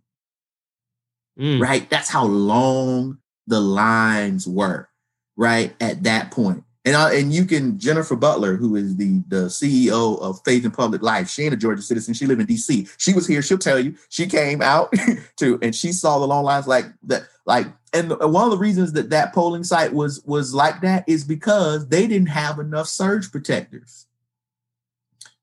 Mm. 1.39 1.61
Right? 1.61 1.89
That's 1.91 2.09
how 2.09 2.25
long 2.25 3.19
the 3.47 3.61
lines 3.61 4.49
were, 4.49 4.89
right? 5.37 5.75
At 5.81 6.05
that 6.05 6.31
point. 6.31 6.65
And 6.85 6.95
uh, 6.95 7.09
and 7.13 7.33
you 7.33 7.47
can 7.47 7.79
Jennifer 7.79 8.15
Butler, 8.15 8.57
who 8.57 8.77
is 8.77 8.97
the 8.97 9.23
the 9.29 9.47
CEO 9.47 10.21
of 10.21 10.41
Faith 10.45 10.65
in 10.65 10.71
Public 10.71 11.03
Life, 11.03 11.31
she 11.31 11.43
ain't 11.43 11.55
a 11.55 11.57
Georgia 11.57 11.81
citizen. 11.81 12.13
She 12.13 12.27
live 12.27 12.41
in 12.41 12.47
D.C. 12.47 12.87
She 12.99 13.15
was 13.15 13.27
here. 13.27 13.41
She'll 13.41 13.57
tell 13.57 13.79
you. 13.79 13.95
She 14.11 14.27
came 14.27 14.61
out 14.61 14.93
to 15.39 15.59
and 15.63 15.75
she 15.75 15.93
saw 15.93 16.19
the 16.19 16.27
long 16.27 16.45
lines 16.45 16.67
like 16.67 16.87
that. 17.05 17.23
Like 17.47 17.69
and 17.95 18.11
one 18.11 18.45
of 18.45 18.51
the 18.51 18.59
reasons 18.59 18.93
that 18.95 19.11
that 19.11 19.33
polling 19.33 19.65
site 19.65 19.95
was 19.95 20.23
was 20.27 20.53
like 20.53 20.83
that 20.83 21.09
is 21.09 21.25
because 21.25 21.89
they 21.89 22.07
didn't 22.07 22.29
have 22.29 22.59
enough 22.59 22.89
surge 22.89 23.31
protectors 23.31 24.07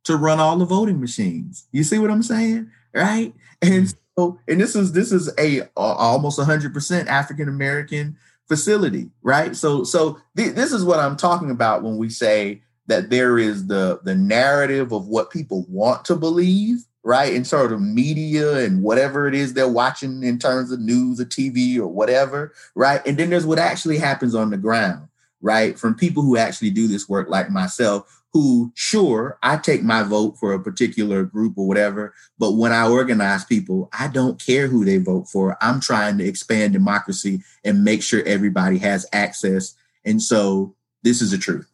to 0.03 0.17
run 0.17 0.39
all 0.39 0.57
the 0.57 0.65
voting 0.65 0.99
machines. 0.99 1.67
You 1.71 1.83
see 1.83 1.97
what 1.97 2.11
I'm 2.11 2.23
saying, 2.23 2.69
right? 2.93 3.33
And 3.61 3.85
mm-hmm. 3.85 3.97
so 4.17 4.39
and 4.47 4.59
this 4.59 4.75
is 4.75 4.91
this 4.91 5.11
is 5.11 5.31
a, 5.39 5.61
a 5.61 5.67
almost 5.75 6.37
100 6.37 6.73
percent 6.73 7.07
African 7.07 7.49
American 7.49 8.17
facility, 8.51 9.09
right? 9.23 9.55
So 9.55 9.85
so 9.85 10.19
th- 10.35 10.55
this 10.55 10.73
is 10.73 10.83
what 10.83 10.99
I'm 10.99 11.15
talking 11.15 11.51
about 11.51 11.83
when 11.83 11.95
we 11.95 12.09
say 12.09 12.61
that 12.87 13.09
there 13.09 13.39
is 13.39 13.67
the 13.67 14.01
the 14.03 14.13
narrative 14.13 14.91
of 14.91 15.07
what 15.07 15.31
people 15.31 15.65
want 15.69 16.03
to 16.05 16.17
believe, 16.17 16.83
right? 17.01 17.33
In 17.33 17.45
sort 17.45 17.71
of 17.71 17.81
media 17.81 18.57
and 18.57 18.83
whatever 18.83 19.25
it 19.25 19.35
is 19.35 19.53
they're 19.53 19.69
watching 19.69 20.21
in 20.21 20.37
terms 20.37 20.69
of 20.69 20.81
news 20.81 21.21
or 21.21 21.23
TV 21.23 21.77
or 21.77 21.87
whatever, 21.87 22.53
right? 22.75 23.01
And 23.07 23.17
then 23.17 23.29
there's 23.29 23.45
what 23.45 23.57
actually 23.57 23.97
happens 23.97 24.35
on 24.35 24.49
the 24.49 24.57
ground, 24.57 25.07
right? 25.39 25.79
From 25.79 25.95
people 25.95 26.21
who 26.21 26.35
actually 26.35 26.71
do 26.71 26.89
this 26.89 27.07
work 27.07 27.29
like 27.29 27.49
myself 27.49 28.20
who, 28.34 28.71
sure, 28.75 29.38
I 29.43 29.57
take 29.57 29.84
my 29.84 30.03
vote 30.03 30.38
for 30.38 30.53
a 30.53 30.63
particular 30.63 31.23
group 31.23 31.57
or 31.57 31.67
whatever, 31.67 32.13
but 32.39 32.51
when 32.51 32.71
I 32.71 32.88
organize 32.88 33.43
people, 33.43 33.89
I 33.97 34.07
don't 34.07 34.43
care 34.43 34.67
who 34.67 34.86
they 34.86 34.97
vote 34.97 35.27
for. 35.27 35.57
I'm 35.61 35.82
trying 35.82 36.17
to 36.19 36.25
expand 36.25 36.73
democracy 36.73 37.41
and 37.65 37.84
make 37.84 38.01
sure 38.01 38.23
everybody 38.23 38.77
has 38.79 39.05
access. 39.11 39.75
And 40.05 40.21
so 40.21 40.75
this 41.03 41.21
is 41.21 41.32
the 41.32 41.38
truth. 41.38 41.69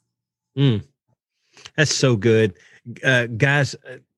Mm. 0.57 0.83
That's 1.75 1.93
so 1.93 2.15
good. 2.15 2.55
Uh, 3.03 3.27
guys, 3.27 3.75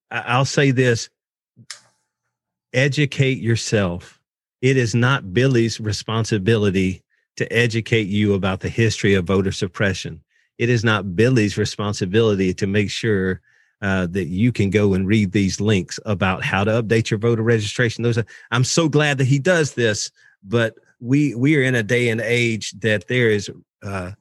I'll 0.10 0.46
say 0.46 0.72
this 0.72 1.10
educate 2.74 3.40
yourself. 3.40 4.22
It 4.62 4.78
is 4.78 4.94
not 4.94 5.34
Billy's 5.34 5.80
responsibility 5.80 7.02
to 7.38 7.52
educate 7.52 8.08
you 8.08 8.34
about 8.34 8.60
the 8.60 8.70
history 8.70 9.14
of 9.16 9.26
voter 9.26 9.52
suppression 9.52 10.22
it 10.60 10.70
is 10.70 10.84
not 10.84 11.16
Billy's 11.16 11.58
responsibility 11.58 12.54
to 12.54 12.68
make 12.68 12.92
sure 12.92 13.42
uh, 13.82 14.08
that 14.08 14.28
you 14.28 14.52
can 14.52 14.70
go 14.70 14.94
and 14.94 15.08
read 15.08 15.32
these 15.32 15.62
links 15.62 16.00
about 16.06 16.44
how 16.44 16.66
to 16.66 16.84
update 16.84 17.10
your 17.10 17.18
voter 17.18 17.42
registration. 17.42 18.04
Those 18.04 18.18
are, 18.18 18.26
I'm 18.52 18.66
so 18.66 18.90
glad 18.90 19.18
that 19.18 19.26
he 19.26 19.40
does 19.40 19.74
this, 19.74 20.12
but 20.44 20.76
we 21.00 21.34
we 21.34 21.56
are 21.56 21.64
in 21.64 21.76
a 21.76 21.84
day 21.84 22.10
and 22.10 22.20
age 22.20 22.72
that 22.80 23.08
there 23.08 23.30
is 23.30 23.50
uh, 23.82 24.12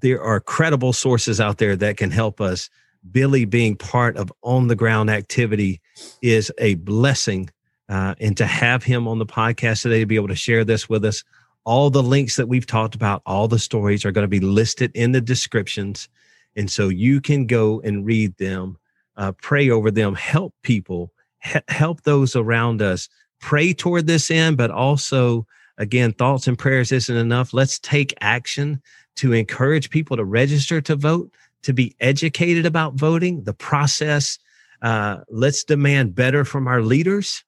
there 0.00 0.20
are 0.20 0.40
credible 0.40 0.92
sources 0.92 1.40
out 1.40 1.58
there 1.58 1.76
that 1.76 1.96
can 1.96 2.10
help 2.10 2.40
us. 2.40 2.68
Billy 3.12 3.44
being 3.44 3.76
part 3.76 4.16
of 4.16 4.32
on 4.42 4.66
the 4.66 4.74
ground 4.74 5.08
activity 5.08 5.80
is 6.20 6.50
a 6.58 6.74
blessing, 6.74 7.48
uh, 7.88 8.16
and 8.18 8.36
to 8.36 8.46
have 8.46 8.82
him 8.82 9.06
on 9.06 9.20
the 9.20 9.26
podcast 9.26 9.82
today 9.82 10.00
to 10.00 10.06
be 10.06 10.16
able 10.16 10.26
to 10.26 10.34
share 10.34 10.64
this 10.64 10.88
with 10.88 11.04
us 11.04 11.22
all 11.68 11.90
the 11.90 12.02
links 12.02 12.36
that 12.36 12.48
we've 12.48 12.64
talked 12.64 12.94
about, 12.94 13.20
all 13.26 13.46
the 13.46 13.58
stories 13.58 14.02
are 14.06 14.10
going 14.10 14.24
to 14.24 14.28
be 14.28 14.40
listed 14.40 14.90
in 14.94 15.12
the 15.12 15.20
descriptions. 15.20 16.08
And 16.56 16.70
so 16.70 16.88
you 16.88 17.20
can 17.20 17.46
go 17.46 17.82
and 17.82 18.06
read 18.06 18.34
them, 18.38 18.78
uh, 19.18 19.32
pray 19.32 19.68
over 19.68 19.90
them, 19.90 20.14
help 20.14 20.54
people, 20.62 21.12
he- 21.44 21.60
help 21.68 22.04
those 22.04 22.34
around 22.34 22.80
us, 22.80 23.10
pray 23.38 23.74
toward 23.74 24.06
this 24.06 24.30
end, 24.30 24.56
but 24.56 24.70
also, 24.70 25.46
again, 25.76 26.14
thoughts 26.14 26.48
and 26.48 26.58
prayers 26.58 26.90
isn't 26.90 27.14
enough. 27.14 27.52
Let's 27.52 27.78
take 27.78 28.14
action 28.22 28.80
to 29.16 29.34
encourage 29.34 29.90
people 29.90 30.16
to 30.16 30.24
register 30.24 30.80
to 30.80 30.96
vote, 30.96 31.30
to 31.64 31.74
be 31.74 31.94
educated 32.00 32.64
about 32.64 32.94
voting, 32.94 33.44
the 33.44 33.52
process. 33.52 34.38
Uh, 34.80 35.18
let's 35.28 35.64
demand 35.64 36.14
better 36.14 36.46
from 36.46 36.66
our 36.66 36.80
leaders. 36.80 37.44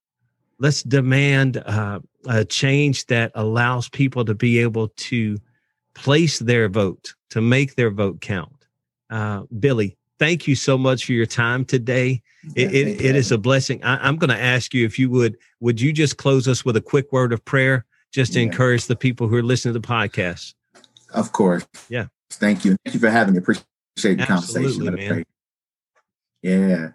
Let's 0.61 0.83
demand 0.83 1.57
uh, 1.57 2.01
a 2.29 2.45
change 2.45 3.07
that 3.07 3.33
allows 3.35 3.89
people 3.89 4.25
to 4.27 4.35
be 4.35 4.59
able 4.59 4.89
to 4.89 5.39
place 5.95 6.39
their 6.39 6.69
vote, 6.69 7.15
to 7.31 7.41
make 7.41 7.75
their 7.75 7.91
vote 7.91 8.21
count. 8.21 8.67
Uh, 9.09 9.45
Billy, 9.59 9.97
thank 10.19 10.47
you 10.47 10.55
so 10.55 10.77
much 10.77 11.07
for 11.07 11.13
your 11.13 11.27
time 11.27 11.65
today. 11.65 12.23
It, 12.55 12.75
it, 12.75 13.01
it 13.01 13.17
is 13.17 13.33
a 13.33 13.39
blessing. 13.39 13.83
I, 13.83 14.07
am 14.07 14.17
going 14.17 14.31
to 14.31 14.41
ask 14.41 14.73
you 14.75 14.85
if 14.85 14.99
you 14.99 15.11
would, 15.11 15.37
would 15.61 15.81
you 15.81 15.93
just 15.93 16.19
close 16.19 16.47
us 16.47 16.65
with 16.65 16.77
a 16.77 16.81
quick 16.81 17.11
word 17.11 17.33
of 17.33 17.45
prayer 17.45 17.87
just 18.13 18.35
to 18.35 18.41
yeah. 18.41 18.47
encourage 18.47 18.87
the 18.87 18.97
people 18.97 19.29
who 19.29 19.37
are 19.37 19.43
listening 19.43 19.75
to 19.75 19.81
the 19.81 19.87
podcast? 19.87 20.55
Of 21.13 21.33
course. 21.33 21.67
Yeah. 21.89 22.07
Thank 22.31 22.65
you. 22.67 22.77
Thank 22.85 22.95
you 22.95 23.01
for 23.01 23.11
having 23.11 23.35
me. 23.35 23.39
Appreciate 23.39 23.65
the 24.19 24.31
Absolutely, 24.31 24.87
conversation. 24.87 25.15
Man. 25.15 25.25
Yeah. 26.43 26.89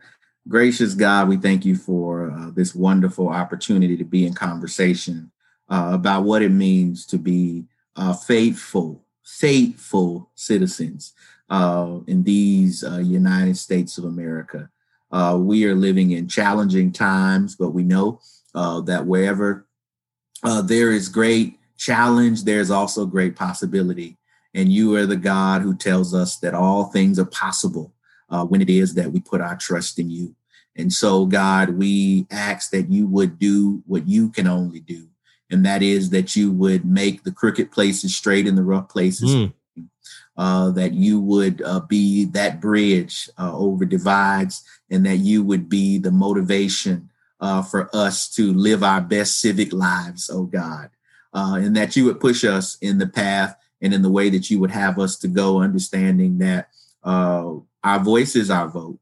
Gracious 0.48 0.94
God, 0.94 1.28
we 1.28 1.38
thank 1.38 1.66
you 1.66 1.76
for 1.76 2.30
uh, 2.30 2.52
this 2.52 2.76
wonderful 2.76 3.30
opportunity 3.30 3.98
to 3.98 4.04
be 4.04 4.28
in 4.28 4.34
conversation 4.36 5.32
uh, 5.70 5.90
about 5.92 6.24
what 6.24 6.44
it 6.44 6.52
means 6.52 7.08
to 7.08 7.18
be 7.18 7.66
uh, 7.96 8.14
faithful, 8.14 9.04
faithful 9.24 10.30
citizens 10.36 11.14
uh, 11.50 11.98
in 12.06 12.22
these 12.22 12.84
uh, 12.84 13.00
United 13.00 13.58
States 13.58 13.98
of 13.98 14.04
America. 14.04 14.70
Uh, 15.12 15.36
we 15.42 15.66
are 15.66 15.74
living 15.74 16.12
in 16.12 16.28
challenging 16.28 16.92
times, 16.92 17.56
but 17.56 17.72
we 17.72 17.82
know 17.82 18.20
that 18.54 19.04
wherever 19.08 19.66
there 20.66 20.92
is 20.92 21.10
great 21.10 21.58
challenge, 21.78 22.44
there's 22.44 22.70
also 22.70 23.08
great 23.08 23.36
possibility. 23.36 24.16
And 24.54 24.72
you 24.72 24.96
are 24.96 25.08
the 25.08 25.16
God 25.16 25.64
who 25.64 25.76
tells 25.76 26.14
us 26.14 26.38
that 26.38 26.54
all 26.54 26.86
things 26.86 27.18
are 27.18 27.26
possible 27.26 27.95
uh, 28.30 28.46
when 28.46 28.62
it 28.62 28.70
is 28.70 28.94
that 28.96 29.12
we 29.12 29.20
put 29.20 29.42
our 29.42 29.56
trust 29.56 30.00
in 30.00 30.10
you. 30.10 30.36
And 30.76 30.92
so, 30.92 31.26
God, 31.26 31.72
we 31.72 32.28
ask 32.32 32.72
that 32.72 32.90
you 32.90 33.08
would 33.08 33.40
do 33.40 33.82
what 33.86 34.08
you 34.08 34.30
can 34.30 34.48
only 34.48 34.80
do, 34.80 35.08
and 35.50 35.66
that 35.66 35.82
is 35.82 36.10
that 36.10 36.36
you 36.36 36.52
would 36.52 36.86
make 36.86 37.24
the 37.24 37.32
crooked 37.32 37.72
places 37.72 38.16
straight 38.16 38.48
and 38.48 38.58
the 38.58 38.64
rough 38.64 38.90
places. 38.90 39.34
Mm. 39.34 39.54
Uh, 40.38 40.70
that 40.72 40.94
you 40.94 41.22
would 41.22 41.62
uh, 41.62 41.80
be 41.80 42.26
that 42.26 42.60
bridge 42.60 43.30
uh, 43.40 43.58
over 43.58 43.86
divides, 43.86 44.66
and 44.90 45.06
that 45.06 45.18
you 45.18 45.42
would 45.42 45.70
be 45.70 45.98
the 45.98 46.12
motivation 46.12 47.10
uh, 47.40 47.62
for 47.62 47.90
us 47.96 48.30
to 48.30 48.52
live 48.52 48.84
our 48.84 49.00
best 49.00 49.40
civic 49.40 49.72
lives, 49.72 50.30
oh 50.30 50.44
God 50.44 50.90
uh, 51.36 51.56
and 51.56 51.76
that 51.76 51.96
you 51.96 52.06
would 52.06 52.20
push 52.20 52.44
us 52.44 52.78
in 52.82 52.98
the 52.98 53.08
path 53.08 53.56
and 53.82 53.94
in 53.94 54.02
the 54.02 54.10
way 54.10 54.30
that 54.30 54.50
you 54.50 54.60
would 54.60 54.72
have 54.72 54.98
us 54.98 55.18
to 55.18 55.28
go, 55.28 55.62
understanding 55.62 56.38
that 56.38 56.70
uh, 57.04 57.52
our 57.86 58.00
voice 58.00 58.36
is 58.36 58.50
our 58.50 58.68
vote, 58.68 59.00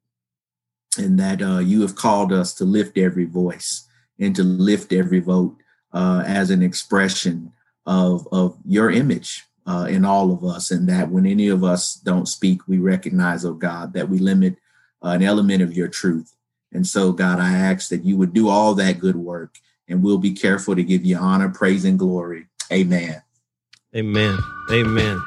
and 0.98 1.18
that 1.20 1.42
uh, 1.42 1.60
you 1.60 1.82
have 1.82 1.96
called 1.96 2.32
us 2.32 2.54
to 2.56 2.66
lift 2.66 2.98
every 2.98 3.26
voice 3.26 3.88
and 4.20 4.36
to 4.36 4.44
lift 4.44 4.94
every 4.94 5.20
vote 5.20 5.56
uh, 5.94 6.24
as 6.28 6.52
an 6.52 6.62
expression 6.62 7.54
of, 7.86 8.28
of 8.32 8.58
your 8.66 8.92
image 8.92 9.46
uh, 9.66 9.88
in 9.90 10.06
all 10.06 10.32
of 10.32 10.44
us, 10.44 10.70
and 10.70 10.88
that 10.90 11.10
when 11.10 11.26
any 11.26 11.48
of 11.48 11.64
us 11.64 11.96
don't 11.96 12.28
speak, 12.28 12.68
we 12.68 12.78
recognize, 12.78 13.46
oh 13.46 13.54
God, 13.54 13.94
that 13.94 14.10
we 14.10 14.20
limit 14.20 14.58
an 15.02 15.24
element 15.24 15.62
of 15.62 15.76
your 15.76 15.88
truth. 15.88 16.36
And 16.72 16.86
so, 16.86 17.12
God, 17.12 17.40
I 17.40 17.54
ask 17.54 17.90
that 17.90 18.04
you 18.04 18.18
would 18.18 18.34
do 18.34 18.50
all 18.50 18.74
that 18.76 19.00
good 19.00 19.16
work 19.16 19.58
and 19.88 20.04
we'll 20.04 20.18
be 20.18 20.34
careful 20.34 20.76
to 20.76 20.84
give 20.84 21.06
you 21.06 21.18
honor, 21.18 21.50
praise, 21.50 21.86
and 21.86 22.00
glory. 22.00 22.48
Amen. 22.72 23.22
Amen. 23.96 24.40
Amen. 24.72 25.22